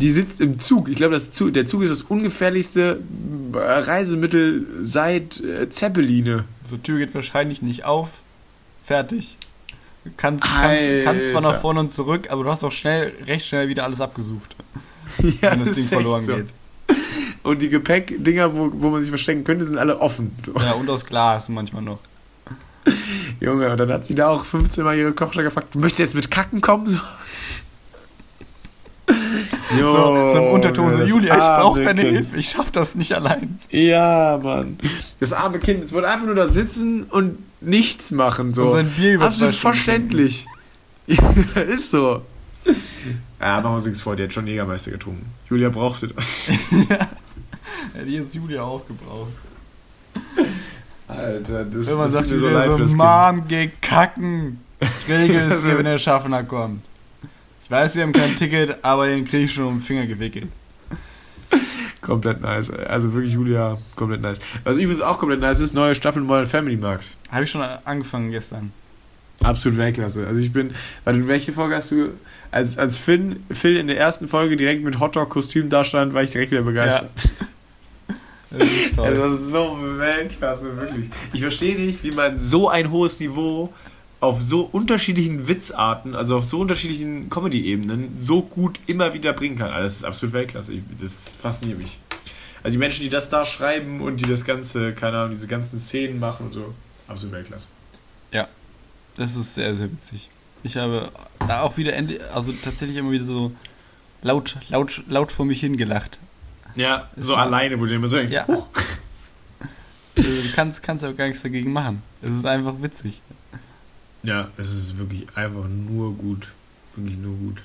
[0.00, 0.90] Die sitzt im Zug.
[0.90, 3.00] Ich glaube, Zug, der Zug ist das ungefährlichste
[3.54, 6.44] Reisemittel seit äh, Zeppeline.
[6.68, 8.10] So, Tür geht wahrscheinlich nicht auf.
[8.84, 9.38] Fertig.
[10.16, 13.68] Kannst, kannst, kannst zwar nach vorne und zurück, aber du hast auch schnell, recht schnell
[13.68, 14.54] wieder alles abgesucht.
[15.40, 16.34] Ja, wenn das, das Ding verloren so.
[16.34, 16.46] geht.
[17.46, 20.34] Und die Gepäckdinger, wo, wo man sich verstecken könnte, sind alle offen.
[20.44, 20.52] So.
[20.54, 22.00] Ja, und aus Glas manchmal noch.
[23.40, 26.14] Junge, und dann hat sie da auch 15 Mal ihre Kocher gefragt, du möchtest jetzt
[26.16, 26.88] mit Kacken kommen?
[26.88, 26.98] So.
[29.78, 32.16] Jo, so, so im Unterton, so Julia, ich brauche deine kind.
[32.16, 33.60] Hilfe, ich schaff das nicht allein.
[33.70, 34.76] Ja, Mann.
[35.20, 38.54] Das arme Kind, es wollte einfach nur da sitzen und nichts machen.
[38.54, 38.64] So.
[38.64, 40.46] Und sein Bier über Absolut verständlich.
[41.06, 42.22] ist so.
[43.40, 45.26] Ja, machen wir uns nichts vor, die hat schon Jägermeister getrunken.
[45.48, 46.50] Julia brauchte das.
[46.90, 47.08] ja.
[47.94, 49.32] Hätte jetzt Julia auch gebraucht.
[51.08, 54.60] Alter, das, Wenn man das sagt, so, so Mom, geh kacken.
[54.80, 56.82] Ich Ich regel es hier, wenn der Schaffner kommt.
[57.62, 60.48] Ich weiß, wir haben kein Ticket, aber den kriege ich schon um den Finger gewickelt.
[62.00, 62.70] Komplett nice.
[62.70, 64.38] Also wirklich, Julia, komplett nice.
[64.62, 67.18] Was übrigens auch komplett nice ist, neue Staffel Modern Family Max.
[67.30, 68.72] Habe ich schon angefangen gestern.
[69.42, 70.26] Absolut Weltklasse.
[70.26, 70.72] Also ich bin,
[71.04, 72.10] warte, welche Folge hast du,
[72.50, 76.30] als, als Finn, Phil in der ersten Folge direkt mit Hotdog-Kostüm da stand, war ich
[76.30, 77.10] direkt wieder begeistert.
[77.16, 77.46] Ja.
[78.50, 79.06] Das ist toll.
[79.06, 81.10] Also das ist so Weltklasse, wirklich.
[81.32, 83.72] Ich verstehe nicht, wie man so ein hohes Niveau
[84.20, 89.70] auf so unterschiedlichen Witzarten, also auf so unterschiedlichen Comedy-Ebenen, so gut immer wieder bringen kann.
[89.70, 90.72] Also das ist absolut Weltklasse.
[90.72, 91.98] Ich, das fasziniert mich.
[92.62, 95.78] Also die Menschen, die das da schreiben und die das Ganze, keine Ahnung, diese ganzen
[95.78, 96.74] Szenen machen und so,
[97.06, 97.66] absolut Weltklasse.
[98.32, 98.48] Ja,
[99.16, 100.30] das ist sehr, sehr witzig.
[100.62, 101.10] Ich habe
[101.46, 101.92] da auch wieder,
[102.34, 103.52] also tatsächlich immer wieder so
[104.22, 106.18] laut, laut, laut vor mich hingelacht.
[106.76, 108.46] Ja, so war, alleine, wo du immer so denkst, ja.
[108.46, 108.66] Huch.
[110.14, 112.02] Du kannst, kannst aber gar nichts dagegen machen.
[112.22, 113.20] Es ist einfach witzig.
[114.22, 116.48] Ja, es ist wirklich einfach nur gut.
[116.94, 117.62] Wirklich nur gut.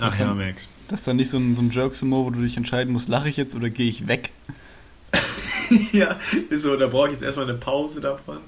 [0.00, 0.68] Ach ja, Max.
[0.88, 3.28] Das ist dann nicht so ein, so ein Joke-Sumo, wo du dich entscheiden musst, lache
[3.28, 4.30] ich jetzt oder gehe ich weg?
[5.92, 6.16] ja,
[6.48, 8.38] ist so, da brauche ich jetzt erstmal eine Pause davon.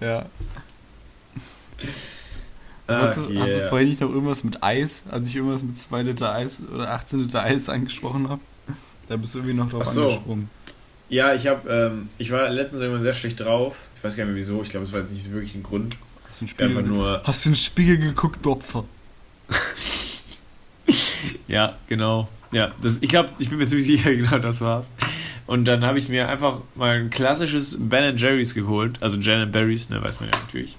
[0.00, 0.26] Ja.
[2.88, 3.46] Hast, du, yeah.
[3.46, 6.62] hast du vorhin nicht noch irgendwas mit Eis, als ich irgendwas mit 2 Liter Eis
[6.62, 8.40] oder 18 Liter Eis angesprochen habe?
[9.08, 10.04] Da bist du irgendwie noch drauf so.
[10.04, 10.50] angesprungen.
[11.08, 13.76] Ja, ich habe, ähm, ich war letztens irgendwann sehr schlecht drauf.
[13.96, 14.62] Ich weiß gar nicht mehr wieso.
[14.62, 15.96] Ich glaube, es war jetzt nicht wirklich ein Grund.
[16.28, 18.84] Hast du Spiegel, einfach nur hast du einen Spiegel geguckt, Opfer?
[21.48, 22.28] ja, genau.
[22.52, 24.88] Ja, das, ich glaube, ich bin mir ziemlich sicher, genau das war's.
[25.46, 29.02] Und dann habe ich mir einfach mal ein klassisches Ben Jerry's geholt.
[29.02, 30.76] Also Jan Berries, ne, weiß man ja natürlich.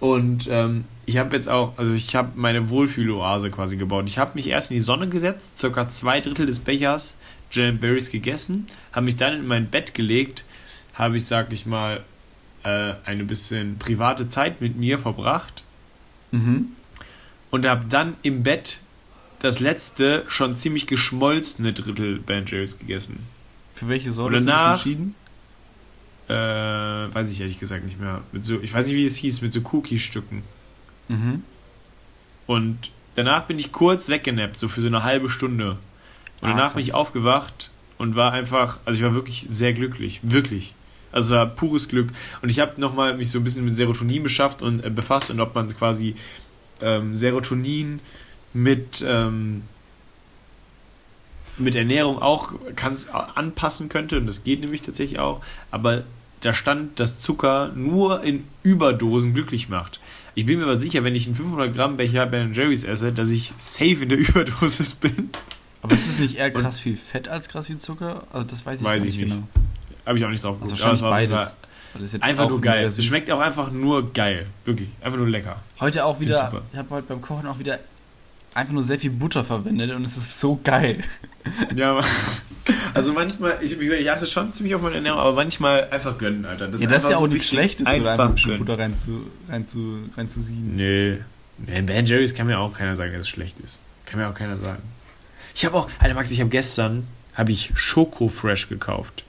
[0.00, 4.04] Und ähm, ich habe jetzt auch, also ich habe meine Wohlfühloase quasi gebaut.
[4.08, 7.16] Ich habe mich erst in die Sonne gesetzt, circa zwei Drittel des Bechers
[7.50, 10.44] Jam Berries gegessen, habe mich dann in mein Bett gelegt,
[10.92, 12.04] habe ich, sag ich mal,
[12.62, 15.64] äh, eine bisschen private Zeit mit mir verbracht.
[16.30, 16.72] Mhm.
[17.50, 18.78] Und habe dann im Bett
[19.38, 23.20] das letzte, schon ziemlich geschmolzene Drittel Ben Jerry's gegessen.
[23.72, 25.14] Für welche Sorte hast du entschieden?
[26.28, 28.20] Äh, weiß ich ehrlich gesagt nicht mehr.
[28.32, 30.42] Mit so, ich weiß nicht, wie es hieß, mit so Cookie-Stücken.
[31.08, 31.42] Mhm.
[32.46, 35.70] Und danach bin ich kurz weggenappt, so für so eine halbe Stunde.
[36.40, 36.74] Und ah, danach krass.
[36.74, 40.74] bin ich aufgewacht und war einfach, also ich war wirklich sehr glücklich, wirklich.
[41.10, 42.10] Also war pures Glück.
[42.42, 45.40] Und ich habe nochmal mich so ein bisschen mit Serotonin beschafft und äh, befasst und
[45.40, 46.14] ob man quasi
[46.80, 48.00] ähm, Serotonin
[48.52, 49.62] mit ähm,
[51.58, 55.40] mit Ernährung auch kann's anpassen könnte und das geht nämlich tatsächlich auch,
[55.70, 56.04] aber
[56.40, 59.98] da stand, dass Zucker nur in Überdosen glücklich macht.
[60.38, 63.28] Ich bin mir aber sicher, wenn ich einen 500 Gramm Becher Ben Jerry's esse, dass
[63.28, 65.30] ich safe in der Überdosis bin.
[65.82, 68.22] Aber ist es nicht eher krass viel Fett als krass viel Zucker?
[68.30, 69.34] Also das weiß ich weiß nicht, ich nicht.
[69.34, 69.48] genau.
[70.06, 70.70] Habe ich auch nicht drauf geguckt.
[70.70, 71.34] Also wahrscheinlich
[71.92, 72.22] beides.
[72.22, 72.84] Einfach nur geil.
[72.84, 74.46] Es schmeckt auch einfach nur geil.
[74.64, 74.90] Wirklich.
[75.00, 75.60] Einfach nur lecker.
[75.80, 77.80] Heute auch wieder, ich habe heute beim Kochen auch wieder
[78.54, 81.02] einfach nur sehr viel Butter verwendet und es ist so geil.
[81.76, 82.00] Ja,
[82.94, 86.18] also manchmal, ich, wie gesagt, ich achte schon ziemlich auf meine Ernährung, aber manchmal einfach
[86.18, 86.68] gönnen, Alter.
[86.68, 88.96] Das ja, das ist ja auch so nichts Schlechtes, einfach, einfach ein bisschen Butter rein
[88.96, 90.76] zu, rein zu, rein zu sieben.
[90.76, 91.18] Nee.
[91.58, 93.80] Ben Jerry's kann mir auch keiner sagen, dass es schlecht ist.
[94.04, 94.82] Kann mir auch keiner sagen.
[95.54, 99.24] Ich habe auch, Alter Max, ich habe gestern, habe ich Schoko Fresh gekauft.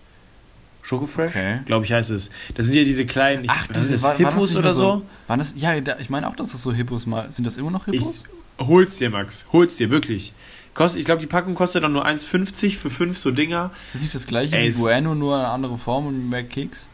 [0.89, 1.29] Schoko Fresh?
[1.29, 1.59] Okay.
[1.67, 2.31] Glaube ich heißt es.
[2.55, 4.79] Das sind ja diese kleinen, ich, Ach, diese, war, Hippos war oder so?
[4.79, 5.01] so?
[5.27, 7.85] Waren das, ja, ich meine auch, dass das so Hippos mal, sind das immer noch
[7.85, 8.23] Hippos?
[8.57, 9.45] Ich, hol's dir, Max.
[9.53, 10.33] Hol's dir, wirklich.
[10.73, 13.69] Kostet, ich glaube, die Packung kostet dann nur 1,50 für fünf so Dinger.
[13.85, 16.87] Ist das nicht das gleiche Ey, wie Bueno, nur eine andere Form und mehr Keks?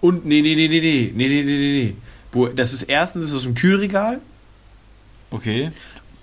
[0.00, 1.96] Und, nee, nee, nee, nee, nee, nee, nee, nee,
[2.32, 2.52] nee.
[2.54, 4.20] Das ist erstens ist aus dem Kühlregal.
[5.32, 5.72] Okay.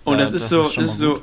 [0.06, 1.20] Und da, das ist das so, ist, ist so,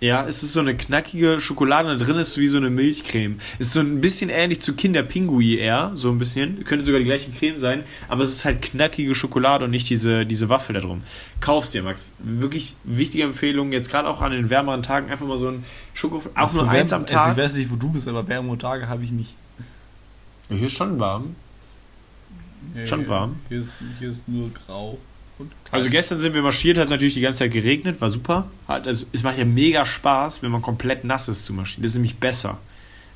[0.00, 3.38] ja, es ist so eine knackige Schokolade, da drin ist wie so eine Milchcreme.
[3.58, 6.64] Es ist so ein bisschen ähnlich zu Kinderpingui eher, so ein bisschen.
[6.64, 10.24] Könnte sogar die gleiche Creme sein, aber es ist halt knackige Schokolade und nicht diese,
[10.24, 11.02] diese Waffel da drum.
[11.40, 12.12] Kaufst dir, Max.
[12.18, 16.22] Wirklich wichtige Empfehlung, jetzt gerade auch an den wärmeren Tagen einfach mal so ein Schoko,
[16.34, 17.32] auch nur eins am Tag.
[17.32, 19.34] Ich weiß nicht, wo du bist, aber wärmere Tage habe ich nicht.
[20.48, 21.36] Hier ist schon warm.
[22.74, 23.36] Ja, schon warm.
[23.48, 24.98] Hier ist, hier ist nur grau.
[25.70, 28.50] Also gestern sind wir marschiert, hat es natürlich die ganze Zeit geregnet, war super.
[28.66, 31.82] also es macht ja mega Spaß, wenn man komplett nass ist zu marschieren.
[31.82, 32.58] Das ist nämlich besser.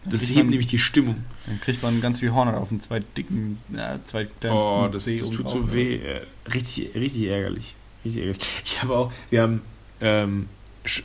[0.06, 1.24] Das hebt man, nämlich die Stimmung.
[1.46, 5.30] Dann kriegt man ganz viel Hornet auf den zwei dicken, ja, zwei Oh, das, das
[5.30, 5.96] tut so weh.
[5.96, 6.20] Äh,
[6.52, 7.74] richtig, richtig ärgerlich.
[8.04, 8.48] Richtig ärgerlich.
[8.64, 9.62] Ich habe auch, wir haben
[10.00, 10.48] ähm,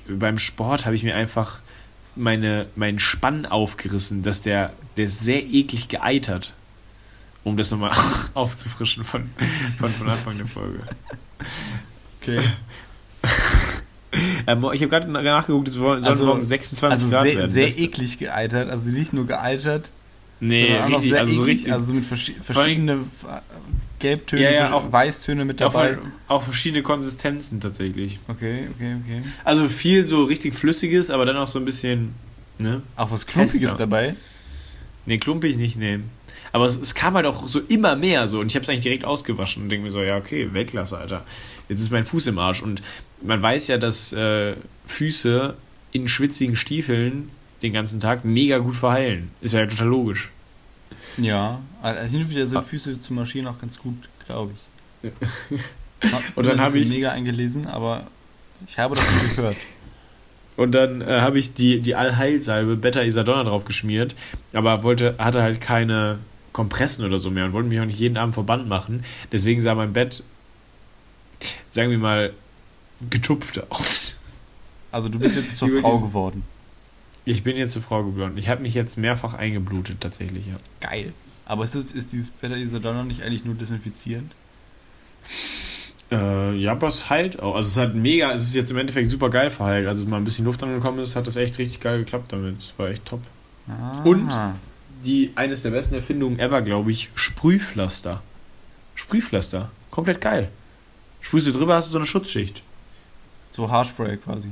[0.07, 1.61] beim Sport habe ich mir einfach
[2.15, 6.53] meine, meinen Spann aufgerissen, dass der, der ist sehr eklig geeitert
[7.43, 7.91] um das nochmal
[8.33, 9.29] aufzufrischen von,
[9.77, 10.79] von, von Anfang der Folge.
[12.21, 12.41] Okay.
[14.47, 17.49] ähm, ich habe gerade nachgeguckt, es sollen also, morgen 26 also Grad sehr, werden.
[17.51, 19.89] sehr eklig geeitert, also nicht nur geeitert,
[20.41, 21.73] Nee, auch richtig, sehr also so eklig, richtig.
[21.73, 22.97] Also mit allem- verschiedene äh,
[23.99, 25.95] Gelbtöne, Ja, ja, auch- Weißtöne mit auch, dabei.
[25.95, 28.19] von- auch verschiedene Konsistenzen tatsächlich.
[28.29, 29.21] Okay, okay, okay.
[29.43, 32.15] Also viel so richtig Flüssiges, aber dann auch so ein bisschen,
[32.57, 32.81] ne?
[32.95, 33.79] Auch was Klumpiges Fester.
[33.79, 34.15] dabei.
[35.05, 35.99] Nee, klumpig nicht, nee.
[36.51, 38.81] Aber es, es kam halt auch so immer mehr so und ich habe es eigentlich
[38.81, 41.23] direkt ausgewaschen und denke mir so, ja, okay, Weltklasse, Alter.
[41.67, 42.81] Jetzt ist mein Fuß im Arsch und
[43.21, 45.53] man weiß ja, dass äh, Füße
[45.91, 47.29] in schwitzigen Stiefeln
[47.61, 49.31] den ganzen Tag mega gut verheilen.
[49.41, 50.31] Ist ja total logisch.
[51.17, 52.61] Ja, also hin und wieder sind Ah.
[52.61, 53.95] Füße zu marschieren auch ganz gut,
[54.25, 55.11] glaube ich.
[56.35, 58.07] Und dann mir hab nicht so ich- mega eingelesen, aber
[58.65, 59.57] ich habe das gehört.
[60.55, 64.13] Und dann äh, habe ich die, die Allheilsalbe Beta Isadonna drauf geschmiert,
[64.53, 66.19] aber wollte, hatte halt keine
[66.53, 69.03] Kompressen oder so mehr und wollte mich auch nicht jeden Abend Verband machen.
[69.31, 70.23] Deswegen sah mein Bett,
[71.71, 72.33] sagen wir mal,
[73.09, 74.17] getupft aus.
[74.91, 76.43] Also du bist jetzt zur Frau diesen- geworden.
[77.25, 78.37] Ich bin jetzt zur Frau geworden.
[78.37, 80.55] Ich habe mich jetzt mehrfach eingeblutet, tatsächlich, ja.
[80.79, 81.13] Geil.
[81.45, 84.31] Aber ist, es, ist dieses Better Isadonna nicht eigentlich nur desinfizierend?
[86.11, 87.55] Äh, ja, aber es heilt auch.
[87.55, 89.85] Also es hat mega, es ist jetzt im Endeffekt super geil verheilt.
[89.85, 92.57] Als mal ein bisschen Luft angekommen ist, hat das echt richtig geil geklappt damit.
[92.59, 93.21] Es war echt top.
[93.67, 94.01] Ah.
[94.03, 94.29] Und?
[95.03, 98.21] Die eines der besten Erfindungen ever, glaube ich, Sprühpflaster.
[98.95, 99.71] Sprühpflaster.
[99.91, 100.49] Komplett geil.
[101.21, 102.61] Sprühst du drüber, hast du so eine Schutzschicht.
[103.51, 104.49] So Haarspray quasi.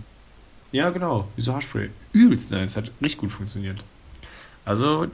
[0.72, 1.28] Ja, genau.
[1.36, 1.89] Wie so Haarspray.
[2.14, 2.78] Übelst nice.
[2.78, 3.84] Hat richtig gut funktioniert.
[4.66, 5.08] Also,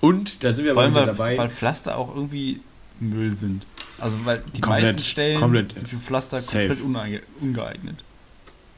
[0.00, 1.38] und da sind wir Vor aber weil, dabei.
[1.38, 2.60] weil Pflaster auch irgendwie
[3.00, 3.64] Müll sind.
[3.98, 5.72] Also weil die Komplett, meisten Stellen komplett.
[5.72, 6.74] sind für Pflaster Safe.
[6.74, 8.04] komplett ungeeignet.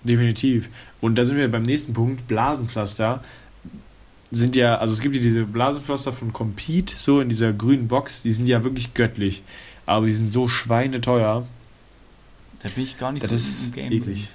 [0.03, 0.69] Definitiv.
[1.01, 2.27] Und da sind wir beim nächsten Punkt.
[2.29, 3.25] Blasenpflaster
[4.35, 8.23] sind ja, also es gibt ja diese Blasenpflaster von Compete, so in dieser grünen Box,
[8.23, 9.43] die sind ja wirklich göttlich.
[9.87, 11.47] Aber die sind so schweineteuer.
[12.63, 13.93] Da bin ich gar nicht Das so ist im Game.
[13.93, 14.29] eklig.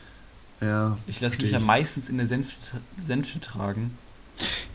[0.62, 0.98] Ja.
[1.08, 3.98] Ich lasse mich ja meistens in der Senfte tragen.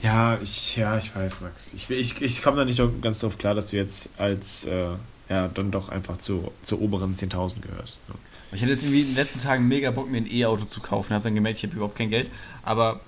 [0.02, 1.72] Ja, ich, ja, ich weiß, Max.
[1.74, 4.88] Ich, ich, ich komme da nicht ganz drauf klar, dass du jetzt als, äh,
[5.28, 8.00] ja, dann doch einfach zu, zur oberen 10.000 gehörst.
[8.08, 8.14] ne?
[8.52, 11.12] Ich hatte jetzt irgendwie in den letzten Tagen mega Bock, mir ein E-Auto zu kaufen.
[11.14, 12.30] Habe dann gemerkt, ich habe überhaupt kein Geld.
[12.62, 13.00] Aber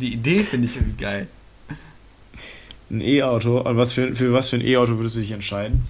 [0.00, 1.28] die Idee finde ich irgendwie geil.
[2.90, 5.86] Ein E-Auto, und was für, für was für ein E-Auto würdest du dich entscheiden?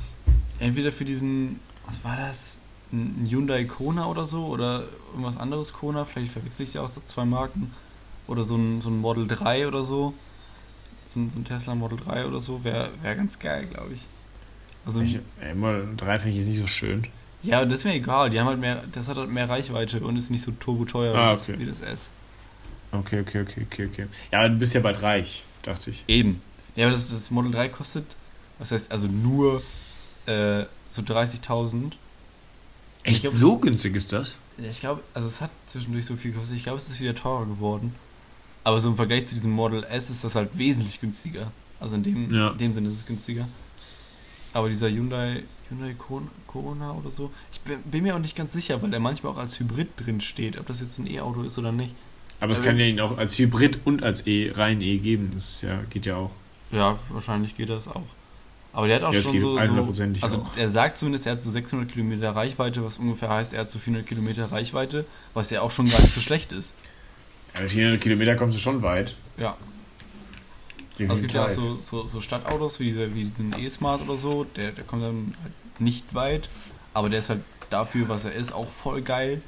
[0.58, 2.56] Entweder für diesen, was war das?
[2.92, 4.46] Ein Hyundai Kona oder so?
[4.46, 6.04] Oder irgendwas anderes Kona?
[6.04, 7.72] Vielleicht verwechsel ich ja auch zwei Marken.
[8.26, 10.12] Oder so ein, so ein Model 3 oder so.
[11.06, 12.64] So ein, so ein Tesla Model 3 oder so.
[12.64, 14.00] Wäre wär ganz geil, glaube ich.
[14.84, 17.04] Also, Ich, ey, Model 3 finde ich jetzt nicht so schön.
[17.44, 18.30] ja, das ist mir egal.
[18.30, 21.14] Die haben halt mehr, das hat halt mehr Reichweite und ist nicht so turbo teuer
[21.14, 21.54] Ah, okay.
[21.58, 22.10] wie das S.
[22.92, 24.06] Okay, okay, okay, okay, okay.
[24.32, 26.04] Ja, aber du bist ja bald reich, dachte ich.
[26.08, 26.40] Eben.
[26.74, 28.04] Ja, aber das, das Model 3 kostet,
[28.58, 29.62] was heißt also nur
[30.26, 31.92] äh, so 30.000.
[33.02, 34.36] Echt glaub- so günstig ist das?
[34.58, 36.56] Ja, ich glaube, also es hat zwischendurch so viel gekostet.
[36.56, 37.94] Ich glaube, es ist wieder teurer geworden.
[38.64, 41.52] Aber so im Vergleich zu diesem Model S ist das halt wesentlich günstiger.
[41.80, 42.50] Also in dem, Ja.
[42.50, 43.48] in dem Sinne ist es günstiger.
[44.52, 48.52] Aber dieser Hyundai, Hyundai Kona, Kona oder so, ich bin, bin mir auch nicht ganz
[48.52, 51.56] sicher, weil der manchmal auch als Hybrid drin steht, ob das jetzt ein E-Auto ist
[51.58, 51.94] oder nicht.
[52.40, 55.30] Aber es Also- kann ja ihn auch als Hybrid und als E, rein E geben.
[55.34, 56.30] Das ja, geht ja auch.
[56.70, 58.02] Ja, wahrscheinlich geht das auch.
[58.72, 60.56] Aber der hat auch Ja, schon so, so 100%ig also auch.
[60.56, 63.78] er sagt zumindest, er hat so 600 Kilometer Reichweite, was ungefähr heißt, er hat so
[63.78, 66.74] 400 Kilometer Reichweite, was ja auch schon gar nicht so schlecht ist.
[67.54, 69.16] Ja, mit 400 Kilometer kommst du schon weit.
[69.38, 69.56] Ja,
[71.00, 74.16] also es gibt ja auch so, so, so Stadtautos wie, diese, wie diesen E-Smart oder
[74.16, 76.48] so, der, der kommt dann halt nicht weit,
[76.92, 79.40] aber der ist halt dafür, was er ist, auch voll geil.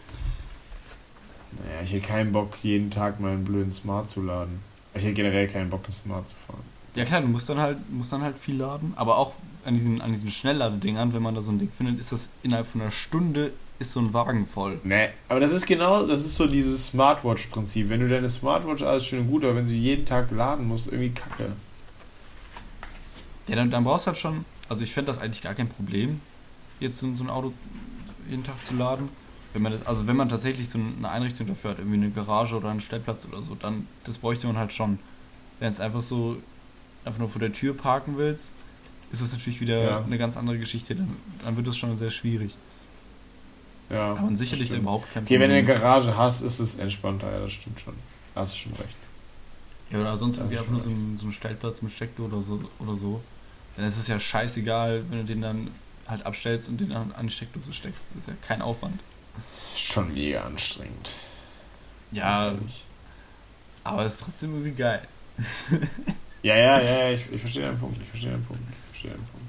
[1.58, 4.60] Naja, ich hätte keinen Bock, jeden Tag mal einen blöden Smart zu laden.
[4.94, 6.62] Ich hätte generell keinen Bock, einen Smart zu fahren.
[6.94, 10.00] Ja klar, du musst dann halt, musst dann halt viel laden, aber auch an diesen,
[10.00, 12.90] an diesen Schnellladedingern, wenn man da so ein Ding findet, ist das innerhalb von einer
[12.90, 14.78] Stunde ist so ein Wagen voll.
[14.84, 17.88] Nee, aber das ist genau, das ist so dieses Smartwatch-Prinzip.
[17.88, 20.86] Wenn du deine Smartwatch alles schön und gut, aber wenn sie jeden Tag laden musst,
[20.88, 21.52] irgendwie kacke.
[23.48, 26.20] Ja, dann, dann brauchst du halt schon, also ich fände das eigentlich gar kein Problem,
[26.78, 27.54] jetzt so, so ein Auto
[28.28, 29.08] jeden Tag zu laden.
[29.52, 32.56] Wenn man das, also wenn man tatsächlich so eine Einrichtung dafür hat, irgendwie eine Garage
[32.56, 34.98] oder einen Stellplatz oder so, dann das bräuchte man halt schon.
[35.58, 36.36] Wenn es einfach so
[37.04, 38.52] einfach nur vor der Tür parken willst,
[39.12, 40.04] ist das natürlich wieder Ja.
[40.04, 40.94] eine ganz andere Geschichte.
[40.94, 42.54] Dann, dann wird es schon sehr schwierig.
[43.90, 44.12] Ja.
[44.14, 45.82] Aber sicherlich überhaupt kein Okay, wenn du eine Problem.
[45.82, 47.94] Garage hast, ist es entspannter, ja, das stimmt schon.
[48.34, 48.96] Da hast du schon recht.
[49.90, 52.60] Ja, oder sonst irgendwie einfach nur so ein, so ein Stellplatz mit Steckdose oder so,
[52.78, 53.20] oder so.
[53.76, 55.70] Dann ist es ja scheißegal, wenn du den dann
[56.06, 58.06] halt abstellst und den an die Steckdose steckst.
[58.14, 59.00] Das ist ja kein Aufwand.
[59.72, 61.12] Ist schon mega anstrengend.
[62.12, 62.54] Ja,
[63.84, 65.02] aber es ist trotzdem irgendwie geil.
[66.42, 68.00] Ja, ja, ja, ja, ich, ich verstehe deinen Punkt.
[68.02, 68.62] Ich verstehe deinen Punkt.
[68.68, 69.40] Ich verstehe deinen Punkt.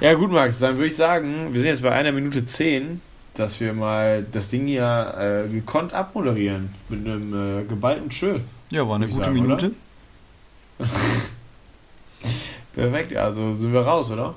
[0.00, 3.02] Ja, gut, Max, dann würde ich sagen, wir sind jetzt bei einer Minute zehn,
[3.34, 6.74] dass wir mal das Ding hier äh, gekonnt abmoderieren.
[6.88, 8.38] Mit einem äh, geballten Tschö.
[8.70, 9.72] Ja, war eine gute sagen, Minute.
[12.74, 14.34] Perfekt, also sind wir raus, oder?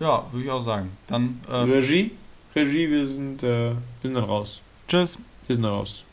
[0.00, 0.90] Ja, würde ich auch sagen.
[1.06, 1.40] Dann.
[1.50, 2.10] Ähm, Regie?
[2.54, 4.60] Regie, wir sind, äh, wir sind dann raus.
[4.86, 5.18] Tschüss.
[5.46, 6.04] Wir sind dann raus.